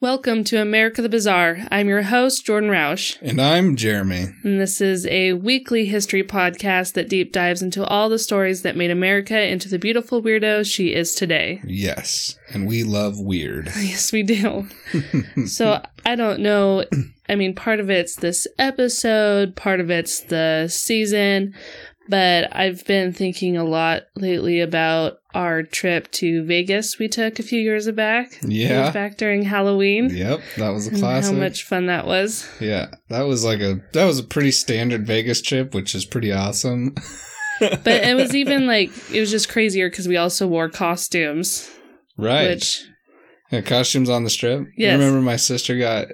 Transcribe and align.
Welcome 0.00 0.44
to 0.44 0.62
America 0.62 1.02
the 1.02 1.08
Bizarre. 1.08 1.58
I'm 1.72 1.88
your 1.88 2.02
host, 2.02 2.46
Jordan 2.46 2.70
Roush, 2.70 3.16
And 3.20 3.40
I'm 3.40 3.74
Jeremy. 3.74 4.28
and 4.44 4.60
this 4.60 4.80
is 4.80 5.04
a 5.08 5.32
weekly 5.32 5.86
history 5.86 6.22
podcast 6.22 6.92
that 6.92 7.08
deep 7.08 7.32
dives 7.32 7.62
into 7.62 7.84
all 7.84 8.08
the 8.08 8.18
stories 8.20 8.62
that 8.62 8.76
made 8.76 8.92
America 8.92 9.40
into 9.40 9.68
the 9.68 9.78
beautiful 9.78 10.22
weirdo 10.22 10.64
she 10.64 10.94
is 10.94 11.16
today. 11.16 11.60
Yes. 11.66 12.38
And 12.52 12.68
we 12.68 12.84
love 12.84 13.18
weird. 13.18 13.72
Yes, 13.76 14.12
we 14.12 14.22
do. 14.22 14.68
so 15.46 15.82
I 16.06 16.14
don't 16.14 16.40
know. 16.40 16.84
I 17.28 17.34
mean, 17.34 17.54
part 17.56 17.80
of 17.80 17.90
it's 17.90 18.14
this 18.16 18.46
episode, 18.56 19.56
part 19.56 19.80
of 19.80 19.90
it's 19.90 20.20
the 20.20 20.68
season, 20.68 21.54
but 22.08 22.54
I've 22.54 22.84
been 22.86 23.12
thinking 23.12 23.56
a 23.56 23.64
lot 23.64 24.02
lately 24.16 24.60
about 24.60 25.18
our 25.34 25.62
trip 25.62 26.10
to 26.10 26.44
Vegas 26.44 26.98
we 26.98 27.06
took 27.06 27.38
a 27.38 27.42
few 27.42 27.60
years 27.60 27.90
back. 27.90 28.38
Yeah. 28.42 28.90
Back 28.90 29.16
during 29.16 29.42
Halloween. 29.42 30.10
Yep, 30.10 30.40
that 30.56 30.70
was 30.70 30.86
a 30.86 30.90
classic. 30.90 31.34
How 31.34 31.38
much 31.38 31.64
fun 31.64 31.86
that 31.86 32.06
was. 32.06 32.48
Yeah, 32.60 32.92
that 33.08 33.22
was 33.22 33.44
like 33.44 33.60
a 33.60 33.80
that 33.92 34.04
was 34.04 34.18
a 34.18 34.24
pretty 34.24 34.50
standard 34.50 35.06
Vegas 35.06 35.42
trip, 35.42 35.74
which 35.74 35.94
is 35.94 36.04
pretty 36.04 36.32
awesome. 36.32 36.94
But 37.60 38.04
it 38.04 38.14
was 38.14 38.34
even 38.34 38.66
like, 38.66 38.90
it 39.12 39.20
was 39.20 39.30
just 39.30 39.48
crazier 39.48 39.90
because 39.90 40.06
we 40.06 40.16
also 40.16 40.46
wore 40.46 40.68
costumes, 40.68 41.68
right. 42.16 42.50
which, 42.50 42.84
yeah, 43.50 43.62
costumes 43.62 44.08
on 44.08 44.24
the 44.24 44.30
strip. 44.30 44.68
Yes. 44.76 44.92
I 44.92 44.94
remember 44.94 45.20
my 45.20 45.36
sister 45.36 45.76
got 45.76 46.08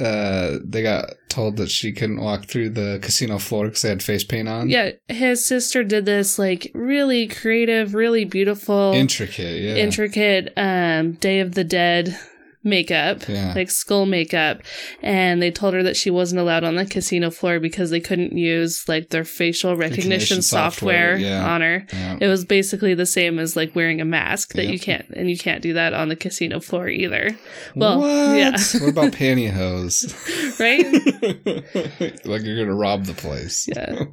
uh 0.00 0.58
they 0.64 0.82
got 0.82 1.10
told 1.28 1.56
that 1.56 1.70
she 1.70 1.92
couldn't 1.92 2.20
walk 2.20 2.46
through 2.46 2.70
the 2.70 2.98
casino 3.02 3.38
floor 3.38 3.66
because 3.66 3.82
they 3.82 3.88
had 3.88 4.02
face 4.02 4.24
paint 4.24 4.48
on. 4.48 4.68
yeah, 4.68 4.90
his 5.08 5.44
sister 5.44 5.84
did 5.84 6.04
this 6.04 6.38
like 6.38 6.70
really 6.74 7.26
creative, 7.28 7.94
really 7.94 8.24
beautiful. 8.24 8.92
Intricate, 8.94 9.60
yeah. 9.60 9.74
intricate 9.76 10.52
um 10.56 11.12
Day 11.12 11.40
of 11.40 11.54
the 11.54 11.64
Dead 11.64 12.18
makeup, 12.66 13.26
Yeah. 13.28 13.54
like 13.54 13.70
skull 13.70 14.04
makeup, 14.04 14.60
and 15.02 15.40
they 15.40 15.50
told 15.50 15.72
her 15.72 15.82
that 15.84 15.96
she 15.96 16.10
wasn't 16.10 16.40
allowed 16.40 16.64
on 16.64 16.74
the 16.74 16.84
casino 16.84 17.30
floor 17.30 17.60
because 17.60 17.88
they 17.90 18.00
couldn't 18.00 18.36
use 18.36 18.86
like 18.88 19.08
their 19.10 19.24
facial 19.24 19.76
recognition, 19.76 20.10
Recognition 20.10 20.42
software, 20.42 21.16
software, 21.16 21.16
yeah. 21.16 21.48
on 21.54 21.60
her. 21.62 21.86
yeah. 21.92 22.18
It 22.20 22.26
was 22.26 22.44
basically 22.44 22.92
the 22.94 23.06
same 23.06 23.38
as 23.38 23.56
like 23.56 23.74
wearing 23.74 24.00
a 24.00 24.04
mask 24.04 24.52
that 24.54 24.66
you 24.66 24.78
can't 24.78 25.08
and 25.10 25.30
you 25.30 25.38
can't 25.38 25.62
do 25.62 25.72
that 25.74 25.94
on 25.94 26.08
the 26.08 26.16
casino 26.16 26.60
floor 26.60 26.88
either. 26.88 27.36
Well, 27.74 28.00
what? 28.00 28.36
yeah. 28.38 28.50
what 28.80 28.90
about 28.90 29.12
pantyhose? 29.12 30.12
Right? 30.58 30.84
like 32.26 32.42
you're 32.42 32.58
gonna 32.64 32.74
rob 32.76 33.04
the 33.04 33.14
place. 33.14 33.68
Yeah. 33.68 34.04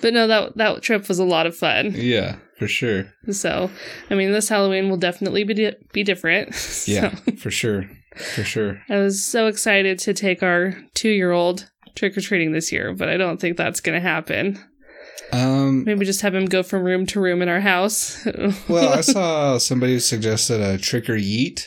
But 0.00 0.14
no, 0.14 0.26
that 0.28 0.56
that 0.56 0.82
trip 0.82 1.08
was 1.08 1.18
a 1.18 1.24
lot 1.24 1.46
of 1.46 1.56
fun. 1.56 1.92
Yeah, 1.96 2.36
for 2.58 2.68
sure. 2.68 3.12
So, 3.30 3.70
I 4.10 4.14
mean, 4.14 4.32
this 4.32 4.48
Halloween 4.48 4.88
will 4.90 4.96
definitely 4.96 5.44
be 5.44 5.54
di- 5.54 5.76
be 5.92 6.02
different. 6.04 6.54
So- 6.54 6.92
Yeah, 6.92 7.10
for 7.38 7.50
sure. 7.50 7.84
For 8.34 8.42
sure. 8.44 8.82
I 8.88 8.96
was 8.96 9.24
so 9.24 9.46
excited 9.46 9.98
to 10.00 10.12
take 10.14 10.42
our 10.42 10.74
two 10.94 11.10
year 11.10 11.30
old 11.32 11.70
trick 11.94 12.16
or 12.16 12.20
treating 12.20 12.52
this 12.52 12.72
year, 12.72 12.92
but 12.94 13.08
I 13.08 13.16
don't 13.16 13.40
think 13.40 13.56
that's 13.56 13.80
going 13.80 13.94
to 14.00 14.06
happen. 14.08 14.58
Um 15.32 15.84
Maybe 15.84 16.04
just 16.06 16.22
have 16.22 16.34
him 16.34 16.46
go 16.46 16.62
from 16.62 16.82
room 16.82 17.06
to 17.06 17.20
room 17.20 17.42
in 17.42 17.48
our 17.48 17.60
house. 17.60 18.26
well, 18.68 18.92
I 18.94 19.02
saw 19.02 19.58
somebody 19.58 19.98
suggested 20.00 20.60
a 20.60 20.78
trick 20.78 21.08
or 21.08 21.16
yeet. 21.16 21.64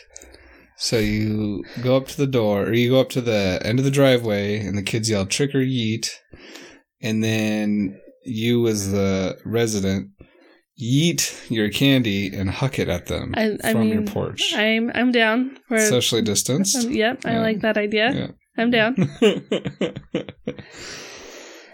So 0.78 0.98
you 0.98 1.64
go 1.84 1.96
up 1.96 2.08
to 2.08 2.18
the 2.18 2.26
door, 2.26 2.64
or 2.64 2.74
you 2.74 2.90
go 2.90 3.00
up 3.00 3.10
to 3.10 3.22
the 3.22 3.62
end 3.64 3.78
of 3.78 3.86
the 3.86 3.92
driveway, 3.92 4.58
and 4.60 4.76
the 4.76 4.82
kids 4.82 5.12
yell 5.12 5.28
trick 5.28 5.54
or 5.54 5.60
yeet, 5.60 6.10
and 7.04 7.24
then 7.24 8.02
you, 8.26 8.66
as 8.68 8.92
the 8.92 9.38
resident, 9.46 10.08
yeet 10.80 11.50
your 11.50 11.70
candy 11.70 12.34
and 12.36 12.50
huck 12.50 12.80
it 12.80 12.88
at 12.90 13.08
them 13.08 13.34
I, 13.38 13.58
I 13.64 13.72
from 13.74 13.84
your 13.88 14.04
porch, 14.04 14.54
I'm 14.56 14.92
I'm 14.96 15.12
down 15.12 15.58
for. 15.68 15.80
socially 15.80 16.22
distanced. 16.22 16.76
um, 16.86 16.92
yep, 16.92 17.22
I 17.26 17.34
Yeah. 17.34 17.42
like 17.42 17.62
that 17.62 17.78
idea. 17.78 18.12
Yeah. 18.14 18.28
I'm 18.58 18.70
down. 18.70 18.96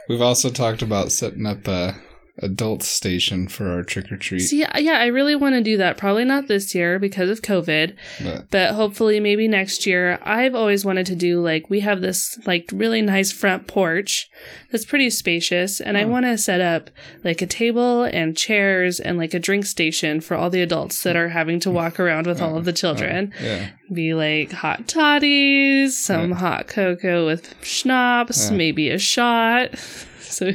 We've 0.09 0.21
also 0.21 0.49
talked 0.49 0.81
about 0.81 1.11
setting 1.11 1.45
up 1.45 1.67
a 1.67 1.95
adult 2.39 2.83
station 2.83 3.47
for 3.47 3.69
our 3.71 3.83
trick 3.83 4.11
or 4.11 4.17
treat. 4.17 4.41
See, 4.41 4.59
yeah, 4.77 4.99
I 4.99 5.07
really 5.07 5.35
want 5.35 5.55
to 5.55 5.61
do 5.63 5.77
that. 5.77 5.97
Probably 5.97 6.23
not 6.25 6.47
this 6.47 6.75
year 6.75 6.99
because 6.99 7.29
of 7.29 7.41
COVID, 7.41 7.95
But 8.23 8.49
but 8.51 8.75
hopefully 8.75 9.19
maybe 9.19 9.47
next 9.47 9.85
year. 9.85 10.19
I've 10.23 10.53
always 10.55 10.85
wanted 10.85 11.05
to 11.07 11.15
do 11.15 11.41
like 11.41 11.69
we 11.69 11.79
have 11.81 12.01
this 12.01 12.37
like 12.45 12.69
really 12.71 13.01
nice 13.01 13.31
front 13.31 13.67
porch 13.67 14.27
that's 14.71 14.85
pretty 14.85 15.09
spacious 15.09 15.79
and 15.81 15.97
I 15.97 16.03
Oh. 16.03 16.07
want 16.09 16.25
to 16.25 16.37
set 16.37 16.61
up 16.61 16.89
like 17.23 17.41
a 17.41 17.47
table 17.47 18.03
and 18.03 18.37
chairs 18.37 18.99
and 18.99 19.17
like 19.17 19.33
a 19.33 19.39
drink 19.39 19.65
station 19.65 20.21
for 20.21 20.35
all 20.35 20.49
the 20.49 20.61
adults 20.61 21.01
that 21.03 21.15
are 21.15 21.29
having 21.29 21.59
to 21.61 21.71
walk 21.71 21.99
around 21.99 22.27
with 22.27 22.41
all 22.41 22.57
of 22.57 22.65
the 22.65 22.71
uh-huh. 22.71 22.87
Uh-huh. 22.87 22.95
children. 22.99 23.33
yeah, 23.41 23.69
Be 23.91 24.13
like 24.13 24.51
hot 24.51 24.87
toddies, 24.87 25.97
some 25.97 26.29
Yeah. 26.31 26.35
hot 26.37 26.67
cocoa 26.67 27.25
with 27.25 27.55
schnapps, 27.63 28.49
Yeah. 28.51 28.57
maybe 28.57 28.89
a 28.89 28.99
shot. 28.99 29.71
So 30.31 30.51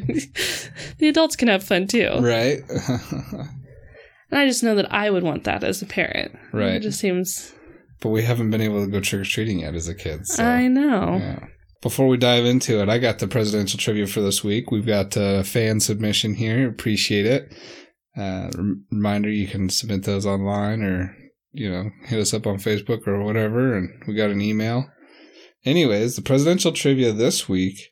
the 0.98 1.08
adults 1.08 1.36
can 1.36 1.48
have 1.48 1.64
fun 1.64 1.86
too. 1.86 2.10
right, 2.20 2.60
And 4.30 4.40
I 4.40 4.46
just 4.46 4.62
know 4.62 4.74
that 4.76 4.92
I 4.92 5.10
would 5.10 5.22
want 5.22 5.44
that 5.44 5.64
as 5.64 5.82
a 5.82 5.86
parent. 5.86 6.34
Right. 6.52 6.74
It 6.74 6.82
just 6.82 6.98
seems 6.98 7.52
but 8.02 8.10
we 8.10 8.22
haven't 8.24 8.50
been 8.50 8.60
able 8.60 8.84
to 8.84 8.90
go 8.90 9.00
trick 9.00 9.22
or 9.22 9.24
treating 9.24 9.60
yet 9.60 9.74
as 9.74 9.88
a 9.88 9.94
kid. 9.94 10.26
So. 10.26 10.44
I 10.44 10.66
know. 10.66 11.18
Yeah. 11.20 11.46
Before 11.80 12.08
we 12.08 12.16
dive 12.16 12.44
into 12.44 12.80
it, 12.82 12.88
I 12.88 12.98
got 12.98 13.20
the 13.20 13.28
presidential 13.28 13.78
trivia 13.78 14.06
for 14.06 14.20
this 14.20 14.44
week. 14.44 14.70
We've 14.70 14.86
got 14.86 15.16
a 15.16 15.42
fan 15.44 15.80
submission 15.80 16.34
here. 16.34 16.68
Appreciate 16.68 17.26
it. 17.26 17.52
Uh, 18.16 18.50
rem- 18.56 18.84
reminder 18.90 19.30
you 19.30 19.46
can 19.46 19.68
submit 19.68 20.04
those 20.04 20.26
online 20.26 20.82
or, 20.82 21.16
you 21.52 21.70
know, 21.70 21.90
hit 22.04 22.20
us 22.20 22.34
up 22.34 22.46
on 22.46 22.56
Facebook 22.56 23.06
or 23.06 23.22
whatever. 23.22 23.74
And 23.74 23.88
we 24.06 24.14
got 24.14 24.30
an 24.30 24.40
email. 24.40 24.88
Anyways, 25.64 26.16
the 26.16 26.22
presidential 26.22 26.72
trivia 26.72 27.12
this 27.12 27.48
week 27.48 27.91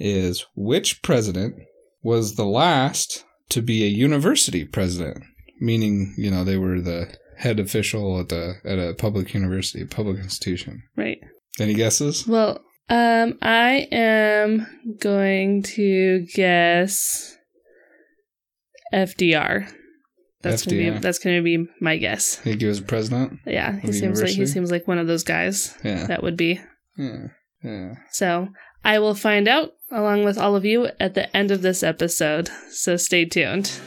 is 0.00 0.44
which 0.56 1.02
president 1.02 1.54
was 2.02 2.34
the 2.34 2.44
last 2.46 3.24
to 3.50 3.62
be 3.62 3.84
a 3.84 3.88
university 3.88 4.64
president? 4.64 5.22
Meaning, 5.60 6.14
you 6.16 6.30
know, 6.30 6.42
they 6.42 6.56
were 6.56 6.80
the 6.80 7.14
head 7.36 7.60
official 7.60 8.18
at 8.20 8.30
the 8.30 8.54
at 8.64 8.78
a 8.78 8.94
public 8.94 9.34
university, 9.34 9.84
public 9.84 10.18
institution. 10.18 10.82
Right. 10.96 11.18
Any 11.58 11.74
guesses? 11.74 12.26
Well, 12.26 12.60
um, 12.88 13.38
I 13.42 13.86
am 13.92 14.66
going 15.00 15.62
to 15.74 16.26
guess 16.34 17.36
FDR. 18.92 19.70
That's 20.42 20.64
gonna 20.64 20.78
be 20.78 20.84
FDR. 20.86 21.02
that's 21.02 21.18
gonna 21.18 21.42
be 21.42 21.66
my 21.80 21.96
guess. 21.98 22.36
Think 22.36 22.62
he 22.62 22.66
was 22.66 22.80
president? 22.80 23.40
Yeah, 23.46 23.78
he 23.80 23.92
seems 23.92 24.22
like 24.22 24.30
he 24.30 24.46
seems 24.46 24.70
like 24.70 24.88
one 24.88 24.98
of 24.98 25.06
those 25.06 25.22
guys 25.24 25.76
Yeah. 25.84 26.06
that 26.06 26.22
would 26.22 26.36
be. 26.36 26.60
Yeah. 26.96 27.26
Yeah. 27.62 27.94
So 28.10 28.48
I 28.84 28.98
will 28.98 29.14
find 29.14 29.46
out 29.48 29.74
along 29.90 30.24
with 30.24 30.38
all 30.38 30.56
of 30.56 30.64
you 30.64 30.88
at 30.98 31.14
the 31.14 31.34
end 31.36 31.50
of 31.50 31.62
this 31.62 31.82
episode. 31.82 32.48
So 32.70 32.96
stay 32.96 33.24
tuned. 33.24 33.80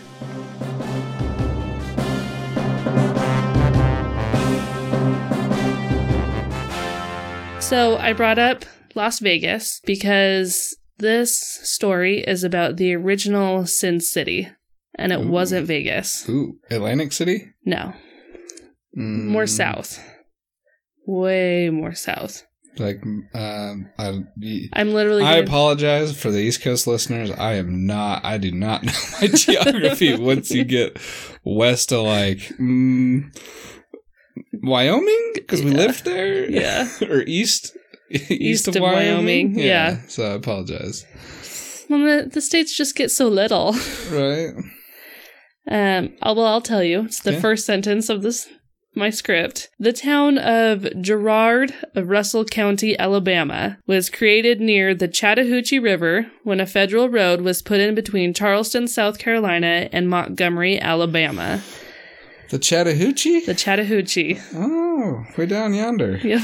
So 7.60 7.98
I 7.98 8.14
brought 8.14 8.38
up 8.38 8.66
Las 8.94 9.20
Vegas 9.20 9.80
because 9.86 10.76
this 10.98 11.40
story 11.40 12.20
is 12.20 12.44
about 12.44 12.76
the 12.78 12.94
original 12.94 13.66
Sin 13.66 14.00
City, 14.00 14.50
and 14.96 15.12
it 15.12 15.20
Ooh. 15.22 15.28
wasn't 15.28 15.66
Vegas. 15.66 16.28
Ooh, 16.30 16.60
Atlantic 16.70 17.12
City? 17.14 17.52
No, 17.66 17.94
Mm, 18.96 19.26
more 19.30 19.48
south. 19.48 20.00
Way 21.08 21.72
more 21.72 21.96
south. 21.96 22.44
Like, 22.78 23.04
um, 23.36 23.90
I, 24.00 24.24
I'm 24.74 24.94
literally. 24.94 25.24
I 25.24 25.36
gonna- 25.36 25.44
apologize 25.48 26.20
for 26.20 26.32
the 26.32 26.40
East 26.40 26.62
Coast 26.64 26.88
listeners. 26.88 27.30
I 27.32 27.54
am 27.54 27.86
not, 27.86 28.26
I 28.26 28.38
do 28.38 28.52
not 28.52 28.84
know 28.84 28.92
my 29.22 29.28
geography 29.28 30.16
once 30.18 30.50
you 30.52 30.64
get 30.64 30.98
west 31.44 31.92
of 31.94 32.06
like, 32.06 32.40
mm, 32.60 33.26
Wyoming? 34.62 35.32
Because 35.36 35.64
we 35.64 35.72
lived 35.72 36.06
there? 36.06 36.50
Yeah. 36.50 36.88
or 37.10 37.22
east? 37.22 37.76
East, 38.10 38.68
of 38.68 38.76
Wyoming, 38.80 39.58
yeah. 39.58 40.02
So 40.08 40.24
I 40.24 40.34
apologize. 40.34 41.06
Well, 41.90 42.00
the, 42.00 42.30
the 42.32 42.42
states 42.42 42.76
just 42.76 42.96
get 42.96 43.10
so 43.12 43.28
little. 43.28 43.74
Right? 44.12 44.52
Um, 45.70 46.14
I'll, 46.22 46.36
well, 46.36 46.46
I'll 46.46 46.62
tell 46.62 46.84
you. 46.84 47.02
It's 47.06 47.22
the 47.22 47.34
Yeah. 47.34 47.40
first 47.40 47.66
sentence 47.66 48.10
of 48.10 48.22
this 48.22 48.48
my 48.96 49.10
script. 49.10 49.70
The 49.80 49.94
town 49.94 50.38
of 50.38 50.88
Girard 51.02 51.74
of 51.96 52.10
Russell 52.10 52.46
County, 52.46 52.98
Alabama, 52.98 53.78
was 53.88 54.10
created 54.10 54.60
near 54.62 54.94
the 54.94 55.08
Chattahoochee 55.08 55.80
River 55.80 56.28
when 56.44 56.60
a 56.60 56.66
federal 56.66 57.10
road 57.10 57.42
was 57.42 57.62
put 57.62 57.80
in 57.80 57.96
between 57.96 58.34
Charleston, 58.34 58.88
South 58.88 59.18
Carolina, 59.18 59.90
and 59.92 60.10
Montgomery, 60.10 60.80
Alabama. 60.80 61.62
The 62.50 62.60
Chattahoochee? 62.60 63.46
The 63.46 63.56
Chattahoochee. 63.56 64.40
oh, 64.54 64.83
Oh, 64.96 65.26
way 65.38 65.48
down 65.48 65.74
yonder. 65.74 66.18
Yeah. 66.24 66.38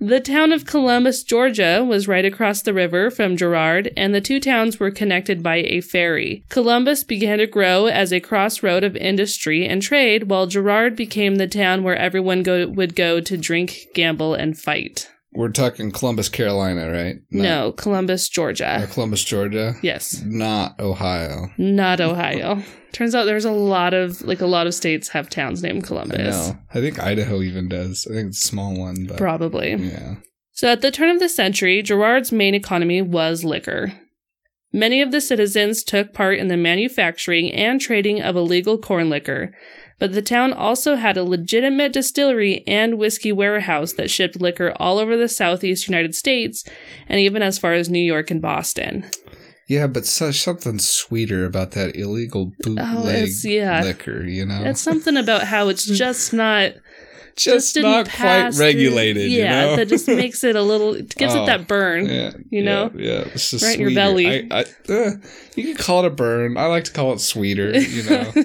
the 0.00 0.20
town 0.24 0.50
of 0.50 0.66
Columbus, 0.66 1.22
Georgia 1.22 1.84
was 1.86 2.08
right 2.08 2.24
across 2.24 2.62
the 2.62 2.74
river 2.74 3.12
from 3.12 3.36
Girard, 3.36 3.92
and 3.96 4.12
the 4.12 4.20
two 4.20 4.40
towns 4.40 4.80
were 4.80 4.90
connected 4.90 5.40
by 5.40 5.58
a 5.58 5.80
ferry. 5.80 6.44
Columbus 6.48 7.04
began 7.04 7.38
to 7.38 7.46
grow 7.46 7.86
as 7.86 8.12
a 8.12 8.18
crossroad 8.18 8.82
of 8.82 8.96
industry 8.96 9.64
and 9.66 9.80
trade, 9.82 10.24
while 10.24 10.48
Girard 10.48 10.96
became 10.96 11.36
the 11.36 11.46
town 11.46 11.84
where 11.84 11.96
everyone 11.96 12.42
go- 12.42 12.66
would 12.66 12.96
go 12.96 13.20
to 13.20 13.36
drink, 13.36 13.86
gamble, 13.94 14.34
and 14.34 14.58
fight. 14.58 15.08
We're 15.34 15.48
talking 15.48 15.90
Columbus, 15.90 16.28
Carolina, 16.28 16.90
right? 16.90 17.16
No, 17.30 17.72
Columbus, 17.72 18.28
Georgia. 18.28 18.80
Oh, 18.82 18.92
Columbus, 18.92 19.24
Georgia. 19.24 19.74
Yes, 19.82 20.22
Not 20.24 20.78
Ohio. 20.80 21.50
not 21.58 22.00
Ohio. 22.00 22.62
Turns 22.92 23.14
out 23.14 23.24
there's 23.24 23.44
a 23.44 23.50
lot 23.50 23.92
of 23.94 24.22
like 24.22 24.40
a 24.40 24.46
lot 24.46 24.68
of 24.68 24.74
states 24.74 25.08
have 25.08 25.28
towns 25.28 25.62
named 25.62 25.84
I 25.84 25.86
Columbus. 25.88 26.48
know. 26.48 26.58
I 26.72 26.80
think 26.80 27.00
Idaho 27.02 27.42
even 27.42 27.68
does. 27.68 28.06
I 28.08 28.14
think 28.14 28.28
it's 28.28 28.44
a 28.44 28.48
small 28.48 28.78
one, 28.78 29.06
but 29.08 29.16
Probably. 29.16 29.74
yeah. 29.74 30.14
So 30.52 30.68
at 30.68 30.80
the 30.82 30.92
turn 30.92 31.10
of 31.10 31.18
the 31.18 31.28
century, 31.28 31.82
Girard's 31.82 32.30
main 32.30 32.54
economy 32.54 33.02
was 33.02 33.42
liquor. 33.42 33.92
Many 34.72 35.02
of 35.02 35.10
the 35.10 35.20
citizens 35.20 35.82
took 35.82 36.12
part 36.12 36.38
in 36.38 36.46
the 36.48 36.56
manufacturing 36.56 37.52
and 37.52 37.80
trading 37.80 38.20
of 38.22 38.36
illegal 38.36 38.78
corn 38.78 39.10
liquor, 39.10 39.52
but 39.98 40.12
the 40.12 40.22
town 40.22 40.52
also 40.52 40.96
had 40.96 41.16
a 41.16 41.24
legitimate 41.24 41.92
distillery 41.92 42.62
and 42.66 42.98
whiskey 42.98 43.32
warehouse 43.32 43.92
that 43.94 44.10
shipped 44.10 44.40
liquor 44.40 44.72
all 44.76 44.98
over 44.98 45.16
the 45.16 45.28
southeast 45.28 45.88
United 45.88 46.14
States 46.14 46.64
and 47.08 47.20
even 47.20 47.42
as 47.42 47.58
far 47.58 47.72
as 47.74 47.88
New 47.88 47.98
York 47.98 48.30
and 48.30 48.42
Boston. 48.42 49.04
Yeah, 49.66 49.86
but 49.86 50.04
such 50.04 50.40
something 50.40 50.78
sweeter 50.78 51.46
about 51.46 51.70
that 51.70 51.96
illegal 51.96 52.52
bootleg 52.60 53.14
it's- 53.14 53.44
yeah. 53.46 53.82
liquor, 53.82 54.22
you 54.24 54.44
know? 54.44 54.62
It's 54.64 54.80
something 54.82 55.16
about 55.16 55.44
how 55.44 55.68
it's 55.68 55.86
just 55.98 56.32
not 56.34 56.72
just, 57.36 57.74
didn't 57.74 57.90
quite 58.04 58.08
pass 58.08 58.56
through- 58.56 58.66
regulated, 58.66 59.30
Yeah, 59.30 59.62
you 59.62 59.66
know? 59.70 59.76
that 59.76 59.88
just 59.88 60.06
makes 60.06 60.44
it 60.44 60.54
a 60.54 60.62
little 60.62 60.94
it 60.96 61.14
gives 61.16 61.34
Oh, 61.34 61.42
it 61.42 61.46
that 61.46 61.66
burn. 61.66 62.06
yeah, 62.06 62.32
you 62.50 62.62
know? 62.62 62.90
Yeah, 62.94 63.20
it's 63.32 63.50
just 63.52 63.64
Right 63.64 63.74
in 63.76 63.80
your 63.80 63.94
belly. 63.94 64.48
I, 64.52 64.58
I, 64.60 64.92
uh, 64.92 65.10
you 65.56 65.64
can 65.64 65.76
call 65.76 66.04
it 66.04 66.08
a 66.08 66.10
burn. 66.10 66.56
I 66.58 66.66
like 66.66 66.84
to 66.84 66.92
call 66.92 67.12
it 67.14 67.20
sweeter, 67.20 67.76
you 67.76 68.02
know? 68.02 68.32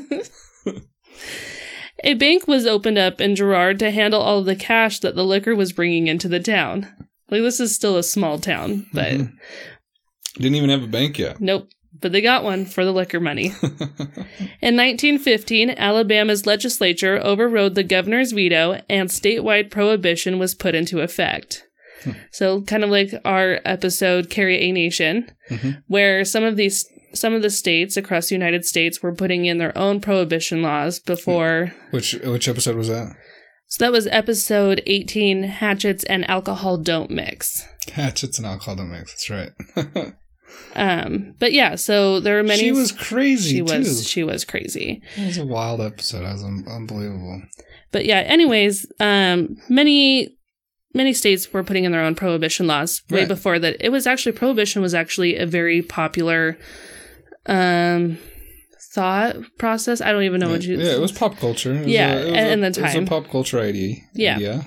A 2.04 2.14
bank 2.14 2.48
was 2.48 2.66
opened 2.66 2.98
up 2.98 3.20
in 3.20 3.36
Girard 3.36 3.78
to 3.80 3.92
handle 3.92 4.22
all 4.22 4.40
of 4.40 4.46
the 4.46 4.56
cash 4.56 5.00
that 5.00 5.16
the 5.16 5.26
liquor 5.26 5.56
was 5.56 5.74
bringing 5.74 6.08
into 6.08 6.28
the 6.30 6.40
town. 6.40 6.88
Like, 7.30 7.42
this 7.42 7.60
is 7.60 7.76
still 7.76 7.98
a 7.98 8.04
small 8.04 8.40
town, 8.40 8.86
but 8.94 9.12
Mhm. 9.14 9.34
Didn't 10.36 10.56
even 10.56 10.70
have 10.70 10.84
a 10.84 10.88
bank 10.88 11.20
yet. 11.20 11.42
nope. 11.42 11.68
But 12.02 12.12
they 12.14 12.22
got 12.22 12.44
one 12.46 12.66
for 12.66 12.86
the 12.86 12.94
liquor 12.94 13.20
money. 13.20 13.48
In 14.62 14.78
1915, 14.78 15.72
Alabama's 15.72 16.46
legislature 16.46 17.20
overrode 17.22 17.76
the 17.76 17.84
governor's 17.84 18.32
veto 18.32 18.82
and 18.90 19.10
statewide 19.10 19.70
prohibition 19.70 20.40
was 20.40 20.56
put 20.56 20.76
into 20.76 21.02
effect. 21.02 21.64
So, 22.32 22.62
kind 22.62 22.86
of 22.86 22.90
like 22.90 23.12
our 23.26 23.60
episode 23.66 24.30
Carry 24.30 24.58
a 24.62 24.72
Nation, 24.72 25.30
Mhm. 25.50 25.84
where 25.88 26.24
some 26.24 26.46
of 26.46 26.56
these 26.56 26.86
some 27.14 27.34
of 27.34 27.42
the 27.42 27.50
states 27.50 27.98
across 27.98 28.30
the 28.30 28.36
United 28.36 28.66
States 28.66 29.02
were 29.02 29.14
putting 29.14 29.46
in 29.46 29.58
their 29.58 29.76
own 29.78 30.00
prohibition 30.00 30.62
laws 30.62 31.00
before 31.00 31.74
which 31.92 32.14
which 32.24 32.48
episode 32.48 32.76
was 32.76 32.88
that? 32.88 33.16
So 33.68 33.86
that 33.86 33.92
was 33.92 34.08
episode 34.08 34.82
18 34.88 35.44
Hatchets 35.44 36.04
and 36.06 36.28
Alcohol 36.30 36.78
Don't 36.78 37.12
Mix. 37.12 37.64
Hatchets 37.94 38.38
and 38.40 38.48
alcohol 38.48 38.76
don't 38.76 38.90
mix. 38.92 39.12
That's 39.12 39.30
right. 39.30 40.14
Um, 40.76 41.36
but 41.40 41.54
yeah, 41.54 41.76
so 41.76 42.20
there 42.20 42.40
are 42.40 42.44
many. 42.44 42.60
she 42.60 42.72
was 42.72 42.92
crazy 42.92 43.58
she 43.58 43.58
too. 43.58 43.64
was 43.66 44.08
she 44.08 44.24
was 44.24 44.44
crazy. 44.46 45.02
It 45.16 45.26
was 45.26 45.38
a 45.38 45.46
wild 45.46 45.80
episode. 45.82 46.24
It 46.26 46.32
was 46.32 46.44
un- 46.44 46.66
unbelievable. 46.70 47.42
But 47.92 48.06
yeah, 48.06 48.20
anyways, 48.20 48.86
um, 49.00 49.58
many 49.70 50.36
many 50.94 51.14
states 51.14 51.52
were 51.54 51.64
putting 51.64 51.84
in 51.86 51.92
their 51.92 52.02
own 52.04 52.16
prohibition 52.16 52.66
laws 52.68 53.02
way 53.12 53.20
Right. 53.20 53.28
before 53.28 53.60
that. 53.60 53.78
It 53.80 53.90
was 53.90 54.08
actually 54.08 54.32
prohibition 54.34 54.82
was 54.82 54.94
actually 54.96 55.36
a 55.38 55.46
very 55.46 55.82
popular 55.82 56.58
um 57.50 58.18
thought 58.92 59.36
process. 59.58 60.02
I 60.02 60.12
don't 60.12 60.24
even 60.24 60.40
know 60.40 60.50
what 60.50 60.64
you 60.64 60.78
yeah, 60.80 60.94
it 60.96 61.00
was 61.00 61.12
pop 61.12 61.38
culture. 61.38 61.74
It 61.74 61.80
was 61.82 61.88
Yeah, 61.88 62.14
a, 62.14 62.18
it 62.20 62.26
was 62.26 62.34
and- 62.34 62.66
a, 62.66 62.70
the 62.72 62.80
It 62.80 62.84
was 62.84 62.96
a 62.96 63.02
pop 63.04 63.30
culture 63.30 63.60
idea. 63.60 63.98
Yeah. 64.14 64.36
idea. 64.36 64.66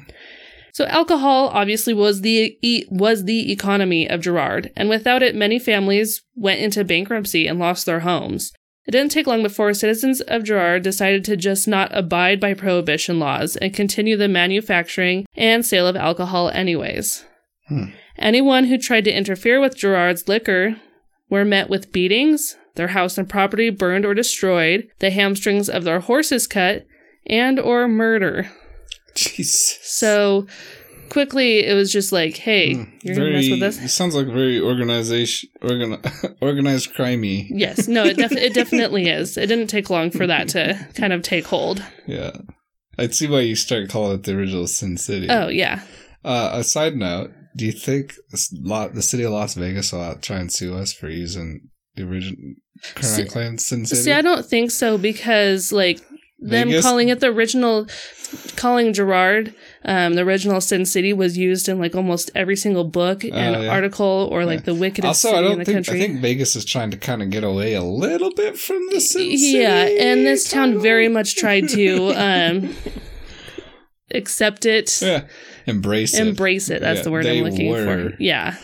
So 0.74 0.86
alcohol 0.86 1.48
obviously 1.52 1.92
was 1.92 2.22
the 2.22 2.56
e- 2.62 2.86
was 2.90 3.24
the 3.24 3.52
economy 3.52 4.08
of 4.08 4.20
Girard, 4.22 4.70
and 4.74 4.88
without 4.88 5.22
it, 5.22 5.34
many 5.34 5.58
families 5.58 6.22
went 6.34 6.60
into 6.60 6.82
bankruptcy 6.84 7.46
and 7.46 7.58
lost 7.58 7.84
their 7.84 8.00
homes. 8.00 8.52
It 8.86 8.92
didn't 8.92 9.12
take 9.12 9.26
long 9.26 9.42
before 9.42 9.74
citizens 9.74 10.20
of 10.22 10.44
Girard 10.44 10.82
decided 10.82 11.24
to 11.26 11.36
just 11.36 11.68
not 11.68 11.90
abide 11.96 12.40
by 12.40 12.54
prohibition 12.54 13.18
laws 13.20 13.54
and 13.56 13.74
continue 13.74 14.16
the 14.16 14.28
manufacturing 14.28 15.26
and 15.36 15.64
sale 15.64 15.86
of 15.86 15.94
alcohol 15.94 16.48
anyways. 16.48 17.24
Hmm. 17.68 17.90
Anyone 18.18 18.64
who 18.64 18.78
tried 18.78 19.04
to 19.04 19.12
interfere 19.16 19.60
with 19.60 19.76
Girard's 19.76 20.26
liquor 20.26 20.76
were 21.28 21.44
met 21.44 21.68
with 21.70 21.92
beatings, 21.92 22.56
their 22.74 22.88
house 22.88 23.18
and 23.18 23.28
property 23.28 23.70
burned 23.70 24.04
or 24.04 24.14
destroyed, 24.14 24.88
the 24.98 25.10
hamstrings 25.10 25.68
of 25.68 25.84
their 25.84 26.00
horses 26.00 26.46
cut, 26.46 26.86
and 27.26 27.58
or 27.60 27.86
murder. 27.88 28.50
Jesus. 29.14 29.78
So 29.82 30.46
quickly, 31.10 31.66
it 31.66 31.74
was 31.74 31.92
just 31.92 32.12
like, 32.12 32.36
"Hey, 32.38 32.74
Hmm. 32.74 32.82
you're 33.02 33.14
gonna 33.16 33.30
mess 33.32 33.50
with 33.50 33.60
this." 33.60 33.78
It 33.82 33.88
sounds 33.88 34.14
like 34.14 34.26
very 34.26 34.58
organization, 34.60 35.50
organ, 35.60 35.98
organized 36.40 36.94
crimey. 36.94 37.46
Yes, 37.50 37.88
no, 37.88 38.04
it, 38.04 38.16
def- 38.16 38.32
it 38.32 38.54
definitely 38.54 39.08
is. 39.08 39.36
It 39.36 39.46
didn't 39.46 39.66
take 39.68 39.90
long 39.90 40.10
for 40.10 40.26
that 40.26 40.48
to 40.48 40.86
kind 40.94 41.12
of 41.12 41.22
take 41.22 41.46
hold. 41.46 41.82
Yeah, 42.06 42.32
I'd 42.98 43.14
see 43.14 43.28
why 43.28 43.40
you 43.40 43.54
start 43.56 43.90
calling 43.90 44.14
it 44.16 44.24
the 44.24 44.34
original 44.34 44.66
Sin 44.66 44.96
City. 44.96 45.26
Oh 45.28 45.48
yeah, 45.48 45.82
Uh, 46.24 46.50
a 46.54 46.64
side 46.64 46.96
note: 46.96 47.32
Do 47.54 47.66
you 47.66 47.72
think 47.72 48.14
lot, 48.62 48.94
the 48.94 49.02
city 49.02 49.24
of 49.24 49.32
Las 49.32 49.54
Vegas 49.54 49.92
will 49.92 50.00
out- 50.00 50.22
try 50.22 50.38
and 50.38 50.50
sue 50.50 50.74
us 50.74 50.92
for 50.94 51.10
using 51.10 51.68
the 51.96 52.02
original 52.04 52.54
current 52.94 53.30
claim 53.30 53.58
Sin 53.58 53.86
City? 53.86 54.00
see, 54.02 54.12
I 54.12 54.22
don't 54.22 54.44
think 54.44 54.70
so 54.70 54.98
because 54.98 55.72
like 55.72 56.00
them 56.38 56.68
Vegas? 56.68 56.84
calling 56.84 57.08
it 57.08 57.20
the 57.20 57.28
original, 57.28 57.86
calling 58.56 58.92
Girard, 58.92 59.54
um, 59.84 60.14
the 60.14 60.22
original 60.22 60.60
Sin 60.60 60.84
City 60.84 61.12
was 61.12 61.38
used 61.38 61.68
in 61.68 61.78
like 61.78 61.94
almost 61.94 62.30
every 62.34 62.56
single 62.56 62.82
book 62.82 63.22
and 63.22 63.34
Oh, 63.56 63.60
yeah. 63.62 63.68
article 63.70 64.28
or 64.32 64.44
like 64.44 64.60
Yeah. 64.60 64.64
the 64.66 64.74
wickedest 64.74 65.06
also, 65.24 65.28
city 65.28 65.36
I 65.36 65.38
in 65.40 65.44
don't 65.44 65.58
the 65.58 65.64
think 65.66 65.76
country. 65.86 66.02
I 66.02 66.06
think 66.06 66.20
Vegas 66.20 66.56
is 66.56 66.64
trying 66.64 66.90
to 66.90 66.96
kind 66.96 67.22
of 67.22 67.30
get 67.30 67.44
away 67.44 67.74
a 67.74 67.82
little 67.82 68.32
bit 68.34 68.58
from 68.58 68.84
the 68.90 69.00
Sin 69.00 69.22
City. 69.38 69.58
yeah, 69.58 69.84
and 69.84 70.26
this 70.26 70.50
town 70.50 70.80
very 70.80 71.06
much 71.08 71.36
tried 71.36 71.68
to 71.68 72.08
um, 72.16 72.74
accept 74.14 74.66
it. 74.66 75.00
yeah 75.00 75.24
embrace 75.66 76.14
it. 76.18 76.26
embrace 76.26 76.68
it. 76.70 76.80
That's 76.80 76.98
Yeah, 76.98 77.02
the 77.04 77.10
word 77.12 77.26
I'm 77.26 77.44
looking 77.44 77.70
were. 77.70 77.84
for. 78.10 78.16
Yeah. 78.18 78.56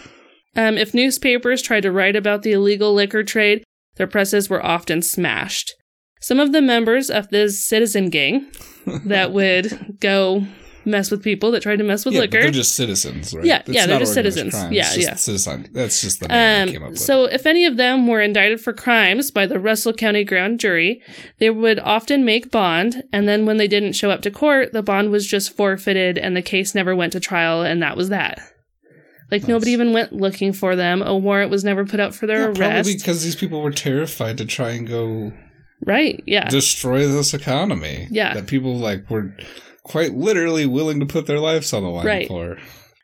Um, 0.58 0.76
if 0.76 0.93
newspapers 0.93 1.62
tried 1.62 1.82
to 1.84 1.93
write 1.93 2.16
about 2.16 2.43
the 2.43 2.52
illegal 2.52 2.93
liquor 2.93 3.22
trade, 3.22 3.62
their 3.96 4.06
presses 4.08 4.50
were 4.50 4.64
often 4.64 5.02
smashed. 5.02 5.72
Some 6.20 6.40
of 6.40 6.50
the 6.52 6.60
members 6.60 7.10
of 7.10 7.28
this 7.28 7.64
citizen 7.64 8.10
gang 8.10 8.50
that 9.05 9.32
would 9.32 9.99
go 10.00 10.44
mess 10.84 11.10
with 11.10 11.22
people 11.22 11.50
that 11.52 11.62
tried 11.62 11.76
to 11.76 11.84
mess 11.84 12.05
with 12.05 12.14
yeah, 12.14 12.20
liquor. 12.20 12.40
they're 12.40 12.50
just 12.50 12.75
citizens, 12.75 13.34
right? 13.34 13.44
Yeah, 13.44 13.58
It's 13.60 13.69
yeah, 13.69 13.86
they're 13.86 13.98
just 14.00 14.15
citizens. 14.15 14.55
crime. 14.55 14.72
Yeah, 14.72 14.82
just 14.84 14.98
yeah. 14.98 15.15
Citizen. 15.15 15.69
That's 15.72 16.00
just 16.00 16.20
the 16.20 16.29
name 16.29 16.67
they 16.67 16.72
came 16.72 16.82
up 16.82 16.86
Um, 16.86 16.91
with. 16.93 17.00
so, 17.00 17.24
if 17.27 17.46
any 17.46 17.65
of 17.67 17.77
them 17.77 18.06
were 18.08 18.20
indicted 18.22 18.60
for 18.60 18.72
crimes 18.72 19.31
by 19.31 19.46
the 19.46 19.58
Russell 19.60 19.93
County 19.93 20.24
Grand 20.24 20.58
Jury, 20.58 21.00
they 21.38 21.50
would 21.50 21.79
often 21.81 22.24
make 22.24 22.50
bond, 22.50 23.05
and 23.12 23.29
then 23.29 23.44
when 23.46 23.58
they 23.58 23.69
didn't 23.69 23.93
show 23.93 24.10
up 24.10 24.22
to 24.22 24.31
court, 24.31 24.72
the 24.72 24.82
bond 24.82 25.10
was 25.10 25.27
just 25.27 25.55
forfeited 25.56 26.17
and 26.19 26.34
the 26.36 26.43
case 26.43 26.74
never 26.74 26.96
went 26.96 27.12
to 27.12 27.20
trial, 27.20 27.62
and 27.62 27.81
that 27.82 27.96
was 27.96 28.08
that. 28.08 28.41
Like, 29.31 29.47
nobody 29.47 29.73
even 29.73 29.93
went 29.93 30.13
looking 30.13 30.53
for 30.53 30.75
them. 30.75 31.03
A 31.03 31.17
warrant 31.17 31.51
was 31.51 31.63
never 31.65 31.85
put 31.85 32.01
out 32.01 32.15
for 32.15 32.27
their 32.27 32.39
yeah, 32.41 32.47
arrest. 32.47 32.58
probably 32.61 32.97
because 32.97 33.23
these 33.25 33.37
people 33.37 33.61
were 33.61 33.70
terrified 33.73 34.39
to 34.39 34.47
try 34.47 34.70
and 34.70 34.89
go 34.89 35.32
right, 35.85 36.23
yeah. 36.27 36.49
destroy 36.49 37.06
this 37.06 37.35
economy. 37.35 38.08
Yeah. 38.11 38.35
that 38.35 38.47
people 38.47 38.77
like 38.79 39.08
were 39.11 39.37
quite 39.82 40.15
literally 40.15 40.67
willing 40.67 41.01
to 41.01 41.06
put 41.06 41.27
their 41.27 41.41
lives 41.41 41.73
on 41.73 41.82
the 41.82 41.89
line 41.89 42.06
Right. 42.06 42.29
for. 42.29 42.58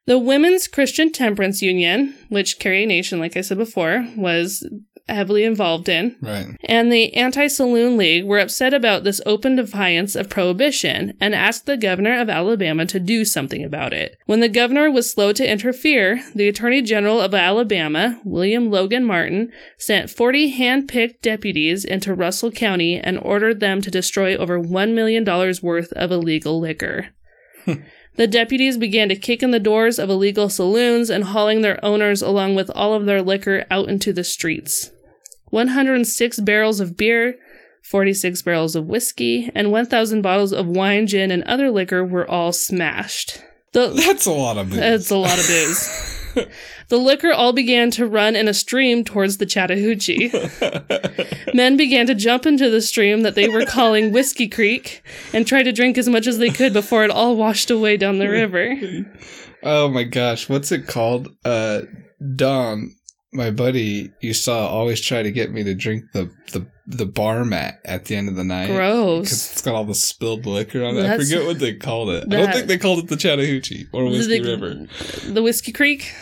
The 0.06 0.18
Women's 0.18 0.68
Christian 0.68 1.10
Temperance 1.12 1.62
Union, 1.62 2.14
which 2.28 2.58
Carrie 2.58 2.84
Nation, 2.84 3.18
like 3.20 3.36
I 3.36 3.40
said 3.40 3.56
before, 3.56 4.06
was 4.16 4.66
heavily 5.08 5.44
involved 5.44 5.88
in, 5.88 6.16
Right. 6.20 6.46
and 6.64 6.90
the 6.90 7.14
Anti 7.14 7.46
Saloon 7.48 7.96
League 7.96 8.24
were 8.24 8.38
upset 8.38 8.72
about 8.72 9.04
this 9.04 9.20
open 9.26 9.56
defiance 9.56 10.16
of 10.16 10.30
prohibition 10.30 11.14
and 11.20 11.34
asked 11.34 11.66
the 11.66 11.76
governor 11.76 12.18
of 12.18 12.30
Alabama 12.30 12.86
to 12.86 12.98
do 12.98 13.24
something 13.24 13.62
about 13.62 13.92
it. 13.92 14.16
When 14.26 14.40
the 14.40 14.48
governor 14.48 14.90
was 14.90 15.10
slow 15.10 15.32
to 15.32 15.50
interfere, 15.50 16.22
the 16.34 16.48
Attorney 16.48 16.80
General 16.82 17.20
of 17.20 17.34
Alabama, 17.34 18.20
William 18.24 18.70
Logan 18.70 19.04
Martin, 19.04 19.52
sent 19.76 20.10
40 20.10 20.48
hand 20.48 20.88
picked 20.88 21.22
deputies 21.22 21.84
into 21.84 22.14
Russell 22.14 22.50
County 22.50 22.98
and 22.98 23.18
ordered 23.18 23.60
them 23.60 23.80
to 23.82 23.90
destroy 23.90 24.36
over 24.36 24.58
$1 24.58 24.94
million 24.94 25.24
worth 25.62 25.92
of 25.92 26.10
illegal 26.10 26.58
liquor. 26.60 27.08
Hmm. 27.64 27.74
The 28.16 28.26
deputies 28.28 28.78
began 28.78 29.08
to 29.08 29.16
kick 29.16 29.42
in 29.42 29.50
the 29.50 29.58
doors 29.58 29.98
of 29.98 30.08
illegal 30.08 30.48
saloons 30.48 31.10
and 31.10 31.24
hauling 31.24 31.62
their 31.62 31.84
owners 31.84 32.22
along 32.22 32.54
with 32.54 32.70
all 32.70 32.94
of 32.94 33.06
their 33.06 33.20
liquor 33.22 33.64
out 33.72 33.88
into 33.88 34.12
the 34.12 34.22
streets. 34.22 34.92
106 35.50 36.40
barrels 36.40 36.80
of 36.80 36.96
beer, 36.96 37.36
46 37.82 38.42
barrels 38.42 38.74
of 38.74 38.86
whiskey, 38.86 39.50
and 39.54 39.70
1,000 39.70 40.22
bottles 40.22 40.52
of 40.52 40.66
wine, 40.66 41.06
gin, 41.06 41.30
and 41.30 41.42
other 41.44 41.70
liquor 41.70 42.04
were 42.04 42.28
all 42.28 42.52
smashed. 42.52 43.42
The, 43.72 43.88
That's 44.06 44.26
a 44.26 44.32
lot 44.32 44.56
of 44.56 44.70
booze. 44.70 44.78
that's 44.78 45.10
a 45.10 45.16
lot 45.16 45.38
of 45.38 45.46
booze. 45.46 46.20
the 46.88 46.96
liquor 46.96 47.32
all 47.32 47.52
began 47.52 47.90
to 47.92 48.06
run 48.06 48.36
in 48.36 48.46
a 48.48 48.54
stream 48.54 49.04
towards 49.04 49.38
the 49.38 49.46
Chattahoochee. 49.46 50.32
Men 51.54 51.76
began 51.76 52.06
to 52.06 52.14
jump 52.14 52.46
into 52.46 52.70
the 52.70 52.80
stream 52.80 53.22
that 53.22 53.34
they 53.34 53.48
were 53.48 53.64
calling 53.66 54.12
Whiskey 54.12 54.48
Creek 54.48 55.02
and 55.32 55.46
tried 55.46 55.64
to 55.64 55.72
drink 55.72 55.98
as 55.98 56.08
much 56.08 56.26
as 56.26 56.38
they 56.38 56.50
could 56.50 56.72
before 56.72 57.04
it 57.04 57.10
all 57.10 57.36
washed 57.36 57.70
away 57.70 57.96
down 57.96 58.18
the 58.18 58.28
river. 58.28 58.76
oh 59.62 59.88
my 59.88 60.04
gosh, 60.04 60.48
what's 60.48 60.70
it 60.72 60.86
called? 60.86 61.28
Uh, 61.44 61.82
Don, 62.36 62.94
my 63.34 63.50
buddy, 63.50 64.12
you 64.20 64.32
saw 64.32 64.68
always 64.68 65.00
try 65.00 65.22
to 65.22 65.32
get 65.32 65.50
me 65.50 65.64
to 65.64 65.74
drink 65.74 66.04
the 66.12 66.30
the 66.52 66.66
the 66.86 67.04
bar 67.04 67.44
mat 67.44 67.80
at 67.84 68.04
the 68.04 68.16
end 68.16 68.28
of 68.28 68.36
the 68.36 68.44
night. 68.44 68.66
because 68.66 68.76
Gross. 68.76 69.52
it's 69.52 69.62
got 69.62 69.74
all 69.74 69.84
the 69.84 69.94
spilled 69.94 70.46
liquor 70.46 70.84
on 70.84 70.96
it. 70.96 71.04
I 71.04 71.18
forget 71.18 71.44
what 71.44 71.58
they 71.58 71.74
called 71.74 72.10
it. 72.10 72.24
I 72.32 72.36
don't 72.36 72.52
think 72.52 72.68
they 72.68 72.78
called 72.78 73.00
it 73.00 73.08
the 73.08 73.16
Chattahoochee 73.16 73.88
or 73.92 74.04
Whiskey 74.04 74.40
the, 74.40 74.56
River. 74.56 74.86
The 75.32 75.42
Whiskey 75.42 75.72
Creek? 75.72 76.12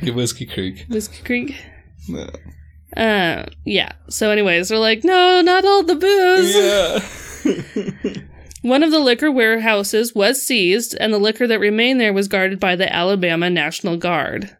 Yeah, 0.00 0.14
Whiskey 0.14 0.46
Creek. 0.46 0.86
Whiskey 0.88 1.22
Creek? 1.22 1.56
Yeah. 2.08 2.30
Uh, 2.96 3.46
yeah. 3.64 3.92
So, 4.08 4.30
anyways, 4.30 4.68
they're 4.68 4.78
like, 4.78 5.04
no, 5.04 5.42
not 5.42 5.64
all 5.64 5.82
the 5.82 5.94
booze. 5.96 6.54
Yeah. 6.54 8.22
One 8.62 8.82
of 8.82 8.90
the 8.90 8.98
liquor 8.98 9.30
warehouses 9.30 10.14
was 10.14 10.42
seized, 10.42 10.96
and 10.98 11.12
the 11.12 11.18
liquor 11.18 11.46
that 11.46 11.60
remained 11.60 12.00
there 12.00 12.12
was 12.12 12.28
guarded 12.28 12.58
by 12.58 12.76
the 12.76 12.92
Alabama 12.92 13.50
National 13.50 13.96
Guard. 13.96 14.56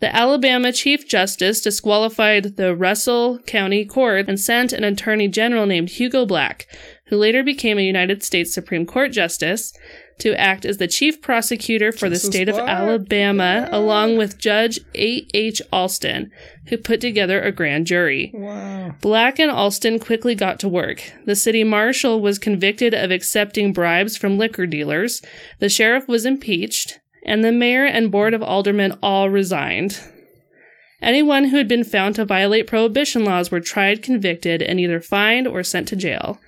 The 0.00 0.14
Alabama 0.14 0.72
Chief 0.72 1.08
Justice 1.08 1.60
disqualified 1.60 2.56
the 2.56 2.74
Russell 2.76 3.40
County 3.40 3.84
Court 3.84 4.28
and 4.28 4.38
sent 4.38 4.72
an 4.72 4.84
attorney 4.84 5.26
general 5.26 5.66
named 5.66 5.90
Hugo 5.90 6.24
Black, 6.24 6.68
who 7.06 7.16
later 7.16 7.42
became 7.42 7.78
a 7.78 7.82
United 7.82 8.22
States 8.22 8.54
Supreme 8.54 8.86
Court 8.86 9.10
justice, 9.10 9.72
to 10.18 10.38
act 10.38 10.64
as 10.64 10.78
the 10.78 10.88
chief 10.88 11.20
prosecutor 11.20 11.90
for 11.92 12.08
the 12.08 12.16
Justice 12.16 12.30
state 12.30 12.48
of 12.48 12.56
Black. 12.56 12.68
Alabama, 12.68 13.68
along 13.70 14.18
with 14.18 14.38
Judge 14.38 14.80
A.H. 14.94 15.62
Alston, 15.72 16.30
who 16.66 16.76
put 16.76 17.00
together 17.00 17.40
a 17.40 17.52
grand 17.52 17.86
jury. 17.86 18.32
wow. 18.34 18.94
Black 19.00 19.38
and 19.38 19.50
Alston 19.50 19.98
quickly 19.98 20.34
got 20.34 20.60
to 20.60 20.68
work. 20.68 21.12
The 21.24 21.36
city 21.36 21.64
marshal 21.64 22.20
was 22.20 22.38
convicted 22.38 22.94
of 22.94 23.10
accepting 23.10 23.72
bribes 23.72 24.16
from 24.16 24.38
liquor 24.38 24.66
dealers, 24.66 25.22
the 25.60 25.68
sheriff 25.68 26.06
was 26.08 26.26
impeached, 26.26 27.00
and 27.28 27.44
the 27.44 27.52
mayor 27.52 27.84
and 27.84 28.10
board 28.10 28.32
of 28.32 28.42
aldermen 28.42 28.96
all 29.02 29.28
resigned. 29.28 30.00
Anyone 31.00 31.44
who 31.44 31.58
had 31.58 31.68
been 31.68 31.84
found 31.84 32.16
to 32.16 32.24
violate 32.24 32.66
prohibition 32.66 33.24
laws 33.24 33.50
were 33.50 33.60
tried, 33.60 34.02
convicted, 34.02 34.62
and 34.62 34.80
either 34.80 35.00
fined 35.00 35.46
or 35.46 35.62
sent 35.62 35.86
to 35.88 35.96
jail. 35.96 36.40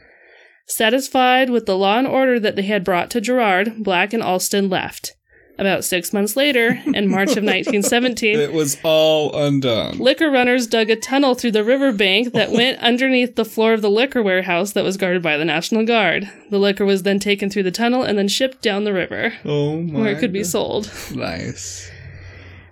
Satisfied 0.67 1.51
with 1.51 1.67
the 1.67 1.77
law 1.77 1.99
and 1.99 2.07
order 2.07 2.41
that 2.41 2.57
they 2.57 2.63
had 2.63 2.83
brought 2.83 3.11
to 3.11 3.21
Girard, 3.21 3.85
Black 3.85 4.13
and 4.13 4.23
Alston 4.23 4.69
left. 4.69 5.15
About 5.61 5.85
six 5.85 6.13
months 6.15 6.37
later, 6.37 6.81
in 6.87 7.09
March 7.09 7.31
of 7.37 7.45
1917, 7.45 8.39
It 8.39 8.53
was 8.55 8.79
all 8.83 9.37
undone. 9.37 9.99
Liquor 9.99 10.31
runners 10.31 10.67
dug 10.67 10.89
a 10.89 10.97
tunnel 10.97 11.35
through 11.35 11.51
the 11.53 11.63
riverbank 11.63 12.33
that 12.33 12.51
went 12.61 12.79
underneath 12.79 13.37
the 13.37 13.45
floor 13.45 13.75
of 13.75 13.83
the 13.83 13.91
liquor 13.91 14.23
warehouse 14.23 14.73
that 14.73 14.85
was 14.85 14.97
guarded 14.97 15.23
by 15.23 15.37
the 15.37 15.45
National 15.45 15.85
Guard. 15.85 16.31
The 16.51 16.59
liquor 16.59 16.87
was 16.87 17.03
then 17.03 17.19
taken 17.19 17.51
through 17.51 17.65
the 17.65 17.71
tunnel 17.71 18.03
and 18.03 18.17
then 18.19 18.27
shipped 18.27 18.63
down 18.63 18.85
the 18.85 18.95
river, 18.95 19.35
Oh 19.45 19.77
my. 19.83 20.01
where 20.01 20.13
it 20.13 20.19
could 20.19 20.33
be 20.33 20.45
sold. 20.45 20.91
Nice. 21.15 21.91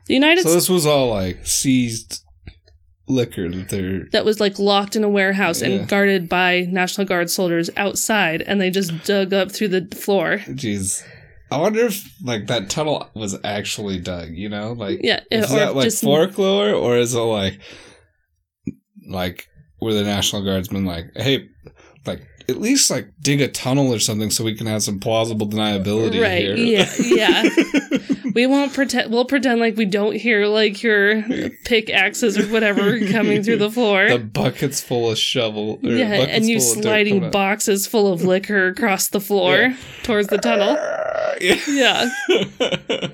The 0.07 0.15
United 0.15 0.43
So 0.45 0.55
this 0.55 0.71
was 0.71 0.87
all 0.87 1.11
like 1.11 1.47
seized 1.47 2.25
liquor 3.07 3.49
that 3.51 3.69
they're. 3.69 4.07
that 4.13 4.25
was 4.25 4.41
like 4.41 4.59
locked 4.59 4.97
in 4.97 5.05
a 5.05 5.09
warehouse 5.09 5.61
Yeah. 5.61 5.69
and 5.69 5.89
guarded 5.89 6.29
by 6.29 6.67
National 6.71 7.07
Guard 7.07 7.29
soldiers 7.31 7.69
outside, 7.77 8.41
and 8.43 8.61
they 8.61 8.71
just 8.71 9.05
dug 9.05 9.35
up 9.35 9.53
through 9.53 9.69
the 9.69 9.87
floor. 9.95 10.39
Jeez. 10.49 11.03
I 11.51 11.59
wonder 11.59 11.87
if 11.87 12.09
like 12.23 12.47
that 12.49 12.71
tunnel 12.71 13.09
was 13.15 13.39
actually 13.45 13.99
dug. 13.99 14.31
You 14.31 14.49
know, 14.49 14.73
like 14.73 15.01
Yeah, 15.03 15.21
is 15.31 15.51
that 15.51 15.75
like 15.75 15.85
just 15.85 16.03
folklore 16.03 16.73
or 16.73 16.97
is 16.97 17.15
it 17.15 17.19
like 17.19 17.59
like 19.09 19.49
where 19.79 19.95
the 19.95 20.05
National 20.05 20.45
Guardsmen 20.45 20.85
like, 20.85 21.13
hey, 21.17 21.49
at 22.49 22.61
least 22.61 22.91
like 22.91 23.09
dig 23.21 23.41
a 23.41 23.49
tunnel 23.49 23.93
or 23.93 23.99
something 23.99 24.31
so 24.31 24.43
we 24.43 24.55
can 24.55 24.67
have 24.67 24.83
some 24.83 24.99
plausible 24.99 25.47
deniability 25.47 26.21
Right, 26.23 26.45
here. 26.45 26.57
yeah, 26.57 26.93
yeah. 26.99 28.31
we 28.35 28.47
won't 28.47 28.73
pretend. 28.73 29.13
We'll 29.13 29.25
pretend 29.27 29.61
like 29.61 29.77
we 29.77 29.85
don't 29.85 30.17
hear 30.17 30.47
like 30.47 30.83
your 30.83 31.23
pickaxes 31.65 32.39
or 32.39 32.47
whatever 32.47 32.99
coming 33.11 33.43
through 33.43 33.59
the 33.59 33.71
floor. 33.71 34.09
the 34.09 34.19
buckets 34.19 34.81
full 34.81 35.11
of 35.11 35.19
shovel. 35.19 35.79
Or 35.85 35.91
yeah, 35.91 36.13
and 36.15 36.47
you 36.49 36.59
full 36.61 36.71
of 36.71 36.77
dirt 36.77 36.83
sliding 36.85 37.31
boxes 37.31 37.87
full 37.87 38.13
of 38.13 38.23
liquor 38.23 38.69
across 38.69 39.09
the 39.09 39.21
floor 39.21 39.57
Yeah. 39.59 39.77
towards 40.03 40.29
the 40.29 40.39
tunnel. 40.39 40.77
Yeah. 41.41 41.55
Yeah, 41.69 43.09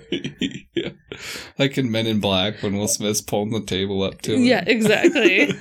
yeah. 0.74 0.88
Like 1.58 1.76
in 1.76 1.90
Men 1.90 2.06
in 2.06 2.20
Black 2.20 2.62
when 2.62 2.76
Will 2.78 2.88
Smith's 2.88 3.20
pulling 3.20 3.50
the 3.50 3.60
table 3.62 4.02
up 4.02 4.22
to 4.22 4.34
him. 4.34 4.44
yeah, 4.44 4.64
exactly. 4.66 5.52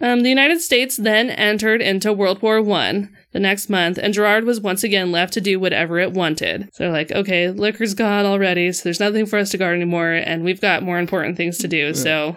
Um, 0.00 0.22
the 0.22 0.28
United 0.28 0.60
States 0.60 0.96
then 0.96 1.28
entered 1.30 1.82
into 1.82 2.12
World 2.12 2.40
War 2.40 2.62
One 2.62 3.14
the 3.32 3.40
next 3.40 3.68
month, 3.68 3.98
and 3.98 4.14
Girard 4.14 4.44
was 4.44 4.60
once 4.60 4.84
again 4.84 5.10
left 5.12 5.32
to 5.34 5.40
do 5.40 5.58
whatever 5.60 5.98
it 5.98 6.12
wanted. 6.12 6.68
So 6.72 6.84
they're 6.84 6.92
like, 6.92 7.10
okay, 7.12 7.50
liquor's 7.50 7.94
gone 7.94 8.24
already, 8.24 8.72
so 8.72 8.84
there's 8.84 9.00
nothing 9.00 9.26
for 9.26 9.38
us 9.38 9.50
to 9.50 9.58
guard 9.58 9.74
anymore, 9.76 10.12
and 10.12 10.44
we've 10.44 10.60
got 10.60 10.82
more 10.82 10.98
important 10.98 11.36
things 11.36 11.58
to 11.58 11.68
do. 11.68 11.92
So 11.94 12.32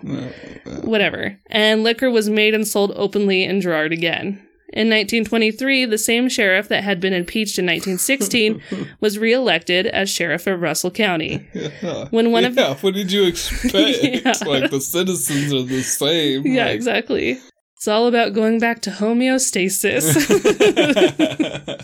whatever. 0.84 1.38
And 1.48 1.84
liquor 1.84 2.10
was 2.10 2.30
made 2.30 2.54
and 2.54 2.68
sold 2.68 2.92
openly 2.96 3.44
in 3.44 3.62
Girard 3.62 3.94
again. 3.94 4.48
In 4.74 4.88
1923, 4.88 5.84
the 5.86 5.98
same 5.98 6.30
sheriff 6.30 6.70
that 6.70 6.82
had 6.86 7.02
been 7.02 7.12
impeached 7.12 7.60
in 7.60 7.66
1916 7.66 8.62
was 9.02 9.20
reelected 9.20 9.86
as 9.86 10.10
sheriff 10.10 10.48
of 10.48 10.62
Russell 10.62 10.92
County. 10.92 11.46
Yeah. 11.54 12.08
When 12.10 12.32
one 12.32 12.46
of- 12.46 12.58
what 12.82 12.94
did 12.94 13.12
you 13.12 13.26
expect? 13.26 13.74
Yeah. 14.02 14.34
Like 14.46 14.72
the 14.72 14.80
citizens 14.80 15.54
are 15.54 15.64
the 15.64 15.82
same. 15.82 16.48
Yeah, 16.48 16.68
like- 16.68 16.76
exactly. 16.76 17.40
It's 17.82 17.88
all 17.88 18.06
about 18.06 18.34
going 18.34 18.60
back 18.60 18.84
to 18.84 18.92
homeostasis. 18.92 20.14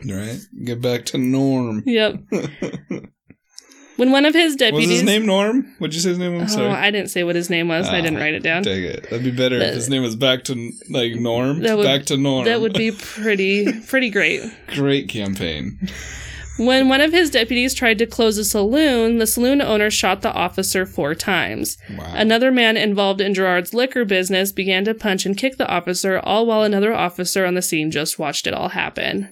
right? 0.10 0.38
Get 0.64 0.80
back 0.80 1.04
to 1.04 1.18
Norm. 1.18 1.82
yep. 1.84 2.14
When 3.96 4.10
one 4.10 4.24
of 4.24 4.32
his 4.34 4.56
deputies 4.56 4.88
Was 4.88 5.00
his 5.00 5.06
name 5.06 5.26
Norm? 5.26 5.72
What'd 5.78 5.94
you 5.94 6.00
say 6.00 6.08
his 6.08 6.18
name 6.18 6.36
was? 6.38 6.52
Oh, 6.54 6.56
Sorry. 6.56 6.68
I 6.72 6.90
didn't 6.90 7.10
say 7.10 7.22
what 7.22 7.36
his 7.36 7.48
name 7.50 7.68
was. 7.68 7.86
I 7.86 8.00
didn't 8.00 8.16
Ah, 8.16 8.20
write 8.22 8.34
it 8.34 8.42
down. 8.42 8.62
Dang 8.62 8.82
it. 8.82 9.02
That'd 9.04 9.22
be 9.22 9.30
better 9.30 9.58
That- 9.58 9.68
if 9.68 9.74
his 9.74 9.88
name 9.90 10.02
was 10.02 10.16
back 10.16 10.42
to 10.44 10.72
like 10.90 11.14
Norm. 11.16 11.60
That 11.60 11.76
would- 11.76 11.84
back 11.84 12.06
to 12.06 12.16
Norm. 12.16 12.46
That 12.46 12.60
would 12.62 12.72
be 12.72 12.90
pretty 12.90 13.72
pretty 13.82 14.08
great. 14.10 14.40
great 14.68 15.08
campaign. 15.10 15.78
When 16.56 16.88
one 16.88 17.00
of 17.00 17.12
his 17.12 17.30
deputies 17.30 17.74
tried 17.74 17.98
to 17.98 18.06
close 18.06 18.38
a 18.38 18.44
saloon, 18.44 19.18
the 19.18 19.26
saloon 19.26 19.60
owner 19.60 19.90
shot 19.90 20.22
the 20.22 20.32
officer 20.32 20.86
four 20.86 21.16
times. 21.16 21.78
Wow. 21.90 22.12
Another 22.14 22.52
man 22.52 22.76
involved 22.76 23.20
in 23.20 23.34
Girard's 23.34 23.74
liquor 23.74 24.04
business 24.04 24.52
began 24.52 24.84
to 24.84 24.94
punch 24.94 25.26
and 25.26 25.36
kick 25.36 25.56
the 25.56 25.68
officer, 25.68 26.20
all 26.20 26.46
while 26.46 26.62
another 26.62 26.94
officer 26.94 27.44
on 27.44 27.54
the 27.54 27.62
scene 27.62 27.90
just 27.90 28.20
watched 28.20 28.46
it 28.46 28.54
all 28.54 28.68
happen. 28.68 29.30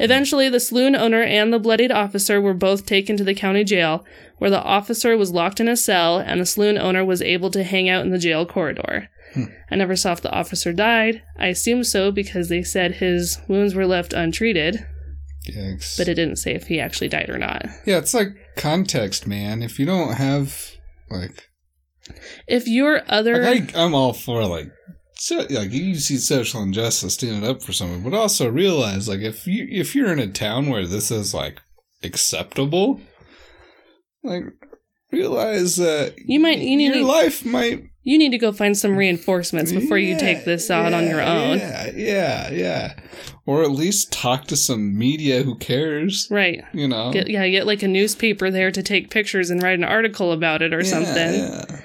Eventually, 0.00 0.48
the 0.48 0.60
saloon 0.60 0.96
owner 0.96 1.22
and 1.22 1.52
the 1.52 1.58
bloodied 1.60 1.92
officer 1.92 2.40
were 2.40 2.54
both 2.54 2.86
taken 2.86 3.16
to 3.16 3.24
the 3.24 3.34
county 3.34 3.62
jail, 3.62 4.04
where 4.38 4.50
the 4.50 4.62
officer 4.62 5.16
was 5.16 5.32
locked 5.32 5.60
in 5.60 5.68
a 5.68 5.76
cell 5.76 6.18
and 6.18 6.40
the 6.40 6.46
saloon 6.46 6.76
owner 6.76 7.04
was 7.04 7.22
able 7.22 7.50
to 7.50 7.64
hang 7.64 7.88
out 7.88 8.04
in 8.04 8.10
the 8.10 8.18
jail 8.18 8.46
corridor. 8.46 9.08
Hmm. 9.34 9.44
I 9.70 9.76
never 9.76 9.94
saw 9.94 10.12
if 10.12 10.22
the 10.22 10.32
officer 10.32 10.72
died. 10.72 11.22
I 11.36 11.48
assume 11.48 11.84
so 11.84 12.10
because 12.10 12.48
they 12.48 12.62
said 12.62 12.96
his 12.96 13.38
wounds 13.46 13.74
were 13.74 13.86
left 13.86 14.12
untreated, 14.12 14.86
Yikes. 15.48 15.96
but 15.98 16.08
it 16.08 16.14
didn't 16.14 16.36
say 16.36 16.54
if 16.54 16.66
he 16.66 16.80
actually 16.80 17.08
died 17.08 17.28
or 17.30 17.38
not. 17.38 17.66
yeah, 17.86 17.98
it's 17.98 18.14
like 18.14 18.28
context, 18.56 19.26
man. 19.26 19.62
If 19.62 19.78
you 19.78 19.86
don't 19.86 20.14
have 20.14 20.72
like 21.10 21.48
If 22.46 22.66
your 22.68 23.02
other 23.08 23.42
Like, 23.42 23.74
I, 23.76 23.84
I'm 23.84 23.94
all 23.94 24.12
for 24.12 24.44
like, 24.46 24.68
so, 25.20 25.46
like 25.50 25.72
you 25.72 25.96
see 25.96 26.16
social 26.16 26.62
injustice, 26.62 27.14
standing 27.14 27.48
up 27.48 27.62
for 27.62 27.72
someone, 27.72 28.02
but 28.02 28.14
also 28.14 28.48
realize 28.48 29.08
like 29.08 29.20
if 29.20 29.46
you 29.46 29.66
if 29.70 29.94
you're 29.94 30.12
in 30.12 30.18
a 30.20 30.28
town 30.28 30.68
where 30.68 30.86
this 30.86 31.10
is 31.10 31.34
like 31.34 31.60
acceptable, 32.04 33.00
like 34.22 34.44
realize 35.10 35.76
that 35.76 36.14
You 36.18 36.38
might- 36.40 36.58
you 36.60 36.78
your 36.78 36.94
to- 36.94 37.04
life 37.04 37.44
might 37.44 37.84
you 38.08 38.16
need 38.16 38.30
to 38.30 38.38
go 38.38 38.52
find 38.52 38.74
some 38.74 38.96
reinforcements 38.96 39.70
before 39.70 39.98
you 39.98 40.18
take 40.18 40.46
this 40.46 40.70
out 40.70 40.94
on 40.94 41.06
your 41.06 41.20
own. 41.20 41.58
Yeah, 41.58 41.90
yeah, 41.94 42.50
yeah, 42.50 42.94
or 43.44 43.62
at 43.62 43.70
least 43.70 44.10
talk 44.12 44.46
to 44.46 44.56
some 44.56 44.96
media 44.96 45.42
who 45.42 45.54
cares. 45.56 46.26
Right. 46.30 46.64
You 46.72 46.88
know, 46.88 47.12
Get, 47.12 47.28
yeah, 47.28 47.46
get 47.48 47.66
like 47.66 47.82
a 47.82 47.88
newspaper 47.88 48.50
there 48.50 48.70
to 48.70 48.82
take 48.82 49.10
pictures 49.10 49.50
and 49.50 49.62
write 49.62 49.78
an 49.78 49.84
article 49.84 50.32
about 50.32 50.62
it 50.62 50.72
or 50.72 50.78
Yeah, 50.78 50.90
something. 50.90 51.34
yeah. 51.34 51.80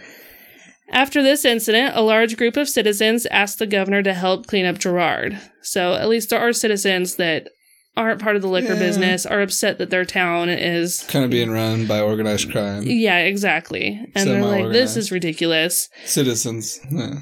After 0.94 1.22
this 1.22 1.44
incident, 1.44 1.94
a 1.96 2.02
large 2.02 2.38
group 2.38 2.56
of 2.56 2.70
citizens 2.70 3.26
asked 3.26 3.60
the 3.60 3.66
governor 3.68 4.02
to 4.04 4.14
help 4.14 4.48
clean 4.48 4.66
up 4.66 4.78
Girard. 4.78 5.40
So 5.62 5.96
at 5.96 6.08
least 6.08 6.30
there 6.30 6.40
are 6.40 6.54
citizens 6.54 7.16
that 7.18 7.50
aren't 7.96 8.22
part 8.22 8.36
of 8.36 8.42
the 8.42 8.48
liquor 8.48 8.74
Yeah. 8.74 8.80
business, 8.80 9.26
are 9.26 9.42
upset 9.42 9.78
that 9.78 9.90
their 9.90 10.06
town 10.06 10.50
is. 10.50 11.04
Kind 11.08 11.26
of 11.26 11.32
being 11.32 11.52
run 11.52 11.86
by 11.86 12.00
organized 12.00 12.52
crime. 12.52 12.84
Yeah, 12.84 13.18
exactly. 13.20 14.00
And 14.16 14.30
they're 14.30 14.42
like, 14.44 14.72
this 14.72 14.98
is 14.98 15.12
ridiculous. 15.12 15.90
Citizens. 16.06 16.80
Yeah. 16.92 17.20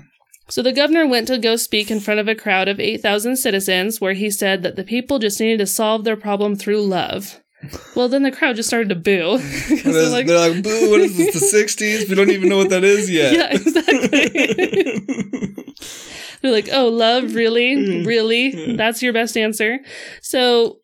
So 0.50 0.62
the 0.62 0.74
governor 0.74 1.08
went 1.08 1.28
to 1.30 1.38
go 1.38 1.56
speak 1.56 1.90
in 1.90 2.00
front 2.02 2.20
of 2.20 2.28
a 2.28 2.36
crowd 2.36 2.68
of 2.68 2.80
8,000 2.80 3.38
citizens 3.38 4.02
where 4.02 4.14
he 4.14 4.30
said 4.30 4.64
that 4.64 4.76
the 4.76 4.84
people 4.84 5.18
just 5.20 5.40
needed 5.40 5.60
to 5.60 5.66
solve 5.68 6.04
their 6.04 6.18
problem 6.18 6.56
through 6.58 6.82
love. 6.82 7.40
Well, 7.96 8.10
then 8.10 8.24
the 8.24 8.32
crowd 8.32 8.56
just 8.56 8.68
started 8.70 8.90
to 8.90 8.96
boo. 8.96 9.38
'Cause 9.40 9.84
They're 9.84 9.94
they're 9.94 10.10
like, 10.10 10.28
like, 10.28 10.64
boo, 10.64 10.90
what 10.90 11.00
is 11.02 11.16
this, 11.16 11.40
the 11.52 11.58
60s? 11.64 12.10
We 12.10 12.16
don't 12.16 12.32
even 12.32 12.50
know 12.50 12.58
what 12.58 12.70
that 12.72 12.84
is 12.84 13.10
yet. 13.10 13.34
yeah, 13.34 13.50
exactly. 13.54 15.30
They're 16.42 16.52
like, 16.52 16.70
oh, 16.72 16.88
love, 16.88 17.36
really? 17.36 18.04
Really? 18.04 18.76
That's 18.76 19.02
your 19.02 19.14
best 19.14 19.38
answer? 19.38 19.80
So, 20.22 20.78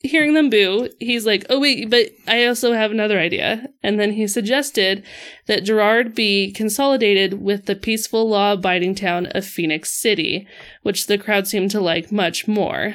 hearing 0.00 0.34
them 0.34 0.50
boo, 0.50 0.88
he's 1.00 1.26
like, 1.26 1.44
oh, 1.50 1.58
wait, 1.58 1.90
but 1.90 2.10
I 2.26 2.46
also 2.46 2.72
have 2.72 2.90
another 2.90 3.18
idea. 3.18 3.66
And 3.82 3.98
then 3.98 4.12
he 4.12 4.26
suggested 4.26 5.04
that 5.46 5.64
Girard 5.64 6.14
be 6.14 6.52
consolidated 6.52 7.42
with 7.42 7.66
the 7.66 7.74
peaceful, 7.74 8.28
law 8.28 8.52
abiding 8.52 8.94
town 8.94 9.26
of 9.26 9.44
Phenix 9.44 9.90
City, 9.90 10.46
which 10.82 11.06
the 11.06 11.18
crowd 11.18 11.46
seemed 11.46 11.70
to 11.72 11.80
like 11.80 12.12
much 12.12 12.46
more. 12.46 12.94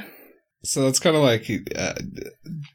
So 0.63 0.84
that's 0.84 1.00
kind 1.00 1.15
of 1.15 1.24
like 1.24 1.50
uh, 1.75 1.96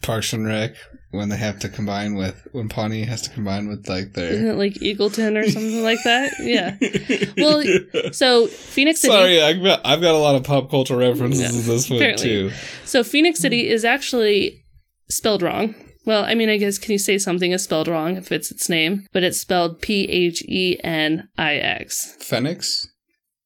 Parks 0.02 0.32
and 0.32 0.46
Rec 0.46 0.74
when 1.10 1.28
they 1.30 1.36
have 1.36 1.58
to 1.60 1.68
combine 1.68 2.14
with, 2.16 2.46
when 2.52 2.68
Pawnee 2.68 3.04
has 3.04 3.22
to 3.22 3.30
combine 3.30 3.68
with 3.68 3.88
like 3.88 4.12
their 4.12 4.30
Isn't 4.30 4.46
it 4.48 4.54
like 4.56 4.74
Eagleton 4.74 5.42
or 5.42 5.48
something 5.50 5.82
like 5.82 6.02
that? 6.04 6.32
Yeah. 6.40 6.76
Well, 7.38 8.12
So, 8.12 8.46
Phenix 8.48 9.00
City. 9.00 9.12
Sorry, 9.12 9.42
I've 9.42 9.62
got, 9.62 9.80
I've 9.84 10.00
got 10.02 10.14
a 10.14 10.18
lot 10.18 10.34
of 10.34 10.44
pop 10.44 10.70
culture 10.70 10.96
references 10.96 11.40
in 11.66 11.66
this 11.72 11.88
one 11.88 12.16
too. 12.16 12.50
So 12.84 13.02
Phenix 13.02 13.38
City 13.40 13.68
is 13.68 13.84
actually 13.84 14.64
spelled 15.10 15.40
wrong. 15.42 15.74
Well, 16.04 16.24
I 16.24 16.34
mean, 16.34 16.48
I 16.48 16.56
guess 16.56 16.78
can 16.78 16.92
you 16.92 16.98
say 16.98 17.18
something 17.18 17.52
is 17.52 17.64
spelled 17.64 17.86
wrong 17.88 18.16
if 18.16 18.32
it's 18.32 18.50
its 18.50 18.68
name? 18.68 19.06
But 19.12 19.22
it's 19.24 19.38
spelled 19.40 19.80
P 19.82 20.04
H 20.10 20.42
E 20.48 20.78
N 20.82 21.28
I 21.36 21.54
X. 21.56 22.16
Phoenix? 22.20 22.86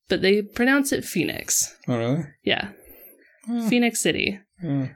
But 0.08 0.22
they 0.22 0.42
pronounce 0.42 0.92
it 0.92 1.04
Phoenix. 1.04 1.74
Oh, 1.88 1.96
really? 1.98 2.24
Yeah, 2.44 2.70
Oh, 3.48 3.68
Phenix 3.68 4.00
City. 4.00 4.38
oh. 4.64 4.88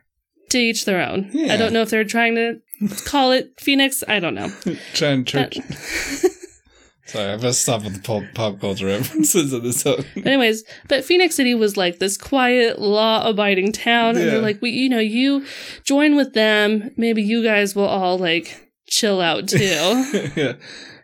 To 0.50 0.58
each 0.58 0.84
their 0.84 1.00
own. 1.06 1.30
Yeah. 1.32 1.52
I 1.54 1.56
don't 1.56 1.72
know 1.72 1.82
if 1.82 1.90
they're 1.90 2.04
trying 2.04 2.34
to 2.36 2.60
call 3.04 3.32
it 3.32 3.52
Phoenix. 3.60 4.04
I 4.06 4.20
don't 4.20 4.34
know. 4.34 4.48
Trying 4.94 5.22
But, 5.24 5.28
church. 5.28 5.58
Sorry, 7.06 7.32
I've 7.32 7.40
got 7.40 7.54
stop 7.54 7.84
with 7.84 7.94
the 7.94 8.00
pop, 8.02 8.24
pop 8.34 8.60
culture 8.60 8.86
references 8.86 9.52
in 9.52 9.62
this. 9.62 9.84
but 9.84 10.04
anyways, 10.24 10.64
but 10.88 11.04
Phenix 11.04 11.36
City 11.36 11.54
was 11.54 11.76
like 11.76 12.00
this 12.00 12.16
quiet, 12.16 12.80
law-abiding 12.80 13.70
town, 13.72 14.16
and 14.16 14.24
Yeah. 14.24 14.30
they're 14.32 14.42
like, 14.42 14.60
we, 14.60 14.70
you 14.70 14.88
know, 14.88 14.98
you 14.98 15.46
join 15.84 16.16
with 16.16 16.34
them. 16.34 16.90
Maybe 16.96 17.22
you 17.22 17.44
guys 17.44 17.76
will 17.76 17.86
all 17.86 18.18
like 18.18 18.70
chill 18.88 19.20
out 19.20 19.48
too. 19.48 19.58
yeah. 20.36 20.54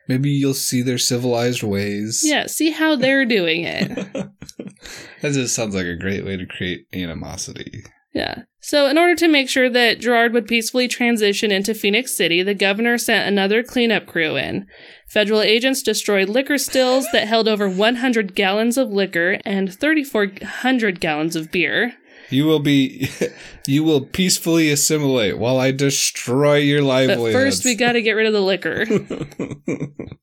Maybe 0.08 0.30
you'll 0.30 0.54
see 0.54 0.82
their 0.82 0.98
civilized 0.98 1.62
ways. 1.62 2.22
yeah, 2.24 2.46
see 2.46 2.70
how 2.70 2.96
they're 2.96 3.24
doing 3.24 3.62
it. 3.62 3.88
that 3.94 5.32
just 5.32 5.54
sounds 5.54 5.76
like 5.76 5.86
a 5.86 5.94
great 5.96 6.24
way 6.24 6.36
to 6.36 6.46
create 6.46 6.86
animosity. 6.92 7.84
Yeah. 8.12 8.42
So, 8.64 8.86
in 8.86 8.96
order 8.96 9.16
to 9.16 9.26
make 9.26 9.48
sure 9.48 9.68
that 9.68 9.98
Girard 9.98 10.32
would 10.32 10.46
peacefully 10.46 10.86
transition 10.86 11.50
into 11.50 11.74
Phenix 11.74 12.14
City, 12.14 12.44
the 12.44 12.54
governor 12.54 12.96
sent 12.96 13.26
another 13.26 13.64
cleanup 13.64 14.06
crew 14.06 14.36
in. 14.36 14.68
Federal 15.08 15.40
agents 15.40 15.82
destroyed 15.82 16.28
liquor 16.28 16.58
stills 16.58 17.04
that 17.12 17.26
held 17.26 17.48
over 17.48 17.68
100 17.68 18.36
gallons 18.36 18.78
of 18.78 18.88
liquor 18.90 19.40
and 19.44 19.74
3,400 19.74 21.00
gallons 21.00 21.34
of 21.34 21.50
beer. 21.50 21.94
You 22.30 22.46
will 22.46 22.60
be, 22.60 23.08
you 23.66 23.82
will 23.82 24.06
peacefully 24.06 24.70
assimilate 24.70 25.38
while 25.38 25.58
I 25.58 25.72
destroy 25.72 26.58
your 26.58 26.82
But 26.82 27.32
first, 27.32 27.64
we 27.64 27.74
got 27.74 27.92
to 27.92 28.00
get 28.02 28.12
rid 28.12 28.26
of 28.26 28.32
the 28.32 28.40
liquor. 28.40 28.86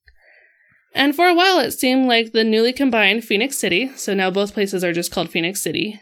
And 0.96 1.16
for 1.16 1.28
a 1.28 1.36
while, 1.36 1.60
it 1.60 1.72
seemed 1.72 2.08
like 2.08 2.32
the 2.32 2.44
newly 2.44 2.74
combined 2.74 3.24
Phenix 3.24 3.58
City, 3.58 3.92
so 3.96 4.14
now 4.14 4.32
both 4.32 4.54
places 4.54 4.84
are 4.84 4.92
just 4.92 5.12
called 5.12 5.30
Phenix 5.30 5.62
City, 5.62 6.02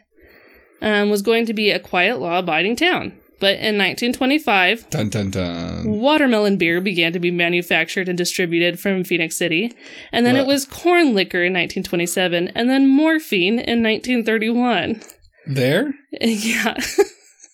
um, 0.82 1.10
was 1.10 1.22
going 1.22 1.46
to 1.46 1.54
be 1.54 1.72
a 1.72 1.80
quiet, 1.80 2.20
law 2.20 2.40
abiding 2.40 2.76
town. 2.76 3.14
But 3.40 3.58
in 3.60 3.78
1925, 3.78 4.90
dun 4.90 5.10
dun 5.10 5.30
dun. 5.30 5.86
watermelon 6.00 6.58
beer 6.58 6.82
began 6.82 7.14
to 7.14 7.20
be 7.20 7.30
manufactured 7.30 8.10
and 8.10 8.18
distributed 8.18 8.80
from 8.80 9.04
Phenix 9.04 9.38
City. 9.38 9.74
And 10.12 10.26
then 10.26 10.36
it 10.36 10.48
was 10.48 10.66
corn 10.66 11.14
liquor 11.14 11.44
in 11.44 11.54
1927, 11.54 12.48
and 12.56 12.68
then 12.68 12.88
morphine 12.88 13.60
in 13.60 13.84
1931. 13.84 15.02
There 15.46 15.94
yeah. 16.20 16.76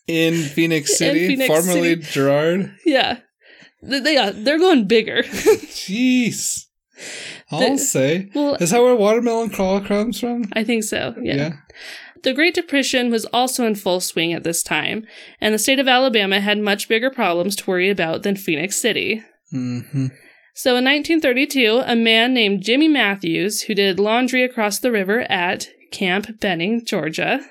in 0.07 0.35
Phenix 0.41 0.97
City, 0.97 1.27
Phoenix 1.27 1.47
formerly 1.47 1.97
Girard. 1.97 2.73
yeah. 2.85 3.19
They, 3.81 4.13
yeah, 4.13 4.31
they're 4.33 4.59
going 4.59 4.87
bigger. 4.87 5.23
Jeez. 5.23 6.65
I'll 7.51 7.71
The- 7.71 7.77
say. 7.77 8.29
well, 8.33 8.55
Is 8.55 8.71
that 8.71 8.81
where 8.81 8.95
watermelon 8.95 9.49
crawl 9.49 9.81
comes 9.81 10.17
from? 10.19 10.45
I 10.53 10.63
think 10.63 10.85
so. 10.85 11.13
yeah. 11.21 11.57
The 12.23 12.33
Great 12.33 12.53
Depression 12.53 13.11
was 13.11 13.25
also 13.25 13.65
in 13.65 13.75
full 13.75 13.99
swing 13.99 14.33
at 14.33 14.43
this 14.43 14.63
time, 14.63 15.05
and 15.39 15.53
the 15.53 15.59
state 15.59 15.79
of 15.79 15.87
Alabama 15.87 16.39
had 16.39 16.57
much 16.57 16.87
bigger 16.87 17.09
problems 17.09 17.55
to 17.57 17.69
worry 17.69 17.89
about 17.89 18.23
than 18.23 18.35
Phenix 18.35 18.77
City. 18.77 19.21
Mm-hmm. 19.53 20.07
So 20.55 20.71
in 20.77 20.85
1932, 20.85 21.83
a 21.85 21.95
man 21.95 22.33
named 22.33 22.63
Jimmy 22.63 22.87
Matthews, 22.87 23.63
who 23.63 23.73
did 23.73 23.99
laundry 23.99 24.43
across 24.43 24.79
the 24.79 24.91
river 24.91 25.21
at 25.21 25.67
Camp 25.91 26.39
Benning, 26.39 26.85
Georgia, 26.85 27.41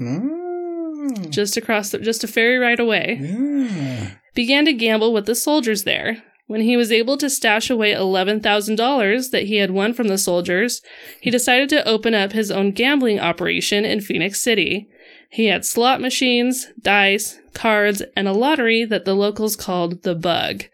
Oh, 0.00 1.14
just 1.30 1.56
across 1.56 1.90
the, 1.90 1.98
just 1.98 2.22
a 2.24 2.28
ferry 2.28 2.58
ride 2.58 2.80
away, 2.80 3.18
yeah. 3.20 4.10
began 4.34 4.64
to 4.64 4.72
gamble 4.72 5.12
with 5.12 5.26
the 5.26 5.34
soldiers 5.34 5.84
there. 5.84 6.22
When 6.48 6.62
he 6.62 6.78
was 6.78 6.90
able 6.90 7.18
to 7.18 7.28
stash 7.28 7.68
away 7.68 7.92
$11,000 7.92 9.30
that 9.30 9.42
he 9.44 9.56
had 9.56 9.70
won 9.70 9.92
from 9.92 10.08
the 10.08 10.16
soldiers, 10.16 10.80
he 11.20 11.30
decided 11.30 11.68
to 11.68 11.86
open 11.86 12.14
up 12.14 12.32
his 12.32 12.50
own 12.50 12.72
gambling 12.72 13.20
operation 13.20 13.84
in 13.84 14.00
Phenix 14.00 14.40
City. 14.40 14.88
He 15.30 15.46
had 15.46 15.66
slot 15.66 16.00
machines, 16.00 16.68
dice, 16.80 17.38
cards, 17.52 18.02
and 18.16 18.26
a 18.26 18.32
lottery 18.32 18.86
that 18.86 19.04
the 19.04 19.12
locals 19.12 19.56
called 19.56 20.02
the 20.04 20.14
Bug. 20.14 20.64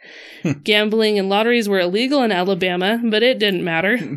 Hmm. 0.42 0.52
Gambling 0.62 1.18
and 1.18 1.28
lotteries 1.28 1.68
were 1.68 1.80
illegal 1.80 2.22
in 2.22 2.30
Alabama, 2.30 3.00
but 3.02 3.24
it 3.24 3.40
didn't 3.40 3.64
matter. 3.64 3.98
Hmm. 3.98 4.14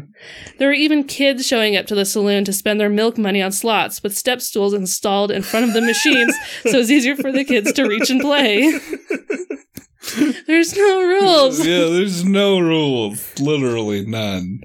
There 0.59 0.67
were 0.67 0.75
even 0.75 1.05
kids 1.05 1.47
showing 1.47 1.75
up 1.75 1.87
to 1.87 1.95
the 1.95 2.05
saloon 2.05 2.45
to 2.45 2.53
spend 2.53 2.79
their 2.79 2.87
milk 2.87 3.17
money 3.17 3.41
on 3.41 3.51
slots 3.51 4.03
with 4.03 4.15
step 4.15 4.41
stools 4.41 4.75
installed 4.75 5.31
in 5.31 5.41
front 5.41 5.65
of 5.65 5.73
the 5.73 5.81
machines 5.81 6.35
so 6.63 6.77
it's 6.77 6.91
easier 6.91 7.15
for 7.15 7.31
the 7.31 7.43
kids 7.43 7.73
to 7.73 7.87
reach 7.87 8.11
and 8.11 8.21
play. 8.21 8.79
There's 10.47 10.75
no 10.75 11.01
rules. 11.01 11.65
yeah, 11.65 11.85
there's 11.85 12.23
no 12.23 12.59
rules. 12.59 13.39
Literally 13.39 14.05
none. 14.05 14.61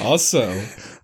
Also, 0.00 0.62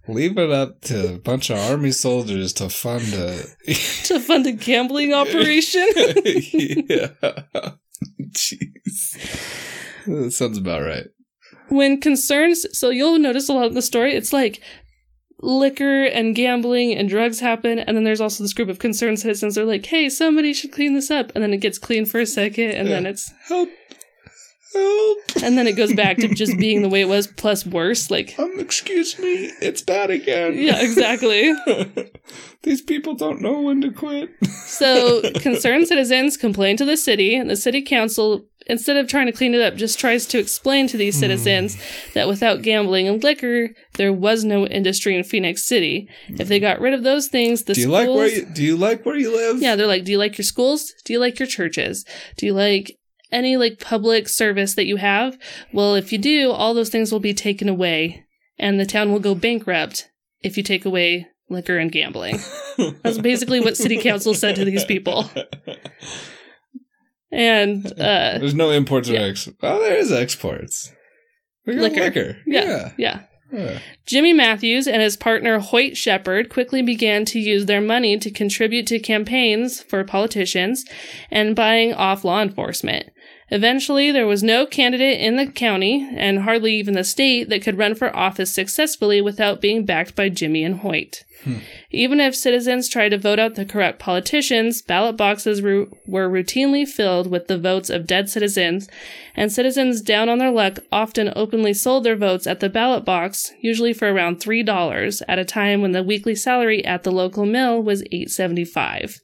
leave 0.08 0.38
it 0.38 0.50
up 0.50 0.80
to 0.82 1.14
a 1.14 1.18
bunch 1.18 1.50
of 1.50 1.58
army 1.58 1.90
soldiers 1.90 2.52
to 2.54 2.68
fund 2.68 3.12
a. 3.14 3.42
to 4.04 4.20
fund 4.20 4.46
a 4.46 4.52
gambling 4.52 5.12
operation. 5.12 5.88
yeah. 5.96 7.08
Jeez. 8.30 9.16
That 10.06 10.32
sounds 10.32 10.58
about 10.58 10.82
right. 10.82 11.06
when 11.68 12.00
concerns, 12.00 12.66
so 12.76 12.90
you'll 12.90 13.18
notice 13.18 13.48
a 13.48 13.52
lot 13.52 13.66
in 13.66 13.74
the 13.74 13.82
story, 13.82 14.14
it's 14.14 14.32
like 14.32 14.62
liquor 15.42 16.04
and 16.04 16.34
gambling 16.34 16.94
and 16.94 17.08
drugs 17.08 17.40
happen, 17.40 17.78
and 17.78 17.96
then 17.96 18.04
there's 18.04 18.20
also 18.20 18.44
this 18.44 18.52
group 18.52 18.68
of 18.68 18.78
concerned 18.78 19.18
citizens. 19.18 19.54
They're 19.54 19.64
like, 19.64 19.86
"Hey, 19.86 20.08
somebody 20.08 20.52
should 20.52 20.72
clean 20.72 20.94
this 20.94 21.10
up," 21.10 21.32
and 21.34 21.42
then 21.42 21.52
it 21.52 21.58
gets 21.60 21.78
clean 21.78 22.04
for 22.06 22.20
a 22.20 22.26
second, 22.26 22.70
and 22.72 22.88
then 22.88 23.06
it's 23.06 23.32
Help. 23.48 23.68
Help. 24.72 25.18
and 25.42 25.58
then 25.58 25.66
it 25.66 25.72
goes 25.76 25.92
back 25.94 26.16
to 26.18 26.28
just 26.28 26.56
being 26.58 26.82
the 26.82 26.88
way 26.88 27.00
it 27.00 27.08
was, 27.08 27.26
plus 27.26 27.66
worse. 27.66 28.08
Like, 28.08 28.38
Um, 28.38 28.54
excuse 28.60 29.18
me, 29.18 29.50
it's 29.60 29.82
bad 29.82 30.10
again. 30.10 30.54
yeah, 30.56 30.80
exactly. 30.80 31.52
These 32.62 32.82
people 32.82 33.14
don't 33.14 33.40
know 33.40 33.60
when 33.62 33.80
to 33.80 33.90
quit. 33.90 34.30
So 34.66 35.22
concerned 35.40 35.88
citizens 35.88 36.36
complain 36.36 36.76
to 36.76 36.84
the 36.84 36.96
city, 36.96 37.34
and 37.34 37.50
the 37.50 37.56
city 37.56 37.82
council, 37.82 38.46
instead 38.70 38.96
of 38.96 39.08
trying 39.08 39.26
to 39.26 39.32
clean 39.32 39.54
it 39.54 39.60
up, 39.60 39.74
just 39.74 39.98
tries 39.98 40.26
to 40.26 40.38
explain 40.38 40.86
to 40.88 40.96
these 40.96 41.18
citizens 41.18 41.76
that 42.14 42.28
without 42.28 42.62
gambling 42.62 43.08
and 43.08 43.22
liquor, 43.22 43.70
there 43.94 44.12
was 44.12 44.44
no 44.44 44.66
industry 44.66 45.16
in 45.16 45.24
Phenix 45.24 45.64
City. 45.64 46.08
If 46.28 46.48
they 46.48 46.60
got 46.60 46.80
rid 46.80 46.94
of 46.94 47.02
those 47.02 47.28
things, 47.28 47.64
the 47.64 47.74
do 47.74 47.80
you 47.80 47.86
schools, 47.86 48.06
like 48.06 48.16
where 48.16 48.28
you 48.28 48.46
do 48.46 48.62
you 48.62 48.76
like 48.76 49.04
where 49.04 49.16
you 49.16 49.34
live? 49.34 49.60
yeah, 49.60 49.76
they're 49.76 49.86
like, 49.86 50.04
do 50.04 50.12
you 50.12 50.18
like 50.18 50.38
your 50.38 50.44
schools? 50.44 50.92
Do 51.04 51.12
you 51.12 51.18
like 51.18 51.38
your 51.38 51.48
churches? 51.48 52.04
Do 52.36 52.46
you 52.46 52.52
like 52.52 52.96
any 53.32 53.56
like 53.56 53.80
public 53.80 54.28
service 54.28 54.74
that 54.74 54.86
you 54.86 54.96
have? 54.96 55.36
Well, 55.72 55.94
if 55.94 56.12
you 56.12 56.18
do, 56.18 56.50
all 56.50 56.74
those 56.74 56.90
things 56.90 57.12
will 57.12 57.20
be 57.20 57.34
taken 57.34 57.68
away, 57.68 58.24
and 58.58 58.78
the 58.78 58.86
town 58.86 59.12
will 59.12 59.20
go 59.20 59.34
bankrupt 59.34 60.08
if 60.42 60.56
you 60.56 60.62
take 60.62 60.84
away 60.84 61.26
liquor 61.48 61.78
and 61.78 61.90
gambling. 61.90 62.38
That's 63.02 63.18
basically 63.18 63.60
what 63.60 63.76
city 63.76 63.98
council 63.98 64.34
said 64.34 64.56
to 64.56 64.64
these 64.64 64.84
people. 64.84 65.28
And 67.32 67.86
uh 67.86 68.38
There's 68.38 68.54
no 68.54 68.70
imports 68.70 69.08
or 69.08 69.16
exports. 69.16 69.58
Oh, 69.62 69.80
there 69.80 69.96
is 69.96 70.10
exports. 70.12 70.92
We 71.66 71.74
got 71.74 71.82
Liquor. 71.82 72.00
liquor. 72.00 72.36
yeah, 72.46 72.64
Yeah. 72.64 72.92
yeah. 72.96 73.20
yeah. 73.52 73.78
Jimmy 74.06 74.32
Matthews 74.32 74.86
and 74.88 75.02
his 75.02 75.16
partner 75.16 75.58
Hoyt 75.60 75.96
Shepherd 75.96 76.48
quickly 76.50 76.82
began 76.82 77.24
to 77.26 77.38
use 77.38 77.66
their 77.66 77.80
money 77.80 78.18
to 78.18 78.30
contribute 78.30 78.86
to 78.88 78.98
campaigns 78.98 79.80
for 79.82 80.02
politicians 80.04 80.84
and 81.30 81.54
buying 81.54 81.92
off 81.92 82.24
law 82.24 82.40
enforcement. 82.42 83.10
Eventually, 83.50 84.12
there 84.12 84.26
was 84.26 84.42
no 84.42 84.64
candidate 84.64 85.20
in 85.20 85.36
the 85.36 85.46
county, 85.46 86.08
and 86.16 86.40
hardly 86.40 86.74
even 86.76 86.94
the 86.94 87.02
state, 87.02 87.48
that 87.48 87.62
could 87.62 87.78
run 87.78 87.96
for 87.96 88.14
office 88.14 88.54
successfully 88.54 89.20
without 89.20 89.60
being 89.60 89.84
backed 89.84 90.14
by 90.14 90.28
Jimmy 90.28 90.62
and 90.62 90.78
Hoyt. 90.78 91.24
Hmm. 91.42 91.58
Even 91.90 92.20
if 92.20 92.36
citizens 92.36 92.88
tried 92.88 93.08
to 93.08 93.18
vote 93.18 93.38
out 93.38 93.54
the 93.54 93.64
corrupt 93.64 93.98
politicians, 93.98 94.82
ballot 94.82 95.16
boxes 95.16 95.62
ru- 95.62 95.90
were 96.06 96.28
routinely 96.28 96.86
filled 96.86 97.28
with 97.28 97.48
the 97.48 97.58
votes 97.58 97.90
of 97.90 98.06
dead 98.06 98.28
citizens, 98.28 98.88
and 99.34 99.50
citizens 99.50 100.00
down 100.00 100.28
on 100.28 100.38
their 100.38 100.50
luck 100.50 100.78
often 100.92 101.32
openly 101.34 101.74
sold 101.74 102.04
their 102.04 102.16
votes 102.16 102.46
at 102.46 102.60
the 102.60 102.68
ballot 102.68 103.04
box, 103.04 103.52
usually 103.60 103.92
for 103.92 104.12
around 104.12 104.38
$3, 104.38 105.22
at 105.26 105.38
a 105.38 105.44
time 105.44 105.80
when 105.80 105.92
the 105.92 106.04
weekly 106.04 106.34
salary 106.34 106.84
at 106.84 107.02
the 107.02 107.10
local 107.10 107.46
mill 107.46 107.82
was 107.82 108.02
$8.75. 108.12 109.20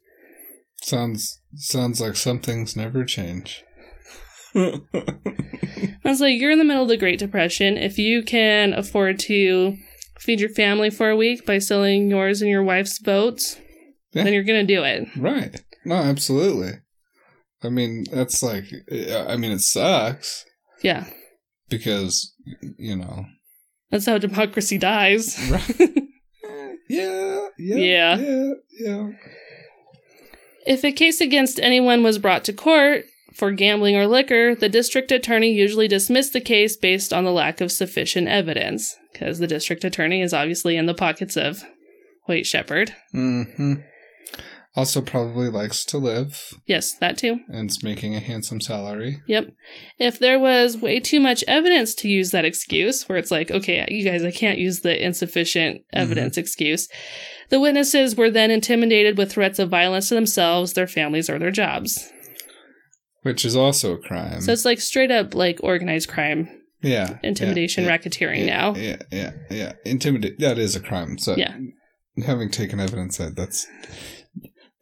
Sounds 0.83 1.41
sounds 1.55 2.01
like 2.01 2.17
some 2.17 2.41
things 2.41 2.77
never 2.77 3.05
change. 3.05 3.65
I 4.57 6.09
was 6.09 6.21
like, 6.21 6.40
you're 6.40 6.51
in 6.51 6.59
the 6.59 6.64
middle 6.64 6.83
of 6.85 6.88
the 6.88 6.97
Great 6.97 7.19
Depression. 7.19 7.77
If 7.77 7.99
you 7.99 8.23
can 8.23 8.73
afford 8.73 9.19
to 9.21 9.77
feed 10.19 10.40
your 10.40 10.49
family 10.51 10.90
for 10.90 11.11
a 11.11 11.16
week 11.16 11.45
by 11.45 11.59
selling 11.59 12.11
yours 12.11 12.40
and 12.40 12.51
your 12.51 12.62
wife's 12.64 12.99
votes, 12.99 13.59
Yeah. 14.12 14.25
then 14.25 14.33
you're 14.33 14.45
going 14.45 14.66
to 14.66 14.75
do 14.75 14.83
it. 14.83 15.09
Right. 15.16 15.61
No, 15.85 15.97
absolutely. 15.97 16.73
I 17.62 17.69
mean, 17.69 18.05
that's 18.11 18.42
like, 18.42 18.64
I 18.90 19.37
mean, 19.37 19.53
it 19.53 19.61
sucks 19.61 20.45
Yeah. 20.83 21.07
because, 21.69 22.35
you 22.79 22.97
know. 22.97 23.27
That's 23.90 24.07
how 24.07 24.19
democracy 24.19 24.79
dies. 24.79 25.37
Right. 25.51 25.79
yeah, 26.88 27.49
yeah. 27.59 27.77
Yeah. 27.77 28.16
Yeah. 28.19 28.53
Yeah. 28.81 29.09
If 30.66 30.83
a 30.85 30.90
case 30.92 31.21
against 31.21 31.61
anyone 31.61 32.03
was 32.03 32.19
brought 32.19 32.45
to 32.45 32.53
court 32.53 33.05
for 33.37 33.51
gambling 33.53 33.96
or 33.96 34.07
liquor, 34.07 34.55
the 34.55 34.68
district 34.68 35.12
attorney 35.12 35.53
usually 35.53 35.88
dismissed 35.88 36.33
the 36.33 36.40
case 36.40 36.77
based 36.77 37.12
on 37.12 37.25
the 37.25 37.33
lack 37.33 37.61
of 37.61 37.70
sufficient 37.70 38.29
evidence, 38.29 38.96
because 39.12 39.38
the 39.38 39.46
district 39.46 39.85
attorney 39.85 40.22
is 40.22 40.33
obviously 40.33 40.77
in 40.77 40.87
the 40.87 40.94
pockets 40.94 41.37
of 41.37 41.62
Hoyt 42.27 42.46
Shepherd. 42.46 42.94
hmm 43.12 43.75
Also, 44.75 45.01
probably 45.01 45.49
likes 45.49 45.85
to 45.87 45.96
live 45.99 46.53
Yes, 46.66 46.94
that 46.99 47.16
too. 47.16 47.40
and 47.49 47.70
is 47.70 47.83
making 47.83 48.14
a 48.14 48.20
handsome 48.20 48.61
salary. 48.61 49.20
Yep. 49.27 49.49
If 49.99 50.18
there 50.18 50.38
was 50.38 50.77
way 50.77 51.01
too 51.01 51.18
much 51.20 51.42
evidence 51.49 51.94
to 51.96 52.09
use 52.09 52.31
that 52.33 52.44
excuse, 52.44 53.09
where 53.09 53.16
it's 53.18 53.31
like, 53.31 53.51
okay, 53.51 53.87
you 53.88 54.05
guys, 54.05 54.22
I 54.25 54.31
can't 54.33 54.59
use 54.59 54.81
the 54.81 55.03
insufficient 55.03 55.83
evidence 55.92 56.37
excuse, 56.37 56.88
the 57.49 57.61
witnesses 57.61 58.16
were 58.16 58.31
then 58.31 58.51
intimidated 58.51 59.16
with 59.16 59.33
threats 59.33 59.59
of 59.59 59.70
violence 59.70 60.09
to 60.09 60.14
themselves, 60.14 60.72
their 60.75 60.87
families, 60.87 61.31
or 61.31 61.38
their 61.38 61.51
jobs. 61.51 62.12
Which 63.27 63.45
is 63.45 63.57
also 63.57 63.95
a 63.95 63.99
crime. 63.99 64.41
So 64.41 64.53
it's 64.53 64.65
like 64.65 64.81
straight 64.81 65.11
up 65.11 65.35
like 65.35 65.59
organized 65.65 66.09
crime, 66.09 66.49
yeah. 66.81 67.19
intimidation, 67.25 67.83
yeah, 67.83 67.99
racketeering 67.99 68.47
yeah, 68.47 68.57
now. 68.57 68.75
Yeah, 68.77 68.97
yeah, 69.11 69.33
yeah. 69.51 69.73
Intimidate. 69.85 70.39
That 70.39 70.59
is 70.59 70.77
a 70.77 70.81
crime. 70.81 71.19
So 71.19 71.35
Yeah. 71.37 71.57
having 72.25 72.51
taken 72.53 72.79
evidence 72.79 73.17
that 73.19 73.35
that's 73.35 73.67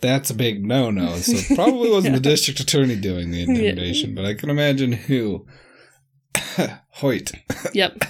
that's 0.02 0.28
a 0.28 0.34
big 0.34 0.62
no 0.62 0.90
no. 0.90 1.16
So 1.16 1.32
it 1.32 1.56
probably 1.56 1.90
wasn't 1.90 2.16
the 2.16 2.20
district 2.30 2.60
attorney 2.60 2.96
doing 2.96 3.30
the 3.30 3.44
intimidation, 3.44 4.14
but 4.14 4.26
I 4.26 4.34
can 4.34 4.50
imagine 4.50 4.92
who. 4.92 5.46
Hoyt. 6.90 7.32
Yep. 7.72 8.04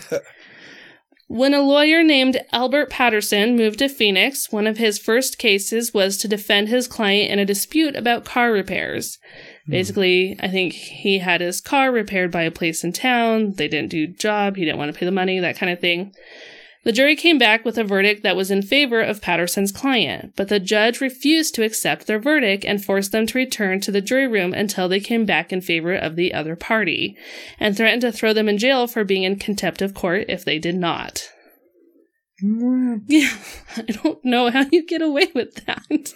When 1.28 1.54
a 1.54 1.62
lawyer 1.62 2.02
named 2.02 2.40
Albert 2.52 2.90
Patterson 2.90 3.56
moved 3.56 3.78
to 3.78 3.88
Phenix, 3.88 4.52
one 4.52 4.66
of 4.66 4.78
his 4.78 4.98
first 4.98 5.38
cases 5.38 5.94
was 5.94 6.16
to 6.18 6.28
defend 6.28 6.68
his 6.68 6.86
client 6.86 7.30
in 7.30 7.38
a 7.38 7.46
dispute 7.46 7.96
about 7.96 8.24
car 8.24 8.52
repairs. 8.52 9.18
Hmm. 9.66 9.72
Basically, 9.72 10.36
I 10.40 10.48
think 10.48 10.72
he 10.72 11.18
had 11.18 11.40
his 11.40 11.60
car 11.60 11.90
repaired 11.90 12.30
by 12.30 12.42
a 12.42 12.50
place 12.50 12.84
in 12.84 12.92
town. 12.92 13.52
They 13.52 13.68
didn't 13.68 13.90
do 13.90 14.06
job. 14.06 14.56
He 14.56 14.64
didn't 14.64 14.78
want 14.78 14.92
to 14.92 14.98
pay 14.98 15.06
the 15.06 15.12
money, 15.12 15.40
that 15.40 15.56
kind 15.56 15.72
of 15.72 15.80
thing. 15.80 16.14
The 16.84 16.92
jury 16.92 17.16
came 17.16 17.38
back 17.38 17.64
with 17.64 17.78
a 17.78 17.84
verdict 17.84 18.22
that 18.22 18.36
was 18.36 18.50
in 18.50 18.60
favor 18.60 19.00
of 19.00 19.22
Patterson's 19.22 19.72
client, 19.72 20.34
but 20.36 20.48
the 20.48 20.60
judge 20.60 21.00
refused 21.00 21.54
to 21.54 21.64
accept 21.64 22.06
their 22.06 22.18
verdict 22.18 22.62
and 22.62 22.84
forced 22.84 23.10
them 23.10 23.26
to 23.26 23.38
return 23.38 23.80
to 23.80 23.90
the 23.90 24.02
jury 24.02 24.28
room 24.28 24.52
until 24.52 24.86
they 24.86 25.00
came 25.00 25.24
back 25.24 25.50
in 25.50 25.62
favor 25.62 25.94
of 25.94 26.14
the 26.14 26.34
other 26.34 26.56
party, 26.56 27.16
and 27.58 27.74
threatened 27.74 28.02
to 28.02 28.12
throw 28.12 28.34
them 28.34 28.50
in 28.50 28.58
jail 28.58 28.86
for 28.86 29.02
being 29.02 29.22
in 29.22 29.36
contempt 29.36 29.80
of 29.80 29.94
court 29.94 30.26
if 30.28 30.44
they 30.44 30.58
did 30.58 30.76
not. 30.76 31.28
Yeah, 33.06 33.34
I 33.76 33.82
don't 33.82 34.22
know 34.24 34.50
how 34.50 34.66
you 34.70 34.84
get 34.84 35.00
away 35.00 35.28
with 35.34 35.64
that. 35.66 36.12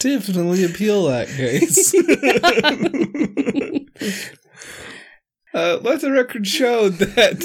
Definitely 0.00 0.64
appeal 0.64 1.06
that 1.06 1.28
case. 1.28 1.94
uh, 5.54 5.78
let 5.82 6.00
the 6.00 6.10
record 6.10 6.46
show 6.46 6.88
that 6.88 7.44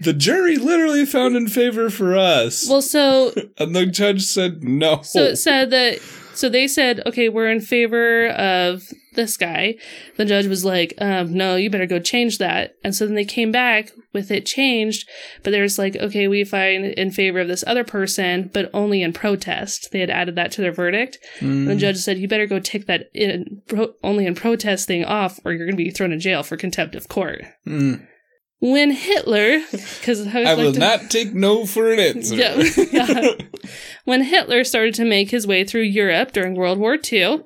the 0.00 0.12
jury 0.12 0.56
literally 0.56 1.06
found 1.06 1.36
in 1.36 1.48
favor 1.48 1.90
for 1.90 2.16
us. 2.16 2.68
Well, 2.68 2.82
so 2.82 3.32
and 3.58 3.74
the 3.74 3.86
judge 3.86 4.22
said 4.22 4.62
no. 4.62 5.02
so 5.02 5.22
it 5.22 5.36
said 5.36 5.70
that 5.70 5.98
so 6.34 6.48
they 6.48 6.66
said, 6.66 7.00
okay, 7.06 7.28
we're 7.28 7.50
in 7.50 7.60
favor 7.60 8.28
of 8.28 8.82
this 9.14 9.36
guy. 9.36 9.76
The 10.16 10.24
judge 10.24 10.46
was 10.46 10.64
like, 10.64 10.92
um, 10.98 11.32
no, 11.32 11.56
you 11.56 11.70
better 11.70 11.86
go 11.86 12.00
change 12.00 12.38
that. 12.38 12.74
And 12.82 12.94
so 12.94 13.06
then 13.06 13.14
they 13.14 13.24
came 13.24 13.52
back 13.52 13.92
with 14.12 14.30
it 14.30 14.44
changed, 14.44 15.08
but 15.42 15.50
there's 15.50 15.78
like, 15.78 15.96
okay, 15.96 16.28
we 16.28 16.44
find 16.44 16.84
in 16.84 17.10
favor 17.10 17.40
of 17.40 17.48
this 17.48 17.64
other 17.66 17.84
person, 17.84 18.50
but 18.52 18.70
only 18.74 19.02
in 19.02 19.12
protest. 19.12 19.90
They 19.92 20.00
had 20.00 20.10
added 20.10 20.34
that 20.36 20.52
to 20.52 20.60
their 20.60 20.72
verdict. 20.72 21.18
And 21.40 21.68
the 21.68 21.76
judge 21.76 21.98
said, 21.98 22.18
you 22.18 22.28
better 22.28 22.46
go 22.46 22.58
take 22.58 22.86
that 22.86 23.10
in 23.14 23.62
pro- 23.68 23.94
only 24.02 24.26
in 24.26 24.34
protest 24.34 24.86
thing 24.86 25.04
off, 25.04 25.38
or 25.44 25.52
you're 25.52 25.66
going 25.66 25.76
to 25.76 25.84
be 25.84 25.90
thrown 25.90 26.12
in 26.12 26.20
jail 26.20 26.42
for 26.42 26.56
contempt 26.56 26.94
of 26.94 27.08
court. 27.08 27.44
Mm. 27.66 28.06
When 28.66 28.92
Hitler, 28.92 29.60
because 29.70 30.26
I, 30.26 30.40
I 30.44 30.54
will 30.54 30.64
like 30.66 30.74
to- 30.74 30.80
not 30.80 31.10
take 31.10 31.34
no 31.34 31.66
for 31.66 31.92
an 31.92 32.00
answer. 32.16 32.34
Yeah. 32.34 32.62
Yeah. 32.90 33.32
when 34.04 34.22
Hitler 34.22 34.64
started 34.64 34.94
to 34.94 35.04
make 35.04 35.30
his 35.30 35.46
way 35.46 35.64
through 35.64 35.82
Europe 35.82 36.32
during 36.32 36.54
World 36.54 36.78
War 36.78 36.94
II, 36.96 37.40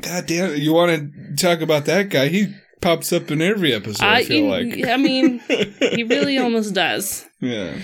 God 0.00 0.26
damn 0.26 0.50
it. 0.50 0.58
You 0.58 0.72
want 0.72 0.90
to 1.14 1.36
talk 1.36 1.60
about 1.60 1.84
that 1.84 2.08
guy? 2.08 2.26
He 2.26 2.52
pops 2.80 3.12
up 3.12 3.30
in 3.30 3.40
every 3.40 3.72
episode, 3.72 4.04
I, 4.04 4.24
feel 4.24 4.48
like. 4.50 4.84
I 4.84 4.96
mean, 4.96 5.38
he 5.78 6.02
really 6.08 6.38
almost 6.38 6.74
does. 6.74 7.24
yeah. 7.40 7.76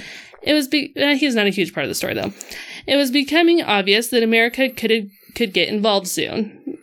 It 0.42 0.55
was 0.55 0.66
be- 0.66 0.92
uh, 1.00 1.14
he's 1.14 1.37
not 1.37 1.46
a 1.46 1.50
huge 1.50 1.72
part 1.72 1.85
of 1.85 1.90
the 1.90 1.94
story 1.94 2.14
though. 2.14 2.33
It 2.88 2.96
was 2.96 3.12
becoming 3.12 3.62
obvious 3.62 4.09
that 4.09 4.24
America 4.24 4.68
could 4.68 5.11
could 5.37 5.53
get 5.53 5.68
involved 5.68 6.09
soon. 6.09 6.79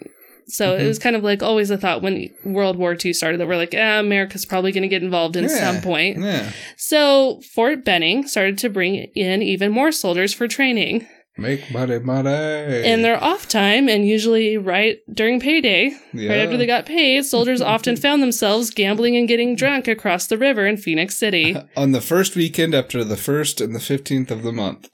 So 0.50 0.72
Mm-hmm. 0.72 0.86
it 0.86 0.88
was 0.88 0.98
kind 1.00 1.16
of 1.16 1.24
like 1.24 1.44
always 1.44 1.70
a 1.70 1.78
thought 1.78 2.02
when 2.02 2.30
World 2.46 2.78
War 2.78 2.96
II 3.04 3.12
started 3.14 3.40
that 3.40 3.48
we're 3.48 3.58
like, 3.58 3.74
eh, 3.74 4.00
America's 4.00 4.46
probably 4.46 4.72
going 4.72 4.84
to 4.84 4.88
get 4.88 5.04
involved 5.04 5.36
in 5.36 5.44
Yeah. 5.44 5.50
some 5.74 5.82
point. 5.82 6.20
Yeah. 6.20 6.52
So 6.78 7.42
Fort 7.54 7.84
Benning 7.84 8.28
started 8.28 8.58
to 8.60 8.70
bring 8.70 8.96
in 8.96 9.42
even 9.42 9.72
more 9.72 9.92
soldiers 9.92 10.34
for 10.34 10.48
training. 10.48 11.06
Make 11.38 11.72
money, 11.72 12.00
money. 12.00 12.84
In 12.84 13.02
their 13.04 13.22
off 13.24 13.48
time, 13.48 13.88
and 13.88 14.08
usually 14.08 14.58
right 14.58 15.00
during 15.14 15.40
payday, 15.40 15.92
yeah. 16.14 16.30
right 16.32 16.40
after 16.40 16.58
they 16.58 16.66
got 16.66 16.86
paid, 16.86 17.26
soldiers 17.26 17.62
often 17.76 17.96
found 17.96 18.24
themselves 18.24 18.70
gambling 18.72 19.16
and 19.16 19.28
getting 19.28 19.56
drunk 19.56 19.88
across 19.88 20.28
the 20.28 20.38
river 20.38 20.66
in 20.66 20.78
Phenix 20.78 21.16
City. 21.16 21.56
On 21.78 21.92
the 21.92 22.02
first 22.02 22.36
weekend 22.36 22.74
after 22.74 23.04
the 23.04 23.16
1st 23.16 23.64
and 23.64 23.76
the 23.76 23.80
15th 23.80 24.32
of 24.32 24.44
the 24.44 24.52
month. 24.52 24.90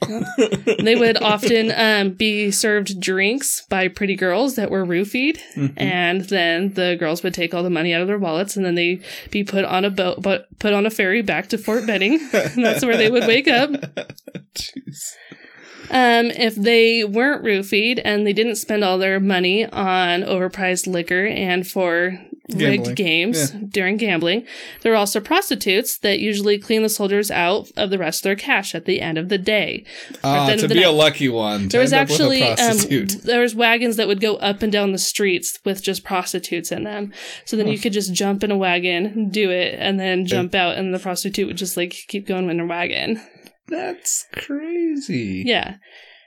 They 0.84 0.96
would 0.96 1.22
often 1.22 1.72
um, 1.76 2.12
be 2.14 2.52
served 2.52 3.00
drinks 3.00 3.66
by 3.70 3.88
pretty 3.88 4.16
girls 4.16 4.56
that 4.56 4.70
were 4.70 4.86
roofied, 4.86 5.38
Mm-hmm. 5.56 5.78
and 5.80 6.22
then 6.26 6.74
the 6.74 6.96
girls 7.00 7.24
would 7.24 7.34
take 7.34 7.54
all 7.54 7.64
the 7.64 7.70
money 7.70 7.94
out 7.94 8.02
of 8.02 8.08
their 8.08 8.18
wallets, 8.20 8.58
and 8.58 8.66
then 8.66 8.76
they 8.76 8.96
would 8.96 9.32
be 9.32 9.44
put 9.44 9.64
on 9.66 9.86
a 9.86 9.90
boat, 9.90 10.22
but 10.22 10.48
put 10.60 10.74
on 10.74 10.86
a 10.86 10.90
ferry 10.90 11.22
back 11.22 11.48
to 11.50 11.58
Fort 11.58 11.86
Benning. 11.88 12.20
and 12.34 12.66
that's 12.66 12.84
where 12.84 12.98
they 12.98 13.10
would 13.10 13.26
wake 13.28 13.48
up. 13.48 13.70
Jeez. 14.56 15.14
Um, 15.94 16.32
if 16.32 16.56
they 16.56 17.04
weren't 17.04 17.44
roofied 17.44 18.02
and 18.04 18.26
they 18.26 18.34
didn't 18.34 18.56
spend 18.56 18.84
all 18.84 18.98
their 18.98 19.20
money 19.20 19.66
on 19.68 20.24
overpriced 20.24 20.88
liquor 20.88 21.28
and 21.28 21.68
for 21.68 22.20
rigged 22.50 22.96
Gambling. 22.96 22.96
games 22.96 23.52
during 23.52 23.98
gambling, 23.98 24.46
there 24.82 24.92
were 24.92 24.98
also 24.98 25.20
prostitutes 25.20 26.00
that 26.00 26.20
usually 26.20 26.58
clean 26.58 26.82
the 26.82 26.90
soldiers 26.90 27.30
out 27.30 27.72
of 27.78 27.92
the 27.92 28.00
rest 28.00 28.20
of 28.20 28.24
their 28.24 28.36
cash 28.36 28.74
at 28.74 28.86
the 28.86 29.02
end 29.02 29.20
of 29.20 29.30
the 29.30 29.38
day. 29.38 29.86
Ah, 30.24 30.50
end 30.50 30.62
to 30.62 30.68
be 30.68 30.76
night. 30.76 30.86
a 30.86 30.92
lucky 30.92 31.30
one. 31.30 31.68
There 31.68 31.80
was 31.80 31.94
end 31.94 32.10
up 32.10 32.20
with 32.20 32.32
a 32.32 32.42
actually 32.42 33.04
um, 33.04 33.08
there 33.24 33.42
was 33.42 33.54
wagons 33.54 33.96
that 33.98 34.08
would 34.08 34.20
go 34.20 34.38
up 34.38 34.64
and 34.64 34.72
down 34.72 34.94
the 34.94 34.98
streets 34.98 35.60
with 35.64 35.84
just 35.84 36.04
prostitutes 36.04 36.72
in 36.72 36.86
them. 36.86 37.14
So 37.46 37.56
then 37.56 37.68
you 37.68 37.78
could 37.78 37.94
just 37.94 38.14
jump 38.14 38.44
in 38.44 38.50
a 38.50 38.58
wagon, 38.58 39.30
do 39.30 39.52
it, 39.52 39.76
and 39.80 40.00
then 40.00 40.26
jump 40.26 40.56
out, 40.56 40.76
and 40.76 40.92
the 40.92 41.00
prostitute 41.00 41.48
would 41.48 41.58
just 41.58 41.78
like 41.78 41.92
keep 42.08 42.26
going 42.26 42.50
in 42.50 42.58
her 42.58 42.66
wagon. 42.66 43.22
That's 43.68 44.26
crazy. 44.34 45.44
Yeah. 45.46 45.76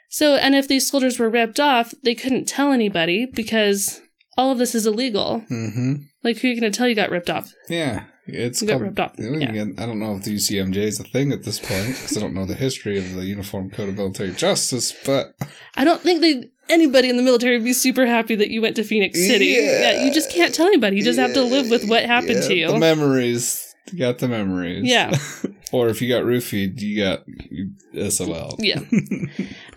So, 0.08 0.36
and 0.36 0.54
if 0.54 0.68
these 0.68 0.88
soldiers 0.88 1.18
were 1.18 1.28
ripped 1.28 1.60
off, 1.60 1.92
they 2.02 2.14
couldn't 2.14 2.46
tell 2.46 2.72
anybody 2.72 3.26
because 3.26 4.00
all 4.38 4.52
of 4.52 4.58
this 4.58 4.74
is 4.74 4.86
illegal. 4.86 5.42
Mm-hmm. 5.50 5.94
Like, 6.22 6.38
who 6.38 6.48
are 6.48 6.52
you 6.52 6.60
going 6.60 6.70
to 6.70 6.76
tell 6.76 6.88
you 6.88 6.94
got 6.94 7.10
ripped 7.10 7.30
off? 7.30 7.52
Yeah. 7.68 8.04
It's 8.26 8.60
You 8.60 8.68
got 8.68 8.80
ripped 8.80 8.98
off. 8.98 9.12
Yeah. 9.18 9.66
I 9.78 9.86
don't 9.86 10.00
know 10.00 10.16
if 10.16 10.24
the 10.24 10.34
UCMJ 10.34 10.76
is 10.76 10.98
a 11.00 11.04
thing 11.04 11.32
at 11.32 11.44
this 11.44 11.60
point 11.60 11.88
because 11.88 12.16
I 12.16 12.20
don't 12.20 12.34
know 12.34 12.44
the 12.44 12.54
history 12.54 12.98
of 12.98 13.14
the 13.14 13.24
Uniform 13.24 13.70
Code 13.70 13.88
of 13.88 13.96
Military 13.96 14.32
Justice, 14.32 14.92
but 15.04 15.34
I 15.76 15.84
don't 15.84 16.00
think 16.00 16.20
they 16.22 16.50
anybody 16.68 17.08
in 17.08 17.16
the 17.16 17.22
military 17.22 17.56
would 17.56 17.64
be 17.64 17.72
super 17.72 18.04
happy 18.04 18.34
that 18.34 18.50
you 18.50 18.60
went 18.60 18.74
to 18.76 18.82
Phenix 18.84 19.24
City. 19.24 19.46
Yeah. 19.46 20.04
you 20.04 20.12
just 20.12 20.30
can't 20.32 20.52
tell 20.52 20.66
anybody. 20.66 20.96
You 20.96 21.04
just 21.04 21.20
have 21.20 21.34
to 21.34 21.42
live 21.42 21.70
with 21.70 21.88
what 21.88 22.04
happened 22.04 22.40
Yeah, 22.42 22.48
to 22.48 22.54
you. 22.54 22.66
The 22.72 22.78
memories. 22.78 23.62
You 23.92 24.00
got 24.00 24.18
the 24.18 24.26
memories. 24.26 24.82
Yeah. 24.84 25.16
or 25.72 25.88
if 25.88 26.00
you 26.00 26.08
got 26.08 26.24
roofied, 26.24 26.80
you 26.80 27.02
got 27.02 27.24
you- 27.50 27.70
SOL. 28.10 28.56
Yeah. 28.58 28.80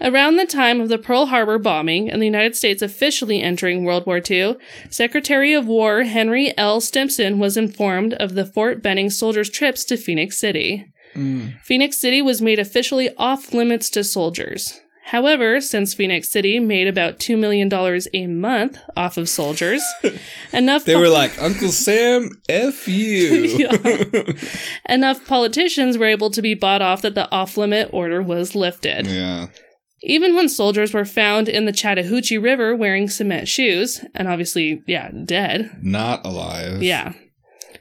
Around 0.02 0.36
the 0.36 0.46
time 0.46 0.82
of 0.82 0.90
the 0.90 0.98
Pearl 0.98 1.28
Harbor 1.28 1.58
bombing 1.58 2.10
and 2.10 2.22
the 2.22 2.26
United 2.26 2.56
States 2.56 2.82
officially 2.82 3.42
entering 3.42 3.84
World 3.84 4.06
War 4.06 4.22
II, 4.30 4.56
Secretary 4.90 5.54
of 5.54 5.68
War 5.68 6.04
Henry 6.04 6.56
L. 6.58 6.82
Stimson 6.82 7.40
was 7.40 7.58
informed 7.58 8.14
of 8.16 8.36
the 8.36 8.46
Fort 8.46 8.84
Benning 8.84 9.10
soldiers' 9.10 9.50
trips 9.50 9.84
to 9.86 9.98
Phenix 9.98 10.38
City. 10.38 10.86
Mm. 11.16 11.60
Phenix 11.62 11.98
City 11.98 12.22
was 12.22 12.42
made 12.42 12.60
officially 12.60 13.10
off 13.18 13.54
limits 13.54 13.90
to 13.92 14.04
soldiers. 14.04 14.80
However, 15.10 15.60
since 15.60 15.96
Phenix 15.96 16.30
City 16.30 16.60
made 16.60 16.88
about 16.88 17.18
$2 17.18 17.36
million 17.40 17.68
a 18.14 18.28
month 18.28 18.78
off 18.96 19.18
of 19.18 19.28
soldiers, 19.28 19.82
enough 20.54 20.86
They 20.86 20.96
were 20.96 21.10
like, 21.10 21.42
Uncle 21.42 21.70
Sam, 21.70 22.30
F 22.48 22.88
you. 22.88 23.68
enough 24.90 25.26
politicians 25.26 25.98
were 25.98 26.06
able 26.06 26.30
to 26.30 26.44
be 26.44 26.54
bought 26.54 26.84
off 26.84 27.02
that 27.02 27.16
the 27.16 27.28
off 27.32 27.58
limit 27.58 27.90
order 27.92 28.22
was 28.22 28.54
lifted. 28.54 29.08
yeah. 29.08 29.48
Even 30.04 30.36
when 30.36 30.48
soldiers 30.48 30.94
were 30.94 31.06
found 31.06 31.50
in 31.50 31.66
the 31.66 31.74
Chattahoochee 31.74 32.38
River 32.38 32.76
wearing 32.76 33.10
cement 33.10 33.48
shoes, 33.48 34.06
and 34.14 34.28
obviously, 34.28 34.82
yeah, 34.86 35.10
dead, 35.26 35.72
Not 35.82 36.24
alive. 36.24 36.84
yeah. 36.84 37.14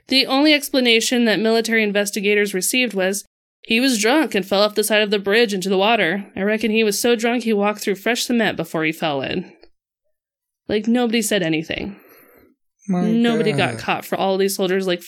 The 0.09 0.27
only 0.27 0.55
explanation 0.55 1.27
that 1.27 1.39
military 1.39 1.83
investigators 1.83 2.55
received 2.55 2.95
was 2.95 3.25
he 3.69 3.81
was 3.81 4.01
drunk 4.01 4.35
and 4.35 4.47
fell 4.47 4.63
off 4.63 4.75
the 4.75 4.83
side 4.83 5.03
of 5.03 5.11
the 5.11 5.19
bridge 5.19 5.53
into 5.53 5.69
the 5.69 5.77
water. 5.77 6.25
I 6.35 6.41
reckon 6.41 6.71
he 6.71 6.83
was 6.83 6.99
so 6.99 7.15
drunk 7.15 7.45
he 7.45 7.53
walked 7.53 7.81
through 7.81 7.97
fresh 7.97 8.23
cement 8.23 8.57
before 8.57 8.83
he 8.83 8.93
fell 8.93 9.21
in. 9.21 9.55
Like, 10.69 10.89
nobody 10.89 11.21
said 11.21 11.43
anything. 11.43 12.01
My 12.89 13.11
nobody 13.11 13.53
God. 13.53 13.73
got 13.73 13.79
caught 13.79 14.05
for 14.07 14.17
all 14.17 14.39
these 14.39 14.57
soldiers, 14.57 14.87
like, 14.87 15.03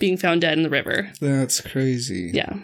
being 0.00 0.16
found 0.16 0.40
dead 0.40 0.56
in 0.56 0.62
the 0.64 0.70
river. 0.70 1.12
That's 1.20 1.60
crazy. 1.60 2.30
Yeah. 2.32 2.60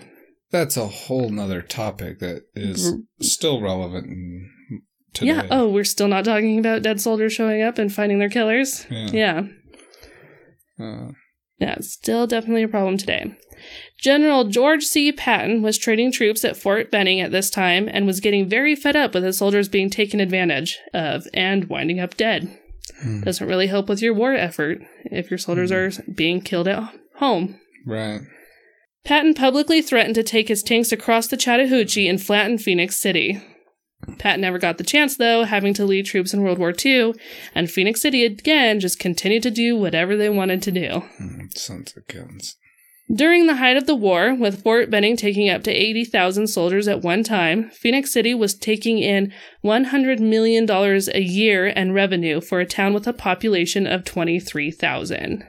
That's 0.50 0.78
a 0.78 0.86
whole 0.86 1.28
nother 1.28 1.60
topic 1.60 2.20
that 2.20 2.44
is 2.54 2.94
still 3.20 3.60
relevant 3.60 4.06
today. 5.12 5.26
Yeah. 5.26 5.46
Oh, 5.50 5.68
we're 5.68 5.84
still 5.84 6.08
not 6.08 6.24
talking 6.24 6.58
about 6.58 6.80
dead 6.80 7.02
soldiers 7.02 7.34
showing 7.34 7.60
up 7.60 7.76
and 7.76 7.92
finding 7.92 8.18
their 8.18 8.30
killers. 8.30 8.86
Yeah. 8.90 9.42
Yeah. 10.78 10.82
Uh, 10.82 11.12
Yeah, 11.58 11.76
still 11.80 12.26
definitely 12.26 12.62
a 12.62 12.68
problem 12.68 12.96
today. 12.96 13.36
General 13.98 14.44
George 14.44 14.84
C. 14.84 15.11
Patton 15.11 15.61
was 15.61 15.76
training 15.76 16.12
troops 16.12 16.44
at 16.44 16.56
Fort 16.56 16.90
Benning 16.90 17.20
at 17.20 17.32
this 17.32 17.50
time 17.50 17.88
and 17.92 18.06
was 18.06 18.20
getting 18.20 18.48
very 18.48 18.76
fed 18.76 18.94
up 18.94 19.12
with 19.12 19.24
his 19.24 19.37
soldiers 19.37 19.68
being 19.68 19.90
taken 19.90 20.20
advantage 20.20 20.78
of 20.94 21.26
and 21.34 21.64
winding 21.68 21.98
up 21.98 22.16
dead. 22.16 22.56
Hmm. 23.02 23.20
Doesn't 23.22 23.46
really 23.46 23.66
help 23.66 23.88
with 23.88 24.00
your 24.00 24.14
war 24.14 24.34
effort 24.34 24.80
if 25.04 25.30
your 25.30 25.38
soldiers 25.38 25.72
are 25.72 25.90
being 26.14 26.40
killed 26.40 26.68
at 26.68 26.94
home. 27.16 27.61
right. 27.87 28.20
Patton 29.04 29.34
publicly 29.34 29.80
threatened 29.80 30.16
to 30.16 30.22
take 30.22 30.48
his 30.48 30.62
tanks 30.62 30.92
across 30.92 31.28
the 31.28 31.37
Chattahoochee 31.37 32.08
and 32.08 32.20
flatten 32.20 32.58
Phenix 32.58 32.96
City. 32.96 33.40
Patton 34.18 34.42
never 34.42 34.58
got 34.58 34.76
the 34.76 34.84
chance, 34.84 35.16
though, 35.16 35.44
having 35.44 35.72
to 35.74 35.87
lead 35.87 36.04
troops 36.04 36.34
in 36.34 36.42
World 36.42 36.58
War 36.58 36.74
II, 36.84 37.14
and 37.54 37.70
Phenix 37.70 38.02
City 38.02 38.24
again 38.24 38.80
just 38.80 38.98
continued 38.98 39.42
to 39.44 39.50
do 39.50 39.76
whatever 39.76 40.14
they 40.16 40.28
wanted 40.28 40.62
to 40.62 40.70
do. 40.70 41.04
Mm, 41.20 41.56
Sons 41.56 41.94
of 41.96 42.06
guns. 42.06 42.56
During 43.11 43.47
the 43.47 43.57
height 43.57 43.79
of 43.79 43.87
the 43.87 43.94
war, 43.94 44.35
with 44.35 44.62
Fort 44.62 44.90
Benning 44.90 45.16
taking 45.16 45.49
up 45.49 45.62
to 45.64 45.71
80,000 45.71 46.47
soldiers 46.47 46.87
at 46.87 47.01
one 47.01 47.23
time, 47.23 47.71
Phenix 47.71 48.12
City 48.12 48.35
was 48.35 48.55
taking 48.55 48.99
in 48.99 49.33
$100 49.64 50.21
million 50.21 50.71
a 50.71 51.21
year 51.21 51.66
in 51.68 51.92
revenue 51.92 52.42
for 52.42 52.61
a 52.61 52.66
town 52.66 52.92
with 52.92 53.07
a 53.07 53.14
population 53.14 53.87
of 53.87 54.05
23,000. 54.05 55.47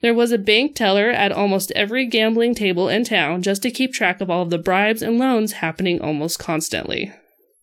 There 0.00 0.14
was 0.14 0.32
a 0.32 0.38
bank 0.38 0.74
teller 0.74 1.10
at 1.10 1.32
almost 1.32 1.70
every 1.72 2.06
gambling 2.06 2.54
table 2.54 2.88
in 2.88 3.04
town 3.04 3.42
just 3.42 3.62
to 3.62 3.70
keep 3.70 3.92
track 3.92 4.22
of 4.22 4.30
all 4.30 4.42
of 4.42 4.50
the 4.50 4.58
bribes 4.58 5.02
and 5.02 5.18
loans 5.18 5.52
happening 5.52 6.00
almost 6.00 6.38
constantly. 6.38 7.12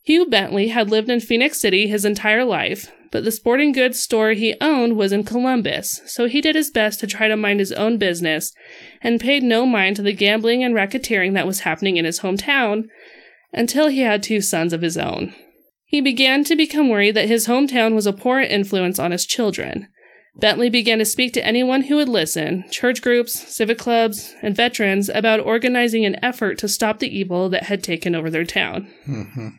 Hugh 0.04 0.26
Bentley 0.26 0.70
had 0.70 0.90
lived 0.90 1.10
in 1.10 1.20
Phenix 1.20 1.60
City 1.60 1.88
his 1.88 2.06
entire 2.06 2.44
life, 2.44 2.92
but 3.12 3.24
the 3.24 3.32
sporting 3.32 3.72
goods 3.72 4.00
store 4.00 4.32
he 4.32 4.56
owned 4.60 4.96
was 4.96 5.12
in 5.12 5.24
Columbus, 5.24 6.02
so 6.06 6.28
he 6.28 6.42
did 6.42 6.56
his 6.56 6.72
best 6.72 7.00
to 7.02 7.08
try 7.08 7.28
to 7.28 7.38
mind 7.38 7.60
his 7.60 7.74
own 7.74 7.98
business 7.98 8.54
and 9.02 9.20
paid 9.20 9.44
no 9.44 9.66
mind 9.66 9.98
to 9.98 10.02
the 10.02 10.14
gambling 10.14 10.64
and 10.64 10.74
racketeering 10.74 11.34
that 11.34 11.46
was 11.46 11.62
happening 11.62 11.98
in 11.98 12.06
his 12.06 12.22
hometown 12.22 12.86
until 13.54 13.90
he 13.90 14.00
had 14.00 14.24
two 14.24 14.42
sons 14.42 14.74
of 14.74 14.82
his 14.82 14.98
own. 14.98 15.36
He 15.86 16.02
began 16.02 16.46
to 16.46 16.56
become 16.56 16.90
worried 16.90 17.16
that 17.16 17.28
his 17.28 17.48
hometown 17.48 17.94
was 17.94 18.08
a 18.08 18.14
poor 18.14 18.40
influence 18.40 18.98
on 18.98 19.12
his 19.12 19.26
children. 19.26 19.88
Bentley 20.38 20.70
began 20.70 21.00
to 21.00 21.06
speak 21.06 21.34
to 21.34 21.46
anyone 21.46 21.84
who 21.84 21.98
would 21.98 22.08
listen 22.08 22.64
church 22.72 23.02
groups, 23.02 23.34
civic 23.54 23.78
clubs, 23.78 24.34
and 24.42 24.56
veterans 24.56 25.10
about 25.10 25.42
organizing 25.42 26.06
an 26.06 26.24
effort 26.24 26.58
to 26.60 26.70
stop 26.70 27.00
the 27.00 27.14
evil 27.14 27.50
that 27.50 27.64
had 27.64 27.84
taken 27.84 28.16
over 28.16 28.30
their 28.30 28.46
town. 28.46 28.90
hmm 29.06 29.50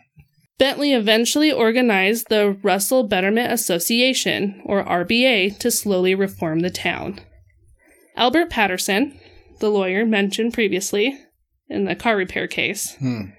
Bentley 0.59 0.93
eventually 0.93 1.51
organized 1.51 2.29
the 2.29 2.57
Russell 2.62 3.03
Betterment 3.09 3.53
Association, 3.53 4.61
or 4.65 4.85
RBA, 4.85 5.59
to 5.59 5.71
slowly 5.71 6.15
reform 6.15 6.61
the 6.61 6.71
town. 6.71 7.21
Albert 8.17 8.51
Patterson, 8.51 9.19
the 9.61 9.71
lawyer 9.71 10.05
mentioned 10.05 10.53
previously 10.55 11.19
in 11.69 11.85
the 11.87 11.95
car 11.97 12.17
repair 12.17 12.47
case, 12.47 12.95
Hmm. 12.99 13.31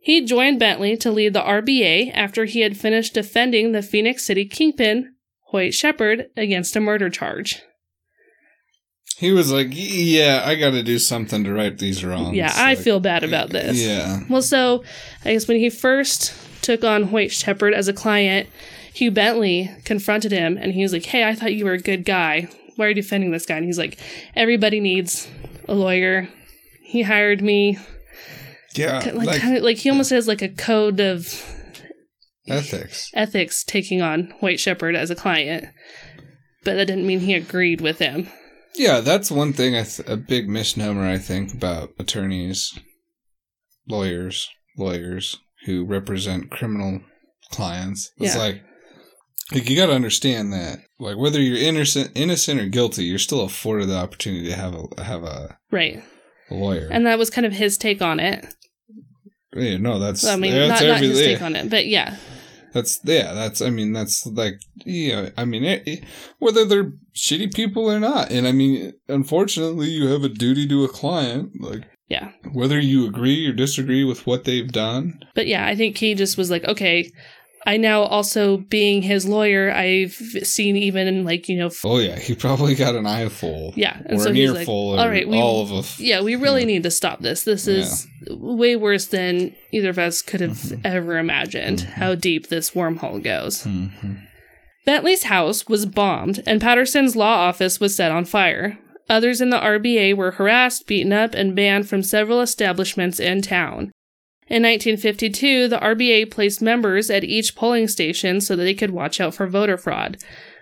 he 0.00 0.24
joined 0.24 0.58
Bentley 0.60 0.96
to 0.98 1.10
lead 1.10 1.32
the 1.32 1.40
RBA 1.42 2.10
after 2.12 2.44
he 2.44 2.60
had 2.60 2.76
finished 2.76 3.14
defending 3.14 3.72
the 3.72 3.82
Phenix 3.82 4.24
City 4.24 4.44
kingpin, 4.44 5.14
Hoyt 5.50 5.72
Shepherd, 5.74 6.26
against 6.36 6.76
a 6.76 6.80
murder 6.80 7.08
charge. 7.08 7.62
He 9.18 9.32
was 9.32 9.50
like, 9.50 9.68
"Yeah, 9.72 10.42
I 10.44 10.54
got 10.54 10.70
to 10.70 10.82
do 10.82 10.98
something 10.98 11.42
to 11.44 11.52
right 11.52 11.76
these 11.76 12.04
wrongs." 12.04 12.36
yeah, 12.36 12.52
I 12.54 12.74
Like, 12.74 12.78
feel 12.78 13.00
bad 13.00 13.24
about 13.24 13.50
this. 13.50 13.82
Yeah. 13.82 14.20
Well, 14.28 14.42
so 14.42 14.84
I 15.24 15.32
guess 15.32 15.48
when 15.48 15.58
he 15.58 15.70
first 15.70 16.34
took 16.62 16.84
on 16.84 17.04
Hoyt 17.04 17.32
Shepherd 17.32 17.74
as 17.74 17.88
a 17.88 17.92
client, 17.92 18.48
Hugh 18.94 19.10
Bentley 19.10 19.70
confronted 19.84 20.30
him 20.32 20.56
and 20.56 20.72
he 20.72 20.82
was 20.82 20.92
like, 20.92 21.04
Hey, 21.06 21.24
I 21.24 21.34
thought 21.34 21.54
you 21.54 21.64
were 21.64 21.72
a 21.72 21.78
good 21.80 22.04
guy. 22.04 22.48
Why 22.76 22.86
are 22.86 22.88
you 22.90 22.94
defending 22.94 23.30
this 23.32 23.46
guy? 23.46 23.56
And 23.56 23.64
he's 23.66 23.78
like, 23.78 23.98
Everybody 24.36 24.78
needs 24.80 25.28
a 25.66 25.74
lawyer. 25.74 26.28
He 26.82 27.02
hired 27.02 27.42
me. 27.42 27.78
Yeah. 28.76 28.98
Like, 28.98 29.14
Like, 29.26 29.40
kind 29.40 29.56
of 29.56 29.62
like 29.64 29.78
he 29.78 29.90
almost 29.90 30.10
has 30.10 30.28
like 30.28 30.42
a 30.42 30.48
code 30.48 31.00
of 31.00 31.44
ethics. 32.48 33.10
ethics 33.14 33.64
taking 33.64 34.00
on 34.02 34.32
Hoyt 34.40 34.60
Shepherd 34.60 34.94
as 34.94 35.10
a 35.10 35.16
client. 35.16 35.66
But 36.64 36.74
that 36.74 36.86
didn't 36.86 37.06
mean 37.06 37.20
he 37.20 37.34
agreed 37.34 37.80
with 37.80 37.98
him. 37.98 38.28
Yeah, 38.78 39.00
that's 39.00 39.30
one 39.30 39.52
thing. 39.52 39.74
I 39.74 39.82
th- 39.82 40.08
a 40.08 40.16
big 40.16 40.48
misnomer 40.48 41.06
I 41.06 41.18
think 41.18 41.52
about 41.52 41.90
attorneys, 41.98 42.78
lawyers, 43.88 44.48
lawyers 44.76 45.38
who 45.66 45.84
represent 45.84 46.50
criminal 46.50 47.00
clients. 47.50 48.10
It's 48.18 48.34
Yeah. 48.34 48.40
like, 48.40 48.62
like 49.52 49.68
you 49.68 49.76
got 49.76 49.86
to 49.86 49.92
understand 49.94 50.52
that, 50.52 50.78
like 51.00 51.16
whether 51.16 51.40
you're 51.40 51.56
innocent, 51.58 52.12
innocent 52.14 52.60
or 52.60 52.66
guilty, 52.66 53.04
you're 53.04 53.18
still 53.18 53.40
afforded 53.40 53.88
the 53.88 53.96
opportunity 53.96 54.46
to 54.48 54.54
have 54.56 54.74
a 54.74 55.02
have 55.02 55.24
a, 55.24 55.58
Right. 55.70 56.02
a 56.50 56.54
lawyer. 56.54 56.88
And 56.90 57.06
that 57.06 57.18
was 57.18 57.30
kind 57.30 57.46
of 57.46 57.52
his 57.54 57.76
take 57.78 58.00
on 58.02 58.20
it. 58.20 58.46
yeah, 59.56 59.78
no, 59.78 59.98
that's 59.98 60.22
Well, 60.22 60.34
I 60.34 60.36
mean, 60.36 60.52
that's 60.52 60.82
not, 60.82 60.88
not 60.88 61.00
his 61.00 61.18
take 61.18 61.42
on 61.42 61.56
it, 61.56 61.68
but 61.70 61.86
yeah. 61.86 62.16
That's 62.72 63.00
yeah. 63.04 63.32
That's 63.34 63.60
I 63.62 63.70
mean 63.70 63.92
that's 63.92 64.26
like 64.26 64.60
yeah. 64.84 65.30
I 65.36 65.44
mean 65.44 65.64
it, 65.64 65.82
it- 65.86 66.04
whether 66.38 66.64
they're 66.64 66.92
shitty 67.14 67.54
people 67.54 67.90
or 67.90 67.98
not, 68.00 68.30
and 68.30 68.46
I 68.46 68.52
mean 68.52 68.92
unfortunately 69.08 69.88
you 69.88 70.08
have 70.08 70.24
a 70.24 70.28
duty 70.28 70.66
to 70.68 70.84
a 70.84 70.88
client. 70.88 71.52
Like 71.60 71.82
Yeah. 72.08 72.30
whether 72.52 72.78
you 72.80 73.06
agree 73.06 73.46
or 73.46 73.52
disagree 73.52 74.04
with 74.04 74.26
what 74.26 74.44
they've 74.44 74.70
done. 74.70 75.18
But 75.34 75.46
yeah, 75.46 75.66
I 75.66 75.74
think 75.76 75.96
he 75.98 76.14
just 76.14 76.38
was 76.38 76.50
like, 76.50 76.64
okay, 76.64 77.10
I 77.66 77.76
now 77.76 78.02
also 78.02 78.58
being 78.58 79.02
his 79.02 79.26
lawyer, 79.26 79.70
I've 79.70 80.12
seen 80.12 80.76
even 80.76 81.24
like, 81.24 81.48
you 81.48 81.58
know, 81.58 81.66
f- 81.66 81.84
Oh 81.84 81.98
yeah, 81.98 82.18
he 82.18 82.34
probably 82.34 82.74
got 82.74 82.94
an 82.94 83.06
eye 83.06 83.28
full. 83.28 83.72
yeah. 83.76 84.00
or 84.06 84.26
an 84.26 84.34
he's 84.34 84.68
or 84.68 84.98
all 84.98 85.08
right, 85.08 85.28
we, 85.28 85.38
all 85.38 85.62
of 85.62 85.70
a. 85.72 86.02
yeah, 86.02 86.22
we 86.22 86.36
really 86.36 86.62
yeah. 86.62 86.66
need 86.68 86.82
to 86.84 86.90
stop 86.90 87.20
this. 87.20 87.44
This 87.44 87.66
is 87.66 88.06
way 88.30 88.76
worse 88.76 89.06
than 89.06 89.54
either 89.72 89.90
of 89.90 89.98
us 89.98 90.22
could 90.22 90.40
have 90.40 90.80
ever 90.84 91.18
imagined 91.18 91.80
how 91.80 92.14
deep 92.14 92.48
this 92.48 92.70
wormhole 92.70 93.22
goes. 93.22 93.64
Mhm. 93.64 94.22
Bentley's 94.86 95.24
house 95.24 95.66
was 95.66 95.84
bombed, 95.84 96.42
and 96.46 96.60
Patterson's 96.62 97.14
law 97.14 97.46
office 97.48 97.78
was 97.78 97.94
set 97.94 98.10
on 98.10 98.24
fire. 98.24 98.78
Others 99.10 99.40
in 99.40 99.50
the 99.50 99.58
RBA 99.58 100.14
were 100.16 100.32
harassed, 100.32 100.86
beaten 100.86 101.12
up, 101.12 101.34
and 101.34 101.54
banned 101.54 101.88
from 101.88 102.02
several 102.02 102.40
establishments 102.40 103.20
in 103.20 103.42
town. 103.42 103.90
In 104.50 104.62
1952, 104.62 105.68
the 105.68 105.78
RBA 105.78 106.30
placed 106.30 106.62
members 106.62 107.10
at 107.10 107.24
each 107.24 107.54
polling 107.54 107.86
station 107.86 108.40
so 108.40 108.56
that 108.56 108.64
they 108.64 108.74
could 108.74 108.90
watch 108.90 109.20
out 109.20 109.34
for 109.34 109.46
voter 109.46 109.76
fraud. 109.76 110.16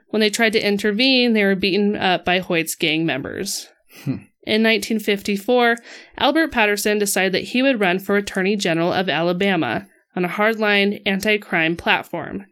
When 0.09 0.20
they 0.20 0.31
tried 0.31 0.55
to 0.55 0.66
intervene, 0.66 1.33
they 1.33 1.44
were 1.44 1.55
beaten 1.55 1.94
up 1.94 2.25
by 2.25 2.40
Hoyt's 2.40 2.75
gang 2.75 3.07
members. 3.07 3.68
Hmm. 4.05 4.27
In 4.46 4.62
1954, 4.62 5.77
Albert 6.18 6.53
Patterson 6.53 6.99
decided 6.99 7.33
that 7.33 7.44
he 7.44 7.62
would 7.62 7.81
run 7.81 7.99
for 7.99 8.16
Attorney 8.16 8.57
General 8.57 8.92
of 8.92 9.09
Alabama 9.09 9.88
on 10.14 10.25
a 10.25 10.29
hardline 10.29 11.03
anti 11.05 11.38
crime 11.38 11.77
platform. 11.77 12.46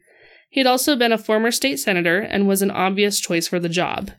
He 0.51 0.61
had 0.61 0.67
also 0.69 0.95
been 0.95 1.13
a 1.13 1.19
former 1.19 1.51
state 1.51 1.79
senator 1.79 2.19
and 2.19 2.47
was 2.47 2.63
an 2.63 2.71
obvious 2.71 3.19
choice 3.19 3.49
for 3.49 3.59
the 3.59 3.69
job. 3.69 4.11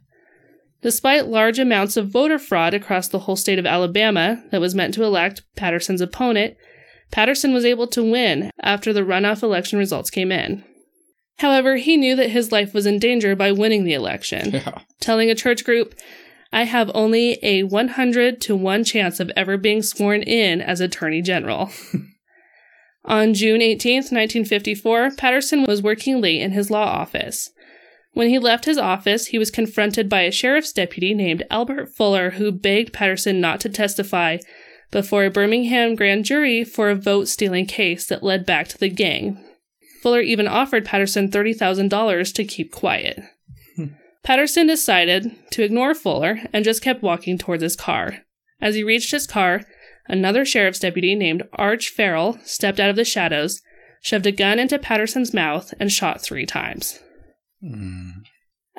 Despite 0.81 1.27
large 1.27 1.59
amounts 1.59 1.97
of 1.97 2.09
voter 2.09 2.37
fraud 2.37 2.73
across 2.73 3.07
the 3.07 3.19
whole 3.19 3.35
state 3.35 3.59
of 3.59 3.65
Alabama 3.65 4.43
that 4.51 4.61
was 4.61 4.75
meant 4.75 4.93
to 4.95 5.03
elect 5.03 5.43
Patterson's 5.55 6.01
opponent, 6.01 6.55
Patterson 7.11 7.53
was 7.53 7.65
able 7.65 7.87
to 7.87 8.03
win 8.03 8.51
after 8.61 8.91
the 8.91 9.01
runoff 9.01 9.41
election 9.43 9.79
results 9.79 10.09
came 10.09 10.31
in. 10.31 10.63
However, 11.39 11.75
he 11.75 11.97
knew 11.97 12.15
that 12.15 12.29
his 12.29 12.51
life 12.51 12.73
was 12.73 12.85
in 12.85 12.99
danger 12.99 13.35
by 13.35 13.51
winning 13.51 13.83
the 13.83 13.93
election, 13.93 14.51
Yeah. 14.51 14.79
telling 14.99 15.29
a 15.29 15.35
church 15.35 15.63
group, 15.65 15.95
I 16.53 16.63
have 16.63 16.89
only 16.93 17.37
a 17.43 17.63
100 17.63 18.39
to 18.41 18.55
1 18.55 18.83
chance 18.85 19.19
of 19.19 19.31
ever 19.35 19.57
being 19.57 19.81
sworn 19.81 20.21
in 20.23 20.61
as 20.61 20.79
Attorney 20.79 21.21
General. 21.21 21.69
On 23.05 23.33
June 23.33 23.61
18, 23.61 23.97
1954, 23.97 25.11
Patterson 25.11 25.63
was 25.65 25.81
working 25.81 26.21
late 26.21 26.41
in 26.41 26.51
his 26.51 26.71
law 26.71 26.85
office. 26.85 27.51
When 28.13 28.29
he 28.29 28.39
left 28.39 28.65
his 28.65 28.77
office, 28.77 29.27
he 29.27 29.37
was 29.37 29.51
confronted 29.51 30.07
by 30.07 30.21
a 30.21 30.31
sheriff's 30.31 30.71
deputy 30.71 31.13
named 31.13 31.43
Albert 31.51 31.89
Fuller 31.93 32.31
who 32.31 32.51
begged 32.51 32.93
Patterson 32.93 33.41
not 33.41 33.59
to 33.59 33.69
testify 33.69 34.37
before 34.95 35.25
a 35.25 35.29
Birmingham 35.29 35.93
grand 35.93 36.23
jury 36.23 36.63
for 36.63 36.89
a 36.89 36.95
vote 36.95 37.27
stealing 37.27 37.65
case 37.65 38.07
that 38.07 38.23
led 38.23 38.45
back 38.45 38.65
to 38.69 38.77
the 38.77 38.87
gang. 38.87 39.43
Fuller 40.01 40.21
even 40.21 40.47
offered 40.47 40.85
Patterson 40.85 41.29
$30,000 41.29 42.33
to 42.33 42.45
keep 42.45 42.71
quiet. 42.71 43.21
Patterson 44.23 44.67
decided 44.67 45.35
to 45.51 45.63
ignore 45.63 45.93
Fuller 45.93 46.39
and 46.53 46.63
just 46.63 46.81
kept 46.81 47.03
walking 47.03 47.37
towards 47.37 47.61
his 47.61 47.75
car. 47.75 48.19
As 48.61 48.75
he 48.75 48.85
reached 48.85 49.11
his 49.11 49.27
car, 49.27 49.65
another 50.07 50.45
sheriff's 50.45 50.79
deputy 50.79 51.13
named 51.13 51.43
Arch 51.51 51.89
Ferrell 51.89 52.39
stepped 52.45 52.79
out 52.79 52.89
of 52.89 52.95
the 52.95 53.03
shadows, 53.03 53.61
shoved 54.01 54.25
a 54.25 54.31
gun 54.31 54.59
into 54.59 54.79
Patterson's 54.79 55.33
mouth, 55.33 55.73
and 55.77 55.91
shot 55.91 56.21
three 56.21 56.45
times. 56.45 57.01
Mm. 57.61 58.23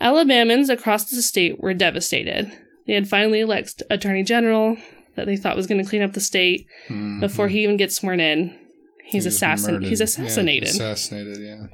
Alabamans 0.00 0.70
across 0.70 1.10
the 1.10 1.20
state 1.20 1.60
were 1.60 1.74
devastated. 1.74 2.50
They 2.86 2.94
had 2.94 3.06
finally 3.06 3.40
elected 3.40 3.86
Attorney 3.90 4.22
General 4.22 4.78
that 5.16 5.26
they 5.26 5.36
thought 5.36 5.56
was 5.56 5.66
going 5.66 5.82
to 5.82 5.88
clean 5.88 6.02
up 6.02 6.12
the 6.12 6.20
state. 6.20 6.66
Mhm. 6.88 7.20
Before 7.20 7.48
he 7.48 7.62
even 7.62 7.76
gets 7.76 7.96
sworn 7.96 8.20
in, 8.20 8.54
he's 9.04 9.24
He 9.24 9.26
was 9.28 9.34
assassin. 9.34 9.74
murdered. 9.74 9.88
He's 9.88 10.00
Yeah, 10.00 10.04
assassinated. 10.04 10.68
assassinated, 10.68 11.38
yeah. 11.42 11.66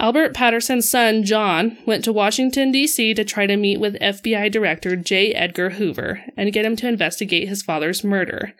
Albert 0.00 0.32
Patterson's 0.32 0.88
son, 0.88 1.24
John, 1.24 1.76
went 1.84 2.04
to 2.04 2.12
Washington, 2.12 2.70
D.C. 2.70 3.14
to 3.14 3.24
try 3.24 3.46
to 3.46 3.56
meet 3.56 3.80
with 3.80 3.96
FBI 4.00 4.48
Director 4.48 4.94
J. 4.94 5.32
Edgar 5.34 5.70
Hoover 5.70 6.22
and 6.36 6.52
get 6.52 6.64
him 6.64 6.76
to 6.76 6.86
investigate 6.88 7.48
his 7.48 7.62
father's 7.64 8.04
murder. 8.04 8.54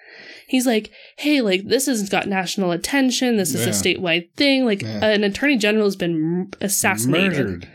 He's 0.49 0.67
like, 0.67 0.91
hey, 1.19 1.41
like, 1.41 1.69
this 1.69 1.87
has 1.87 2.09
got 2.09 2.27
national 2.27 2.73
attention. 2.73 3.37
This 3.37 3.55
is 3.55 3.67
a 3.67 3.71
statewide 3.71 4.31
thing. 4.37 4.65
Like, 4.65 4.83
Yeah. 4.83 5.07
an 5.11 5.23
attorney 5.23 5.57
general 5.59 5.85
has 5.85 5.95
been 5.95 6.49
assassinated. 6.61 7.39
Murdered 7.39 7.69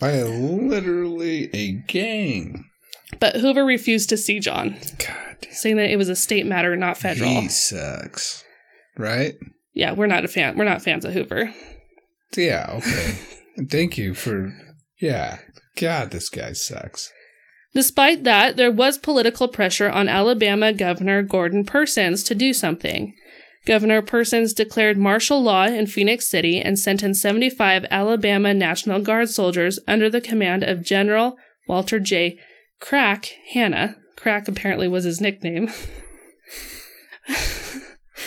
by 0.00 0.22
literally 0.22 1.50
a 1.52 1.72
gang. 1.88 2.66
But 3.18 3.36
Hoover 3.36 3.64
refused 3.64 4.08
to 4.10 4.16
see 4.16 4.38
John, 4.38 4.76
God 4.98 5.30
saying 5.50 5.76
that 5.76 5.90
it 5.90 5.96
was 5.96 6.08
a 6.08 6.16
state 6.16 6.46
matter, 6.46 6.76
not 6.76 6.96
federal. 6.96 7.28
He 7.28 7.48
sucks. 7.48 8.44
Right? 8.96 9.34
Yeah, 9.72 9.92
we're 9.92 10.06
not 10.06 10.24
a 10.24 10.28
fan. 10.28 10.56
We're 10.56 10.64
not 10.64 10.82
fans 10.82 11.04
of 11.04 11.12
Hoover. 11.12 11.52
Yeah, 12.36 12.70
okay. 12.74 13.18
Thank 13.68 13.98
you 13.98 14.14
for. 14.14 14.52
Yeah. 15.00 15.38
God, 15.76 16.10
this 16.10 16.28
guy 16.28 16.52
sucks. 16.52 17.12
Despite 17.72 18.24
that, 18.24 18.56
there 18.56 18.70
was 18.70 18.98
political 18.98 19.48
pressure 19.48 19.88
on 19.88 20.08
Alabama 20.08 20.72
Governor 20.72 21.22
Gordon 21.22 21.64
Persons 21.64 22.24
to 22.24 22.34
do 22.34 22.52
something. 22.52 23.14
Governor 23.66 24.02
Persons 24.02 24.52
declared 24.52 24.98
martial 24.98 25.40
law 25.40 25.66
in 25.66 25.86
Phenix 25.86 26.28
City 26.28 26.60
and 26.60 26.78
sentenced 26.78 27.22
75 27.22 27.86
Alabama 27.90 28.52
National 28.52 29.00
Guard 29.00 29.28
soldiers 29.28 29.78
under 29.86 30.10
the 30.10 30.20
command 30.20 30.64
of 30.64 30.82
General 30.82 31.36
Walter 31.68 32.00
J. 32.00 32.38
Crack 32.80 33.36
Hanna. 33.52 33.96
Crack 34.16 34.48
apparently 34.48 34.88
was 34.88 35.04
his 35.04 35.20
nickname. 35.20 35.70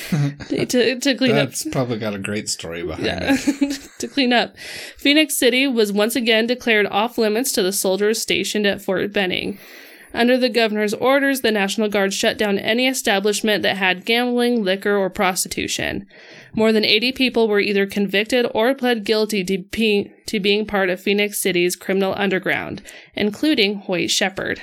to, 0.10 1.00
to 1.00 1.16
clean 1.16 1.36
up 1.36 1.50
That's 1.50 1.66
probably 1.70 2.00
got 2.00 2.14
a 2.14 2.20
great 2.20 2.50
story 2.50 2.84
behind 2.84 3.06
yeah. 3.06 3.36
it. 3.38 3.90
to 4.00 4.08
clean 4.08 4.34
up. 4.34 4.56
Phenix 4.98 5.36
City 5.36 5.68
was 5.68 5.92
once 5.92 6.16
again 6.16 6.48
declared 6.48 6.86
off 6.88 7.18
limits 7.18 7.52
to 7.54 7.64
the 7.64 7.74
soldiers 7.74 8.22
stationed 8.22 8.66
at 8.66 8.82
Fort 8.82 9.12
Benning. 9.12 9.60
Under 10.14 10.38
the 10.38 10.50
governor's 10.50 10.94
orders, 10.94 11.42
the 11.42 11.52
National 11.52 11.90
Guard 11.90 12.14
shut 12.14 12.38
down 12.38 12.60
any 12.60 12.88
establishment 12.88 13.64
that 13.64 13.78
had 13.78 14.06
gambling, 14.06 14.64
liquor, 14.64 14.96
or 14.96 15.10
prostitution. 15.10 16.06
More 16.54 16.72
than 16.72 16.86
80 16.86 17.14
people 17.14 17.48
were 17.48 17.60
either 17.60 17.88
convicted 17.88 18.46
or 18.54 18.76
pled 18.76 19.06
guilty 19.06 19.44
to, 19.46 19.58
be- 19.72 20.12
to 20.28 20.40
being 20.40 20.66
part 20.68 20.90
of 20.92 21.02
Phenix 21.02 21.40
City's 21.42 21.76
criminal 21.76 22.14
underground, 22.16 22.82
including 23.16 23.76
Hoyt 23.80 24.12
Shepherd. 24.12 24.62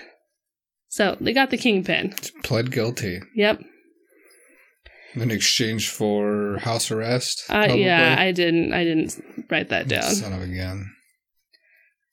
So 0.89 1.17
they 1.21 1.33
got 1.33 1.51
the 1.51 1.57
kingpin. 1.59 2.15
Pled 2.45 2.71
guilty 2.71 3.21
Yep. 3.35 3.61
in 5.15 5.31
exchange 5.31 5.89
for 5.89 6.59
house 6.59 6.91
arrest. 6.91 7.45
Uh, 7.51 7.69
yeah, 7.75 8.17
I 8.19 8.31
didn't. 8.33 8.73
I 8.73 8.85
didn't 8.85 9.21
write 9.51 9.69
that 9.71 9.89
down. 9.89 10.03
Son 10.15 10.33
of 10.33 10.43
a 10.43 10.47
gun. 10.47 10.91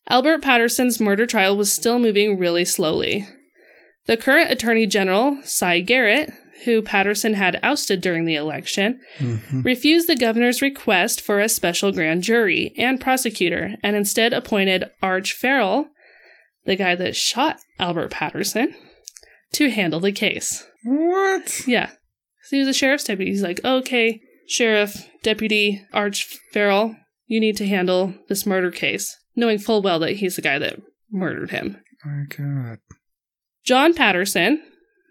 Albert 0.09 0.41
Patterson's 0.41 0.99
murder 0.99 1.25
trial 1.25 1.55
was 1.57 1.71
still 1.71 1.99
moving 1.99 2.37
really 2.37 2.65
slowly. 2.65 3.27
The 4.05 4.17
current 4.17 4.51
Attorney 4.51 4.85
General, 4.87 5.37
Si 5.43 5.81
Garrett, 5.81 6.31
who 6.63 6.81
Patterson 6.81 7.33
had 7.33 7.59
ousted 7.61 8.01
during 8.01 8.25
the 8.25 8.35
election, 8.35 8.99
Mhm. 9.19 9.63
refused 9.65 10.07
the 10.07 10.15
governor's 10.15 10.61
request 10.61 11.21
for 11.21 11.39
a 11.39 11.49
special 11.49 11.91
grand 11.91 12.23
jury 12.23 12.73
and 12.77 12.99
prosecutor 13.01 13.75
and 13.83 13.95
instead 13.95 14.33
appointed 14.33 14.85
Arch 15.01 15.33
Ferrell, 15.33 15.89
the 16.65 16.75
guy 16.75 16.95
that 16.95 17.15
shot 17.15 17.59
Albert 17.79 18.11
Patterson, 18.11 18.73
to 19.53 19.69
handle 19.69 19.99
the 19.99 20.11
case. 20.11 20.65
What? 20.83 21.67
Yeah. 21.67 21.89
So 22.43 22.55
he 22.55 22.59
was 22.59 22.67
a 22.69 22.73
sheriff's 22.73 23.03
deputy. 23.03 23.31
He's 23.31 23.43
like, 23.43 23.63
okay, 23.63 24.21
Sheriff, 24.47 25.05
Deputy 25.23 25.81
Arch 25.93 26.25
Ferrell, 26.53 26.95
you 27.27 27.39
need 27.41 27.57
to 27.57 27.67
handle 27.67 28.13
this 28.29 28.45
murder 28.45 28.71
case, 28.71 29.15
knowing 29.37 29.59
full 29.59 29.81
well 29.81 29.99
that 29.99 30.17
he's 30.17 30.35
the 30.35 30.41
guy 30.41 30.59
that 30.59 30.81
murdered 31.09 31.51
him. 31.51 31.77
My 32.03 32.23
God. 32.35 32.79
John 33.63 33.93
Patterson, 33.93 34.61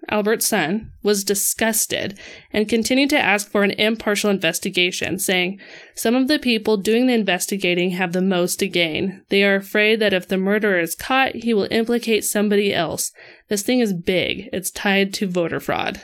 Albert's 0.08 0.46
son, 0.46 0.92
was 1.02 1.24
disgusted 1.24 2.18
and 2.52 2.68
continued 2.68 3.10
to 3.10 3.18
ask 3.18 3.50
for 3.50 3.64
an 3.64 3.72
impartial 3.72 4.30
investigation, 4.30 5.18
saying, 5.18 5.60
Some 5.94 6.14
of 6.14 6.28
the 6.28 6.38
people 6.38 6.76
doing 6.76 7.06
the 7.06 7.14
investigating 7.14 7.90
have 7.90 8.12
the 8.12 8.22
most 8.22 8.58
to 8.60 8.68
gain. 8.68 9.22
They 9.28 9.42
are 9.44 9.56
afraid 9.56 10.00
that 10.00 10.12
if 10.12 10.28
the 10.28 10.36
murderer 10.36 10.78
is 10.78 10.94
caught, 10.94 11.34
he 11.34 11.54
will 11.54 11.68
implicate 11.70 12.24
somebody 12.24 12.72
else. 12.72 13.12
This 13.48 13.62
thing 13.62 13.80
is 13.80 13.92
big, 13.92 14.48
it's 14.52 14.70
tied 14.70 15.12
to 15.14 15.28
voter 15.28 15.60
fraud. 15.60 16.02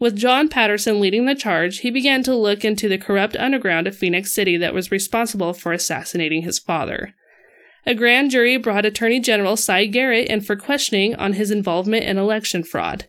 With 0.00 0.16
John 0.16 0.48
Patterson 0.48 0.98
leading 0.98 1.26
the 1.26 1.34
charge, 1.34 1.80
he 1.80 1.90
began 1.90 2.22
to 2.22 2.34
look 2.34 2.64
into 2.64 2.88
the 2.88 2.96
corrupt 2.96 3.36
underground 3.36 3.86
of 3.86 3.94
Phenix 3.94 4.32
City 4.32 4.56
that 4.56 4.72
was 4.72 4.90
responsible 4.90 5.52
for 5.52 5.72
assassinating 5.72 6.40
his 6.40 6.58
father. 6.58 7.14
A 7.84 7.94
grand 7.94 8.30
jury 8.30 8.56
brought 8.56 8.86
Attorney 8.86 9.20
General 9.20 9.58
Si 9.58 9.86
Garrett 9.88 10.28
in 10.28 10.40
for 10.40 10.56
questioning 10.56 11.14
on 11.16 11.34
his 11.34 11.50
involvement 11.50 12.04
in 12.04 12.16
election 12.16 12.64
fraud. 12.64 13.04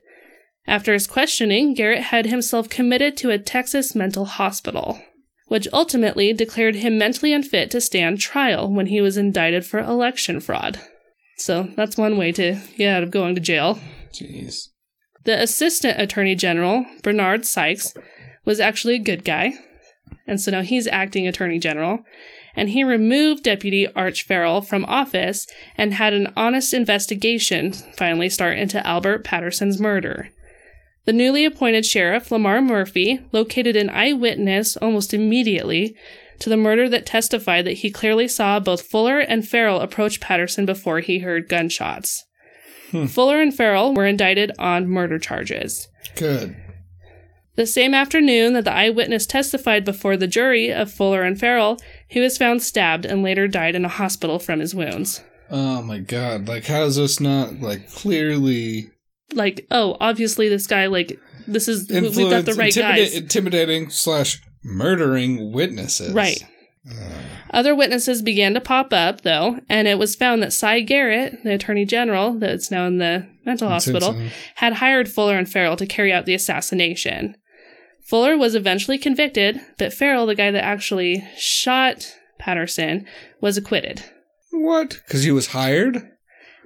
After 0.67 0.91
his 0.91 1.07
questioning, 1.07 1.73
Garrett 1.73 2.03
had 2.03 2.25
himself 2.25 2.67
committed 2.67 3.15
to 3.17 3.31
a 3.31 3.39
Texas 3.39 3.95
mental 3.95 4.25
hospital, 4.25 5.01
which 5.47 5.69
ultimately 5.71 6.33
declared 6.33 6.75
him 6.75 6.97
mentally 6.97 7.31
unfit 7.31 7.71
to 7.71 7.79
stand 7.79 8.19
trial 8.19 8.69
when 8.69 8.87
he 8.87 8.99
was 8.99 9.15
indicted 9.15 9.65
for 9.65 9.79
election 9.79 10.41
fraud. 10.41 10.79
So 11.37 11.69
that's 11.77 11.97
one 11.97 12.17
way 12.17 12.33
to 12.33 12.59
get 12.77 12.97
out 12.97 13.03
of 13.03 13.11
going 13.11 13.35
to 13.35 13.41
jail. 13.41 13.79
Jeez. 14.11 14.67
The 15.23 15.41
Assistant 15.41 15.99
Attorney 15.99 16.35
General, 16.35 16.85
Bernard 17.03 17.45
Sykes, 17.45 17.93
was 18.43 18.59
actually 18.59 18.95
a 18.95 18.99
good 18.99 19.23
guy, 19.23 19.53
and 20.25 20.41
so 20.41 20.49
now 20.49 20.61
he's 20.61 20.87
acting 20.87 21.27
Attorney 21.27 21.59
General, 21.59 21.99
and 22.55 22.69
he 22.69 22.83
removed 22.83 23.43
Deputy 23.43 23.87
Arch 23.93 24.23
Ferrell 24.25 24.61
from 24.61 24.83
office 24.85 25.45
and 25.77 25.93
had 25.93 26.13
an 26.13 26.33
honest 26.35 26.73
investigation 26.73 27.71
finally 27.71 28.29
start 28.29 28.57
into 28.57 28.85
Albert 28.85 29.23
Patterson's 29.23 29.79
murder. 29.79 30.29
The 31.05 31.13
newly 31.13 31.45
appointed 31.45 31.85
sheriff, 31.85 32.31
Lamar 32.31 32.61
Murphy, 32.61 33.19
located 33.31 33.75
an 33.75 33.89
eyewitness 33.89 34.75
almost 34.77 35.13
immediately 35.13 35.95
to 36.39 36.49
the 36.49 36.57
murder 36.57 36.89
that 36.89 37.05
testified 37.05 37.65
that 37.65 37.77
he 37.79 37.91
clearly 37.91 38.27
saw 38.27 38.59
both 38.59 38.81
Fuller 38.81 39.19
and 39.19 39.47
Ferrell 39.47 39.81
approach 39.81 40.19
Patterson 40.19 40.65
before 40.65 40.99
he 40.99 41.19
heard 41.19 41.47
gunshots. 41.47 42.25
Fuller 43.07 43.41
and 43.41 43.55
Ferrell 43.55 43.93
were 43.93 44.05
indicted 44.05 44.51
on 44.59 44.87
murder 44.87 45.17
charges. 45.19 45.87
Good. 46.15 46.55
The 47.55 47.65
same 47.67 47.93
afternoon 47.93 48.53
that 48.53 48.63
the 48.63 48.73
eyewitness 48.73 49.25
testified 49.25 49.83
before 49.85 50.15
the 50.17 50.27
jury 50.27 50.71
of 50.73 50.91
Fuller 50.91 51.21
and 51.23 51.39
Ferrell, 51.39 51.77
He 52.07 52.19
was 52.19 52.37
found 52.37 52.63
stabbed 52.63 53.05
and 53.05 53.23
later 53.23 53.47
died 53.47 53.75
in 53.75 53.85
a 53.85 53.89
hospital 53.89 54.39
from 54.39 54.59
his 54.59 54.73
wounds. 54.73 55.21
Oh 55.49 55.81
my 55.81 55.99
god! 55.99 56.47
Like, 56.47 56.65
how 56.65 56.83
is 56.83 56.95
this 56.95 57.19
not 57.19 57.59
like 57.59 57.91
clearly 57.91 58.89
Like, 59.33 59.67
oh, 59.69 59.97
obviously 59.99 60.47
this 60.49 60.65
guy, 60.65 60.85
like, 60.87 61.19
this 61.47 61.67
is, 61.67 61.89
we- 61.89 62.01
we've 62.01 62.29
got 62.29 62.45
the 62.45 62.53
right 62.53 62.71
intimida- 62.73 62.81
guys. 62.95 63.15
intimidating 63.15 63.89
slash 63.89 64.41
murdering 64.63 65.51
witnesses? 65.51 66.13
Right. 66.13 66.41
Uh, 66.89 67.20
Other 67.51 67.75
witnesses 67.75 68.21
began 68.21 68.53
to 68.53 68.61
pop 68.61 68.93
up, 68.93 69.21
though, 69.21 69.59
and 69.67 69.87
it 69.87 69.99
was 69.99 70.15
found 70.15 70.41
that 70.41 70.53
Si 70.53 70.83
Garrett, 70.83 71.43
the 71.43 71.53
attorney 71.53 71.85
general 71.85 72.33
that's 72.39 72.71
now 72.71 72.87
in 72.87 72.97
the 72.97 73.27
mental 73.45 73.67
hospital, 73.67 74.15
had 74.55 74.73
hired 74.73 75.09
Fuller 75.09 75.37
and 75.37 75.49
Ferrell 75.49 75.75
to 75.75 75.85
carry 75.85 76.13
out 76.13 76.25
the 76.25 76.33
assassination. 76.33 77.35
Fuller 78.01 78.37
was 78.37 78.55
eventually 78.55 78.97
convicted, 78.97 79.59
but 79.77 79.93
Ferrell, 79.93 80.25
the 80.25 80.35
guy 80.35 80.49
that 80.51 80.63
actually 80.63 81.23
shot 81.37 82.15
Patterson, 82.39 83.05
was 83.41 83.57
acquitted. 83.57 84.03
What? 84.51 85.01
Because 85.05 85.23
he 85.23 85.31
was 85.31 85.47
hired. 85.47 86.09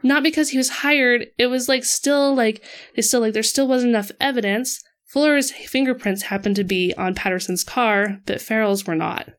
Not 0.04 0.22
because 0.22 0.50
he 0.50 0.58
was 0.58 0.70
hired, 0.70 1.28
it 1.40 1.48
was 1.48 1.68
like 1.68 1.84
still 1.84 2.36
like 2.36 2.64
they 2.96 3.02
still 3.02 3.22
like 3.22 3.34
there 3.34 3.42
still 3.42 3.68
wasn't 3.68 3.90
enough 3.90 4.12
evidence. 4.20 4.84
Fuller's 5.08 5.52
fingerprints 5.52 6.24
happened 6.24 6.56
to 6.58 6.64
be 6.64 6.94
on 6.96 7.16
Patterson's 7.16 7.64
car, 7.64 8.20
but 8.26 8.42
Ferrell's 8.42 8.86
were 8.86 8.96
not. 8.96 9.30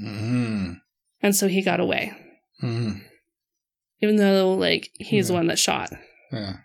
Mm-hmm. 0.00 0.72
And 1.22 1.36
so 1.36 1.48
he 1.48 1.62
got 1.62 1.80
away. 1.80 2.12
Mm-hmm. 2.62 2.98
Even 4.00 4.16
though 4.16 4.54
like 4.54 4.90
he's 4.94 5.28
the 5.28 5.34
one 5.34 5.48
that 5.48 5.58
shot. 5.58 5.90
Yeah. 6.32 6.58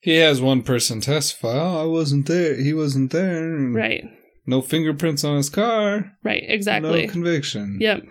He 0.00 0.16
has 0.16 0.40
one 0.40 0.62
person 0.62 1.00
testify. 1.00 1.58
Oh, 1.58 1.82
I 1.82 1.86
wasn't 1.86 2.26
there. 2.26 2.56
He 2.56 2.74
wasn't 2.74 3.12
there. 3.12 3.50
Right. 3.56 4.04
No 4.46 4.60
fingerprints 4.60 5.22
on 5.22 5.36
his 5.36 5.48
car. 5.48 6.12
Right, 6.24 6.42
exactly. 6.44 7.06
No 7.06 7.12
conviction. 7.12 7.78
Yep. 7.80 8.02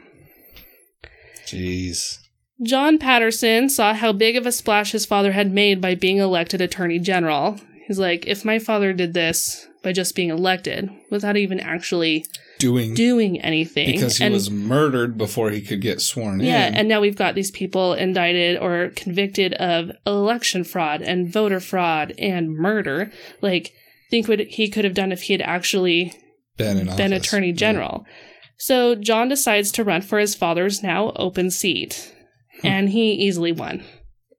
Jeez. 1.46 2.20
John 2.64 2.98
Patterson 2.98 3.68
saw 3.68 3.94
how 3.94 4.14
big 4.14 4.38
of 4.38 4.46
a 4.46 4.52
splash 4.54 4.94
his 4.94 5.06
father 5.06 5.34
had 5.34 5.52
made 5.52 5.82
by 5.82 5.96
being 5.96 6.18
elected 6.18 6.62
Attorney 6.62 7.00
General. 7.00 7.60
He's 7.88 8.00
like, 8.00 8.26
if 8.26 8.46
my 8.46 8.60
father 8.60 8.94
did 8.94 9.14
this 9.14 9.68
by 9.84 9.92
just 9.92 10.16
being 10.16 10.30
elected 10.30 10.90
without 11.10 11.36
even 11.36 11.60
actually 11.60 12.26
Doing 12.62 12.94
doing 12.94 13.42
anything. 13.42 13.92
because 13.92 14.18
he 14.18 14.26
and, 14.26 14.34
was 14.34 14.50
murdered 14.50 15.18
before 15.18 15.50
he 15.50 15.62
could 15.62 15.82
get 15.82 16.00
sworn 16.02 16.40
Yeah, 16.40 16.68
in. 16.68 16.74
Yeah, 16.74 16.80
and 16.80 16.88
now 16.88 17.02
we've 17.02 17.18
got 17.18 17.36
these 17.36 17.52
people 17.52 17.94
indicted 17.94 18.58
or 18.58 18.90
convicted 18.96 19.54
of 19.56 19.92
election 20.06 20.64
fraud 20.64 21.02
and 21.02 21.32
voter 21.32 21.60
fraud 21.60 22.14
and 22.18 22.52
murder. 22.52 23.12
Like, 23.42 23.74
think 24.10 24.28
what 24.28 24.40
he 24.40 24.70
could 24.70 24.86
have 24.86 24.94
done 24.94 25.12
if 25.12 25.24
he 25.24 25.34
had 25.34 25.42
actually 25.42 26.14
been 26.58 26.86
been 26.96 27.14
attorney 27.14 27.52
general. 27.54 28.06
So 28.58 28.94
John 28.94 29.28
decides 29.30 29.72
to 29.74 29.84
run 29.84 30.02
for 30.02 30.20
his 30.20 30.36
father's 30.36 30.84
now 30.84 31.14
open 31.16 31.50
seat, 31.50 32.14
and 32.64 32.90
he 32.90 33.14
easily 33.14 33.52
won, 33.52 33.84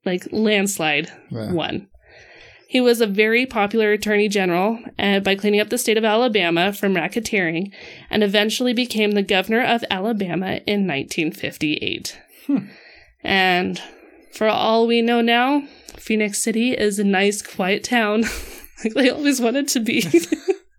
like 0.05 0.25
landslide 0.31 1.11
Yeah. 1.29 1.51
won. 1.51 1.87
He 2.73 2.81
was 2.81 3.01
a 3.01 3.05
very 3.05 3.45
popular 3.45 3.91
attorney 3.91 4.27
general 4.27 4.79
uh, 4.97 5.19
by 5.19 5.35
cleaning 5.35 5.59
up 5.59 5.69
the 5.69 5.77
state 5.77 5.95
of 5.95 6.03
Alabama 6.03 6.73
from 6.73 6.95
racketeering, 6.95 7.71
and 8.09 8.23
eventually 8.23 8.73
became 8.73 9.11
the 9.11 9.21
governor 9.21 9.61
of 9.63 9.83
Alabama 9.91 10.59
in 10.65 10.87
1958. 10.87 12.17
Hmm. 12.47 12.57
And 13.23 13.79
for 14.33 14.47
all 14.47 14.87
we 14.87 15.03
know 15.03 15.21
now, 15.21 15.67
Phenix 15.97 16.41
City 16.41 16.71
is 16.71 16.97
a 16.97 17.03
nice, 17.03 17.43
quiet 17.43 17.83
town, 17.83 18.21
like 18.83 18.95
they 18.95 19.11
always 19.11 19.39
wanted 19.39 19.67
to 19.67 19.79
be. 19.79 20.07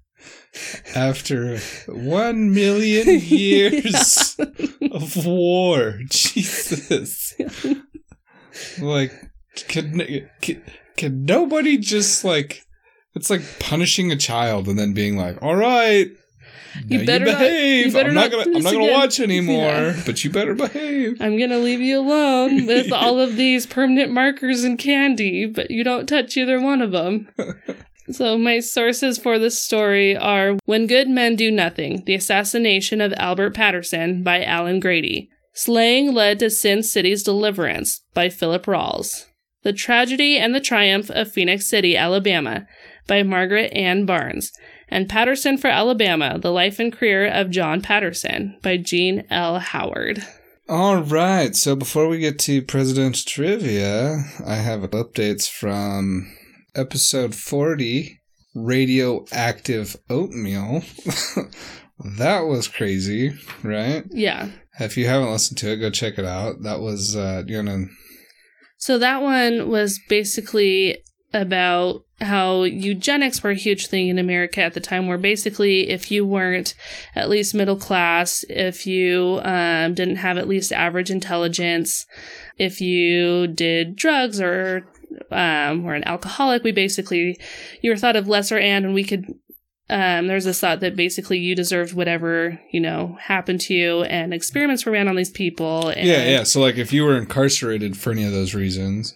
After 0.97 1.59
one 1.86 2.53
million 2.53 3.20
years 3.20 4.36
of 4.90 5.24
war, 5.24 6.01
Jesus. 6.11 7.34
like, 8.80 9.12
could, 9.68 10.28
could 10.42 10.61
could 10.97 11.26
nobody 11.28 11.78
just 11.78 12.24
like? 12.24 12.62
It's 13.14 13.30
like 13.30 13.42
punishing 13.61 14.11
a 14.11 14.16
child 14.16 14.66
and 14.68 14.78
then 14.78 14.92
being 14.92 15.16
like, 15.16 15.40
"All 15.42 15.55
right, 15.55 16.09
You 16.88 17.07
better 17.07 17.26
not- 17.26 17.38
behave. 17.38 17.86
you 17.86 17.92
better 17.92 18.09
I'm 18.09 18.14
not 18.14 18.30
not 18.32 18.45
gonna. 18.45 18.57
I'm 18.57 18.62
not 18.64 18.72
gonna 18.72 18.84
again." 18.86 18.99
watch 18.99 19.20
anymore. 19.20 19.64
Yeah. 19.66 20.03
But 20.07 20.24
you 20.24 20.30
better 20.30 20.55
behave." 20.55 21.20
I'm 21.20 21.38
gonna 21.38 21.59
leave 21.59 21.80
you 21.80 22.01
alone 22.01 22.66
with 22.72 22.92
all 22.92 23.20
of 23.20 23.36
these 23.36 23.66
permanent 23.66 24.11
markers 24.12 24.64
and 24.64 24.78
candy, 24.78 25.47
but 25.47 25.70
you 25.70 25.84
don't 25.84 26.07
touch 26.09 26.36
either 26.36 26.61
one 26.61 26.82
of 26.82 26.90
them. 26.90 27.28
so, 28.11 28.36
my 28.36 28.59
sources 28.59 29.16
for 29.16 29.38
this 29.38 29.59
story 29.61 30.16
are 30.16 30.57
When 30.64 30.86
Good 30.88 31.09
Men 31.09 31.36
Do 31.36 31.51
Nothing 31.53 32.03
The 32.07 32.14
Assassination 32.16 33.01
of 33.01 33.14
Albert 33.16 33.55
Patterson 33.55 34.22
by 34.24 34.42
Alan 34.42 34.80
Grady, 34.80 35.28
Slaying 35.53 36.12
Led 36.12 36.40
to 36.40 36.51
Sin 36.51 36.82
City's 36.82 37.22
Deliverance 37.22 38.03
by 38.12 38.28
Philip 38.28 38.66
Rawls, 38.66 39.26
The 39.64 39.72
Tragedy 39.72 40.38
and 40.38 40.54
the 40.54 40.60
Triumph 40.60 41.10
of 41.10 41.32
Phenix 41.32 41.66
City, 41.66 41.96
Alabama 41.96 42.66
by 43.06 43.22
Margaret 43.22 43.72
Ann 43.72 44.06
Barnes, 44.06 44.52
and 44.88 45.08
Patterson 45.08 45.58
for 45.58 45.68
Alabama 45.68 46.38
The 46.38 46.52
Life 46.52 46.78
and 46.78 46.92
Career 46.92 47.26
of 47.26 47.50
John 47.50 47.80
Patterson 47.80 48.58
by 48.62 48.76
Jean 48.76 49.24
L. 49.30 49.58
Howard. 49.58 50.24
All 50.68 50.98
right. 50.98 51.56
So 51.56 51.74
before 51.74 52.08
we 52.08 52.18
get 52.18 52.38
to 52.40 52.62
President 52.62 53.26
trivia, 53.26 54.24
I 54.46 54.56
have 54.56 54.80
updates 54.82 55.48
from 55.48 56.30
episode 56.74 57.34
40 57.34 58.20
Radioactive 58.54 59.96
Oatmeal. 60.08 60.82
that 62.18 62.40
was 62.40 62.68
crazy, 62.68 63.34
right? 63.62 64.04
Yeah. 64.10 64.50
If 64.78 64.96
you 64.96 65.06
haven't 65.06 65.32
listened 65.32 65.58
to 65.58 65.72
it, 65.72 65.76
go 65.78 65.90
check 65.90 66.18
it 66.18 66.24
out. 66.24 66.62
That 66.62 66.80
was, 66.80 67.16
uh, 67.16 67.44
you 67.46 67.62
know, 67.62 67.86
So 68.85 68.99
that 68.99 69.22
one 69.22 69.70
was 69.70 69.99
basically 70.11 70.99
about 71.32 72.05
how 72.20 72.64
eugenics 72.64 73.43
were 73.43 73.53
a 73.53 73.55
huge 73.55 73.87
thing 73.87 74.09
in 74.09 74.18
America 74.18 74.61
at 74.61 74.74
the 74.74 74.80
time, 74.80 75.07
where 75.07 75.16
basically, 75.16 75.89
if 75.89 76.11
you 76.11 76.26
weren't 76.26 76.74
at 77.14 77.30
least 77.30 77.55
middle 77.55 77.78
class, 77.78 78.45
if 78.51 78.87
you 78.87 79.41
um, 79.43 79.95
didn't 79.95 80.16
have 80.16 80.37
at 80.37 80.49
least 80.49 80.70
average 80.70 81.11
intelligence, 81.11 82.05
if 82.59 82.82
you 82.82 83.47
did 83.47 83.97
drugs 83.97 84.39
or 84.39 84.87
um, 85.30 85.82
were 85.82 85.95
an 85.95 86.07
alcoholic, 86.07 86.62
we 86.62 86.70
basically 86.70 87.41
you 87.80 87.91
were 87.91 87.97
thought 87.97 88.16
of 88.16 88.28
lesser 88.28 88.59
and, 88.59 88.85
and 88.85 88.93
we 88.93 89.05
could. 89.05 89.24
Um, 89.91 90.28
there's 90.28 90.47
this 90.47 90.61
thought 90.61 90.80
that 90.80 90.97
basically 90.97 91.39
you 91.39 91.55
deserved 91.55 91.93
whatever 91.93 92.59
you 92.72 92.80
know 92.80 93.18
happened 93.20 93.61
to 93.62 93.74
you, 93.74 94.03
and 94.05 94.32
experiments 94.32 94.87
were 94.87 94.93
ran 94.93 95.09
on 95.09 95.16
these 95.16 95.30
people. 95.30 95.89
And 95.89 96.07
yeah, 96.07 96.24
yeah. 96.28 96.43
So 96.45 96.61
like 96.61 96.76
if 96.76 96.93
you 96.93 97.05
were 97.05 97.16
incarcerated 97.16 97.97
for 97.97 98.11
any 98.12 98.24
of 98.24 98.32
those 98.32 98.55
reasons, 98.55 99.14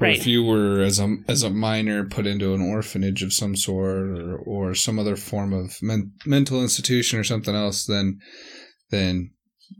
or 0.00 0.06
Right. 0.06 0.18
if 0.18 0.26
you 0.26 0.42
were 0.42 0.80
as 0.80 0.98
a 0.98 1.16
as 1.28 1.42
a 1.42 1.50
minor 1.50 2.04
put 2.04 2.26
into 2.26 2.54
an 2.54 2.60
orphanage 2.60 3.22
of 3.22 3.32
some 3.32 3.54
sort 3.54 4.08
or 4.18 4.36
or 4.36 4.74
some 4.74 4.98
other 4.98 5.16
form 5.16 5.52
of 5.52 5.80
men, 5.80 6.12
mental 6.26 6.60
institution 6.60 7.18
or 7.18 7.24
something 7.24 7.54
else, 7.54 7.84
then 7.86 8.18
then 8.90 9.30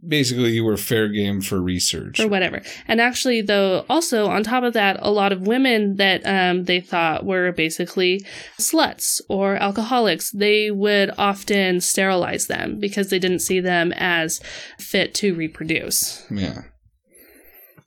basically 0.06 0.52
you 0.52 0.64
were 0.64 0.76
fair 0.76 1.08
game 1.08 1.40
for 1.40 1.60
research. 1.60 2.20
or 2.20 2.28
whatever. 2.28 2.62
And 2.88 3.00
actually, 3.00 3.42
though, 3.42 3.84
also 3.88 4.26
on 4.28 4.42
top 4.42 4.64
of 4.64 4.72
that, 4.72 4.98
a 5.00 5.10
lot 5.10 5.32
of 5.32 5.46
women 5.46 5.96
that 5.96 6.22
um, 6.26 6.64
they 6.64 6.80
thought 6.80 7.24
were 7.26 7.52
basically 7.52 8.24
sluts 8.58 9.20
or 9.28 9.56
alcoholics, 9.56 10.30
they 10.30 10.70
would 10.70 11.10
often 11.18 11.80
sterilize 11.80 12.46
them 12.46 12.78
because 12.78 13.10
they 13.10 13.18
didn't 13.18 13.40
see 13.40 13.60
them 13.60 13.92
as 13.96 14.40
fit 14.78 15.14
to 15.14 15.34
reproduce. 15.34 16.24
Yeah, 16.30 16.62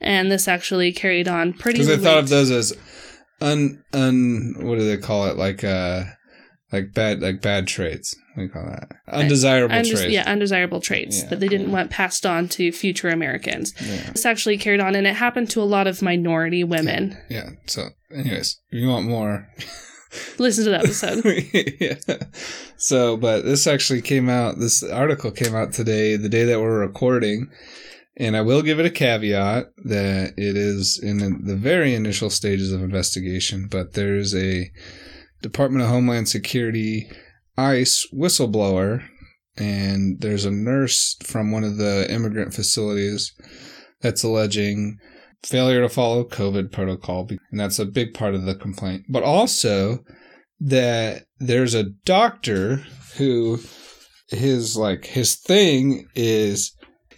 And 0.01 0.31
this 0.31 0.47
actually 0.47 0.91
carried 0.91 1.27
on 1.27 1.53
pretty. 1.53 1.79
because 1.79 1.87
they 1.97 2.03
thought 2.03 2.17
of 2.19 2.29
those 2.29 2.51
as 2.51 2.73
un 3.41 3.83
un 3.91 4.53
what 4.59 4.77
do 4.77 4.87
they 4.87 4.97
call 4.97 5.25
it 5.25 5.35
like 5.35 5.63
uh 5.65 6.03
like 6.71 6.93
bad 6.93 7.21
like 7.21 7.41
bad 7.41 7.67
traits. 7.67 8.15
What 8.33 8.41
do 8.41 8.43
you 8.43 8.49
call 8.49 8.65
that? 8.65 8.89
Uh, 9.07 9.17
undesirable 9.17 9.75
Undes- 9.75 9.91
traits. 9.91 10.11
yeah, 10.11 10.23
undesirable 10.25 10.81
traits 10.81 11.21
Yeah, 11.23 11.29
that 11.29 11.39
they 11.39 11.47
didn't 11.47 11.67
yeah. 11.67 11.73
want 11.73 11.91
passed 11.91 12.25
on 12.25 12.47
to 12.49 12.71
future 12.71 13.09
Americans. 13.09 13.73
yeah. 13.79 14.11
This 14.11 14.25
actually 14.25 14.57
carried 14.57 14.79
on, 14.79 14.95
and 14.95 15.05
it 15.05 15.15
happened 15.15 15.49
to 15.51 15.61
a 15.61 15.63
lot 15.63 15.85
of 15.87 16.01
minority 16.01 16.63
women. 16.63 17.17
Yeah. 17.29 17.51
So, 17.67 17.89
anyways, 18.13 18.59
if 18.71 18.79
you 18.81 18.87
want 18.89 19.07
more, 19.07 19.47
Listen 20.37 20.65
to 20.65 20.69
the 20.69 20.77
episode. 20.77 21.25
yeah. 21.79 22.27
So, 22.77 23.17
but 23.17 23.45
this 23.45 23.65
actually 23.65 24.01
came 24.01 24.29
out. 24.29 24.59
This 24.59 24.83
article 24.83 25.31
came 25.31 25.55
out 25.55 25.73
today, 25.73 26.15
the 26.17 26.29
day 26.29 26.43
that 26.43 26.59
we're 26.59 26.79
recording, 26.79 27.49
and 28.17 28.37
I 28.37 28.41
will 28.41 28.61
give 28.61 28.79
it 28.79 28.85
a 28.85 28.91
caveat 28.91 29.65
that 29.85 30.33
it 30.37 30.55
is 30.55 30.99
in 31.01 31.17
the 31.45 31.55
very 31.55 31.95
initial 31.95 32.29
stages 32.29 32.71
of 32.71 32.83
investigation. 32.83 33.67
But 33.69 33.93
there's 33.93 34.35
a 34.35 34.69
Department 35.41 35.83
of 35.83 35.89
Homeland 35.89 36.29
Security 36.29 37.09
ICE 37.57 38.07
whistleblower, 38.13 39.03
and 39.57 40.19
there's 40.21 40.45
a 40.45 40.51
nurse 40.51 41.15
from 41.23 41.51
one 41.51 41.63
of 41.63 41.77
the 41.77 42.07
immigrant 42.09 42.53
facilities 42.53 43.31
that's 44.01 44.23
alleging 44.23 44.97
failure 45.43 45.81
to 45.81 45.89
follow 45.89 46.23
COVID 46.23 46.71
protocol, 46.71 47.27
and 47.51 47.59
that's 47.59 47.79
a 47.79 47.85
big 47.85 48.13
part 48.13 48.33
of 48.35 48.45
the 48.45 48.55
complaint. 48.55 49.03
But 49.09 49.23
also 49.23 49.99
that 50.59 51.23
there's 51.39 51.73
a 51.73 51.89
doctor 52.05 52.85
who 53.17 53.59
his 54.29 54.75
like 54.77 55.05
his 55.05 55.35
thing 55.35 56.07
is 56.15 56.75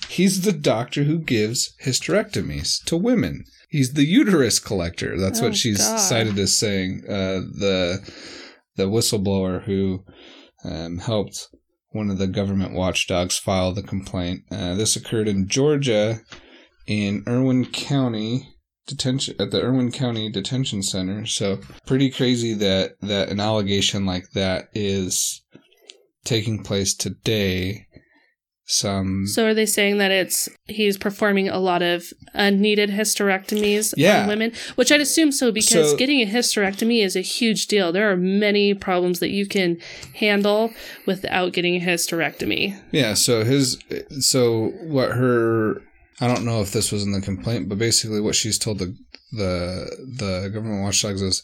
He's 0.07 0.41
the 0.41 0.51
doctor 0.51 1.03
who 1.03 1.17
gives 1.17 1.73
hysterectomies 1.83 2.83
to 2.85 2.95
women. 2.95 3.43
He's 3.69 3.93
the 3.93 4.05
uterus 4.05 4.59
collector. 4.59 5.19
That's 5.19 5.39
Oh, 5.41 5.45
what 5.45 5.55
she's 5.55 5.79
God. 5.79 5.97
cited 5.97 6.37
as 6.37 6.55
saying. 6.55 7.01
Uh, 7.09 7.41
the 7.59 8.07
the 8.75 8.87
whistleblower 8.87 9.63
who 9.63 10.03
um, 10.63 10.99
helped 10.99 11.47
one 11.89 12.09
of 12.09 12.17
the 12.17 12.27
government 12.27 12.73
watchdogs 12.73 13.37
file 13.37 13.73
the 13.73 13.83
complaint. 13.83 14.41
Uh, 14.51 14.75
this 14.75 14.95
occurred 14.95 15.27
in 15.27 15.47
Georgia, 15.47 16.19
in 16.87 17.23
Irwin 17.27 17.65
County 17.65 18.55
detention 18.87 19.35
at 19.39 19.51
the 19.51 19.61
Irwin 19.61 19.91
County 19.91 20.29
Detention 20.29 20.83
Center. 20.83 21.25
So 21.25 21.59
pretty 21.85 22.09
crazy 22.11 22.53
that 22.55 22.99
that 23.01 23.29
an 23.29 23.39
allegation 23.39 24.05
like 24.05 24.31
that 24.31 24.65
is 24.73 25.43
taking 26.23 26.63
place 26.63 26.93
today. 26.93 27.84
Some 28.67 29.27
So 29.27 29.45
are 29.45 29.53
they 29.53 29.67
saying 29.67 29.99
that 29.99 30.09
it's 30.09 30.49
he's 30.65 30.97
performing 30.97 31.47
a 31.47 31.59
lot 31.59 31.83
of 31.83 32.11
unneeded 32.33 32.89
hysterectomies 32.89 33.93
Yeah. 33.95 34.23
on 34.23 34.27
women? 34.27 34.53
Which 34.73 34.91
I'd 34.91 35.01
assume 35.01 35.31
so 35.31 35.51
because 35.51 35.91
So- 35.91 35.97
getting 35.97 36.19
a 36.21 36.25
hysterectomy 36.25 37.03
is 37.03 37.15
a 37.15 37.21
huge 37.21 37.67
deal. 37.67 37.91
There 37.91 38.11
are 38.11 38.17
many 38.17 38.73
problems 38.73 39.19
that 39.19 39.29
you 39.29 39.45
can 39.45 39.77
handle 40.15 40.73
without 41.05 41.53
getting 41.53 41.75
a 41.75 41.85
hysterectomy. 41.85 42.75
Yeah, 42.91 43.13
so 43.13 43.43
his 43.43 43.77
so 44.19 44.71
what 44.83 45.11
her 45.11 45.81
I 46.19 46.27
don't 46.27 46.45
know 46.45 46.61
if 46.61 46.71
this 46.71 46.91
was 46.91 47.03
in 47.03 47.11
the 47.11 47.21
complaint, 47.21 47.69
but 47.69 47.77
basically 47.77 48.19
what 48.21 48.35
she's 48.35 48.57
told 48.57 48.79
the 48.79 48.95
the 49.31 49.89
the 50.17 50.49
government 50.51 50.81
watchdogs 50.81 51.21
is 51.21 51.43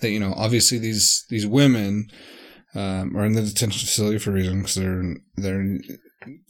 that 0.00 0.10
you 0.10 0.18
know 0.18 0.32
obviously 0.36 0.78
these 0.78 1.24
these 1.30 1.46
women 1.46 2.08
um, 2.74 3.16
are 3.16 3.24
in 3.24 3.32
the 3.34 3.42
detention 3.42 3.80
facility 3.86 4.18
for 4.18 4.30
a 4.30 4.34
reason 4.34 4.58
because 4.58 4.74
they're 4.74 5.14
they're 5.36 5.78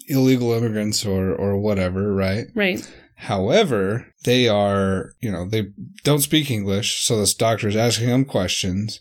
illegal 0.09 0.53
immigrants 0.53 1.05
or 1.05 1.35
or 1.35 1.59
whatever, 1.59 2.15
right? 2.15 2.47
Right. 2.55 2.89
However, 3.17 4.07
they 4.25 4.49
are 4.49 5.13
you 5.21 5.31
know 5.31 5.49
they 5.49 5.69
don't 6.05 6.21
speak 6.21 6.51
English, 6.51 7.03
so 7.03 7.19
this 7.19 7.35
doctor 7.35 7.69
is 7.69 7.77
asking 7.77 8.09
them 8.09 8.25
questions, 8.25 9.01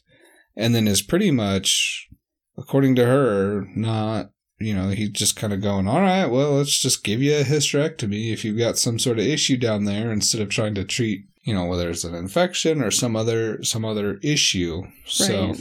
and 0.56 0.74
then 0.74 0.88
is 0.88 1.02
pretty 1.02 1.32
much, 1.32 2.08
according 2.58 2.96
to 2.96 3.06
her, 3.06 3.68
not 3.76 4.30
you 4.60 4.74
know, 4.74 4.90
he's 4.90 5.10
just 5.10 5.36
kind 5.36 5.52
of 5.52 5.62
going, 5.62 5.88
all 5.88 6.00
right, 6.00 6.28
well, 6.28 6.54
let's 6.54 6.80
just 6.80 7.04
give 7.04 7.22
you 7.22 7.36
a 7.36 7.44
hysterectomy 7.44 8.32
if 8.32 8.46
you've 8.46 8.58
got 8.58 8.78
some 8.78 8.98
sort 8.98 9.20
of 9.20 9.26
issue 9.26 9.58
down 9.58 9.84
there 9.84 10.12
instead 10.12 10.42
of 10.42 10.50
trying 10.50 10.76
to 10.76 10.86
treat, 10.86 11.26
you 11.44 11.54
know, 11.54 11.66
whether 11.66 11.90
it's 11.90 12.06
an 12.06 12.16
infection 12.16 12.82
or 12.82 12.90
some 12.90 13.16
other 13.16 13.62
some 13.64 13.84
other 13.84 14.18
issue. 14.24 14.84
So 15.06 15.56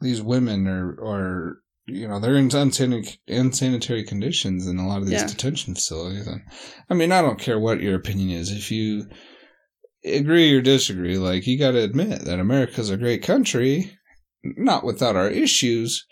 these 0.00 0.20
women 0.20 0.66
are 0.66 0.90
are 1.00 1.58
you 1.88 2.06
know 2.06 2.20
they're 2.20 2.36
in 2.36 2.50
unsanitary, 2.54 3.18
unsanitary 3.28 4.04
conditions 4.04 4.66
in 4.66 4.78
a 4.78 4.86
lot 4.86 4.98
of 5.02 5.06
these 5.06 5.20
Yeah. 5.20 5.26
detention 5.26 5.74
facilities 5.74 6.26
and 6.26 6.42
i 6.90 6.94
mean 6.94 7.10
i 7.12 7.20
don't 7.22 7.38
care 7.38 7.58
what 7.58 7.80
your 7.80 7.94
opinion 7.94 8.30
is 8.38 8.50
if 8.50 8.70
you 8.70 9.08
agree 10.04 10.54
or 10.54 10.60
disagree 10.60 11.18
like 11.18 11.46
you 11.46 11.58
got 11.58 11.72
to 11.72 11.78
admit 11.82 12.20
that 12.24 12.38
america's 12.38 12.90
a 12.90 12.96
great 12.96 13.22
country 13.22 13.92
not 14.42 14.84
without 14.84 15.16
our 15.16 15.28
issues 15.30 16.06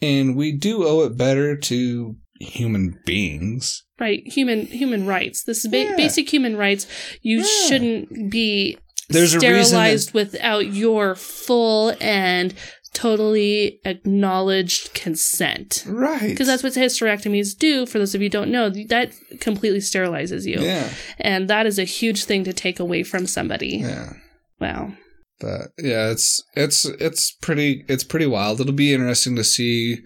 and 0.00 0.36
we 0.36 0.52
do 0.52 0.86
owe 0.86 1.02
it 1.04 1.16
better 1.18 1.56
to 1.56 2.16
human 2.40 2.98
beings 3.04 3.84
Right. 4.00 4.22
Human 4.26 4.66
human 4.66 5.06
rights. 5.08 5.42
This 5.42 5.64
is 5.64 5.70
ba- 5.72 5.78
Yeah. 5.78 5.96
basic 5.96 6.32
human 6.32 6.56
rights. 6.56 6.86
You 7.20 7.38
Yeah. 7.38 7.66
shouldn't 7.66 8.30
be 8.30 8.78
There's 9.08 9.34
reason 9.34 9.40
that- 9.54 9.64
sterilized 9.66 10.14
without 10.14 10.72
your 10.72 11.16
full 11.16 11.96
and 12.00 12.54
totally 12.94 13.80
acknowledged 13.84 14.94
consent. 14.94 15.84
right 15.86 16.28
Because 16.30 16.46
that's 16.46 16.62
what 16.62 16.72
hysterectomies 16.74 17.56
do. 17.56 17.86
For 17.86 17.98
those 17.98 18.14
of 18.14 18.20
you 18.22 18.26
who 18.26 18.30
don't 18.30 18.50
know, 18.50 18.70
that 18.70 19.12
completely 19.40 19.78
sterilizes 19.80 20.44
you, 20.46 20.60
yeah 20.60 20.88
and 21.18 21.48
that 21.48 21.66
is 21.66 21.78
a 21.78 21.84
huge 21.84 22.24
thing 22.24 22.44
to 22.44 22.52
take 22.52 22.80
away 22.80 23.02
from 23.02 23.26
somebody. 23.26 23.78
yeah 23.78 24.12
Wow. 24.60 24.92
but 25.40 25.68
yeah 25.78 26.10
it's 26.10 26.42
it's 26.54 26.84
it's 26.84 27.30
pretty 27.40 27.84
it's 27.88 28.02
pretty 28.04 28.26
wild 28.26 28.60
it'll 28.60 28.72
be 28.72 28.92
interesting 28.92 29.36
to 29.36 29.44
see 29.44 29.98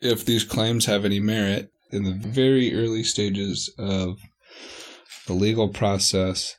if 0.00 0.24
these 0.24 0.44
claims 0.44 0.86
have 0.86 1.04
any 1.04 1.20
merit 1.20 1.70
in 1.90 2.04
the 2.04 2.12
very 2.12 2.74
early 2.74 3.04
stages 3.04 3.70
of 3.78 4.18
the 5.26 5.34
legal 5.34 5.68
process 5.68 6.56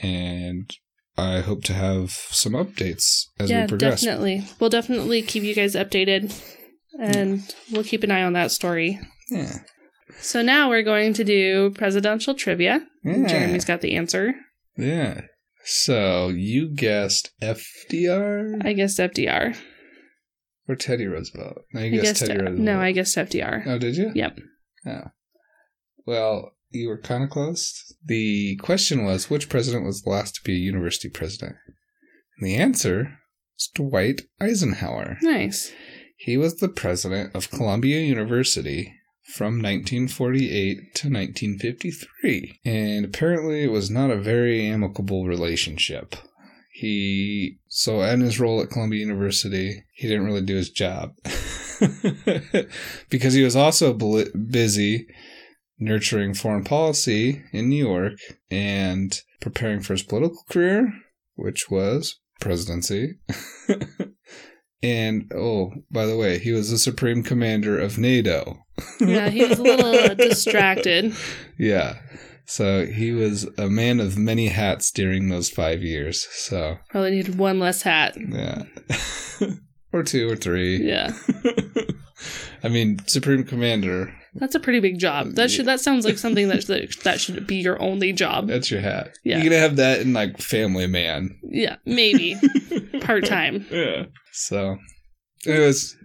and 0.00 0.70
i 1.16 1.40
hope 1.40 1.62
to 1.64 1.72
have 1.72 2.10
some 2.10 2.52
updates 2.52 3.26
as 3.38 3.50
yeah, 3.50 3.62
we 3.62 3.68
progress 3.68 4.02
definitely. 4.02 4.44
We'll 4.58 4.70
definitely 4.70 5.22
keep 5.22 5.42
you 5.42 5.54
guys 5.54 5.74
updated, 5.74 6.32
and 7.00 7.42
we'll 7.72 7.84
keep 7.84 8.02
an 8.02 8.10
eye 8.10 8.22
on 8.22 8.32
that 8.34 8.50
story. 8.50 8.98
yeah 9.30 9.58
So 10.20 10.42
now 10.42 10.68
we're 10.68 10.82
going 10.82 11.12
to 11.14 11.24
do 11.24 11.70
presidential 11.70 12.34
trivia. 12.34 12.86
yeah 13.04 13.26
Jeremy's 13.26 13.64
got 13.64 13.80
the 13.80 13.94
answer. 13.96 14.34
yeah 14.76 15.22
so 15.64 16.28
you 16.28 16.68
guessed 16.74 17.30
fdr 17.40 18.64
I 18.64 18.72
guessed 18.74 18.98
FDR. 18.98 19.56
or 20.68 20.74
teddy 20.76 21.06
roosevelt 21.06 21.62
no 21.72 21.80
you 21.80 21.86
I 21.86 21.90
guessed 21.90 22.02
guessed 22.02 22.20
teddy 22.26 22.38
roosevelt 22.38 22.58
no, 22.60 22.80
I 22.80 22.92
guessed 22.92 23.16
FDR. 23.16 23.66
oh 23.66 23.78
did 23.78 23.96
you 23.96 24.12
Yep. 24.14 24.38
Oh. 24.86 25.04
Well, 26.06 26.50
you 26.70 26.88
were 26.88 26.98
kind 27.00 27.24
of 27.24 27.30
close. 27.30 27.93
The 28.06 28.56
question 28.56 29.04
was 29.04 29.30
which 29.30 29.48
president 29.48 29.86
was 29.86 30.02
the 30.02 30.10
last 30.10 30.36
to 30.36 30.42
be 30.42 30.52
a 30.52 30.58
university 30.58 31.08
president? 31.08 31.56
And 32.38 32.46
the 32.46 32.56
answer 32.56 33.18
is 33.58 33.70
Dwight 33.74 34.22
Eisenhower. 34.40 35.18
Nice. 35.22 35.72
He 36.16 36.36
was 36.36 36.56
the 36.56 36.68
president 36.68 37.34
of 37.34 37.50
Columbia 37.50 38.00
University 38.00 38.94
from 39.24 39.54
1948 39.54 40.76
to 40.76 41.08
1953. 41.08 42.60
And 42.64 43.04
apparently 43.04 43.64
it 43.64 43.70
was 43.70 43.90
not 43.90 44.10
a 44.10 44.20
very 44.20 44.66
amicable 44.66 45.26
relationship. 45.26 46.14
He, 46.72 47.58
so 47.68 48.02
in 48.02 48.20
his 48.20 48.40
role 48.40 48.60
at 48.60 48.70
Columbia 48.70 49.00
University, 49.00 49.84
he 49.92 50.08
didn't 50.08 50.26
really 50.26 50.42
do 50.42 50.56
his 50.56 50.70
job. 50.70 51.14
because 53.08 53.34
he 53.34 53.42
was 53.42 53.56
also 53.56 53.92
busy 53.92 55.06
nurturing 55.78 56.34
foreign 56.34 56.64
policy 56.64 57.42
in 57.52 57.68
New 57.68 57.84
York 57.84 58.14
and 58.50 59.20
preparing 59.40 59.80
for 59.80 59.94
his 59.94 60.02
political 60.02 60.42
career, 60.48 60.92
which 61.34 61.70
was 61.70 62.20
presidency. 62.40 63.18
and 64.82 65.30
oh, 65.34 65.72
by 65.90 66.06
the 66.06 66.16
way, 66.16 66.38
he 66.38 66.52
was 66.52 66.70
the 66.70 66.78
supreme 66.78 67.22
commander 67.22 67.78
of 67.78 67.98
NATO. 67.98 68.58
Yeah, 69.00 69.30
he 69.30 69.44
was 69.44 69.58
a 69.58 69.62
little 69.62 69.86
uh, 69.86 70.14
distracted. 70.14 71.14
Yeah. 71.58 71.98
So 72.46 72.84
he 72.84 73.12
was 73.12 73.48
a 73.56 73.68
man 73.68 74.00
of 74.00 74.18
many 74.18 74.48
hats 74.48 74.90
during 74.90 75.28
those 75.28 75.48
five 75.48 75.82
years. 75.82 76.26
So, 76.30 76.76
Probably 76.90 77.12
needed 77.12 77.38
one 77.38 77.58
less 77.58 77.82
hat. 77.82 78.16
yeah. 78.18 78.64
or 79.92 80.02
two 80.02 80.30
or 80.30 80.36
three. 80.36 80.76
Yeah, 80.86 81.12
I 82.64 82.68
mean, 82.68 82.98
Supreme 83.06 83.44
Commander, 83.44 84.14
that's 84.34 84.54
a 84.54 84.60
pretty 84.60 84.80
big 84.80 84.98
job. 84.98 85.34
That 85.34 85.50
should 85.50 85.66
that 85.66 85.80
sounds 85.80 86.04
like 86.04 86.18
something 86.18 86.48
that 86.48 86.66
that, 86.66 86.96
that 87.04 87.20
should 87.20 87.46
be 87.46 87.56
your 87.56 87.80
only 87.80 88.12
job. 88.12 88.48
that's 88.48 88.70
your 88.70 88.80
hat. 88.80 89.10
Yeah. 89.22 89.36
You're 89.36 89.50
going 89.50 89.52
to 89.52 89.58
have 89.60 89.76
that 89.76 90.00
in 90.00 90.12
like 90.12 90.38
Family 90.38 90.86
Man. 90.86 91.38
Yeah, 91.42 91.76
maybe 91.84 92.36
part 93.00 93.26
time. 93.26 93.66
Yeah. 93.70 94.06
So, 94.32 94.78
anyways, 95.46 95.96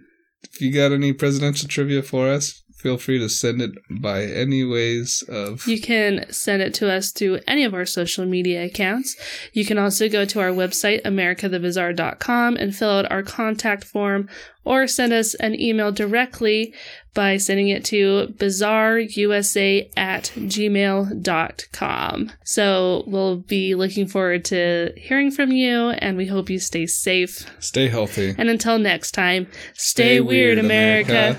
if 0.52 0.60
you 0.60 0.72
got 0.72 0.92
any 0.92 1.12
presidential 1.12 1.68
trivia 1.68 2.02
for 2.02 2.28
us, 2.28 2.59
feel 2.80 2.96
free 2.96 3.18
to 3.18 3.28
send 3.28 3.60
it 3.60 3.72
by 3.90 4.24
any 4.24 4.64
ways 4.64 5.22
of. 5.28 5.66
You 5.66 5.80
can 5.80 6.24
send 6.30 6.62
it 6.62 6.72
to 6.74 6.90
us 6.90 7.12
through 7.12 7.40
any 7.46 7.64
of 7.64 7.74
our 7.74 7.84
social 7.84 8.24
media 8.24 8.64
accounts. 8.64 9.16
You 9.52 9.66
can 9.66 9.76
also 9.78 10.08
go 10.08 10.24
to 10.24 10.40
our 10.40 10.50
website, 10.50 11.02
americathebizarre.com, 11.02 12.56
and 12.56 12.74
fill 12.74 12.90
out 12.90 13.10
our 13.10 13.22
contact 13.22 13.84
form 13.84 14.28
or 14.64 14.86
send 14.86 15.12
us 15.12 15.34
an 15.34 15.58
email 15.58 15.92
directly 15.92 16.74
by 17.12 17.36
sending 17.36 17.68
it 17.68 17.84
to 17.84 18.28
bizarreusa 18.38 19.90
at 19.96 20.24
gmail.com. 20.36 22.32
So 22.44 23.04
we'll 23.06 23.36
be 23.38 23.74
looking 23.74 24.06
forward 24.06 24.44
to 24.46 24.92
hearing 24.96 25.30
from 25.30 25.50
you, 25.50 25.90
and 25.90 26.16
we 26.16 26.26
hope 26.26 26.48
you 26.50 26.58
stay 26.58 26.86
safe. 26.86 27.46
Stay 27.58 27.88
healthy. 27.88 28.34
And 28.38 28.48
until 28.48 28.78
next 28.78 29.12
time, 29.12 29.48
stay, 29.74 30.20
weird, 30.20 30.58
America. 30.58 31.36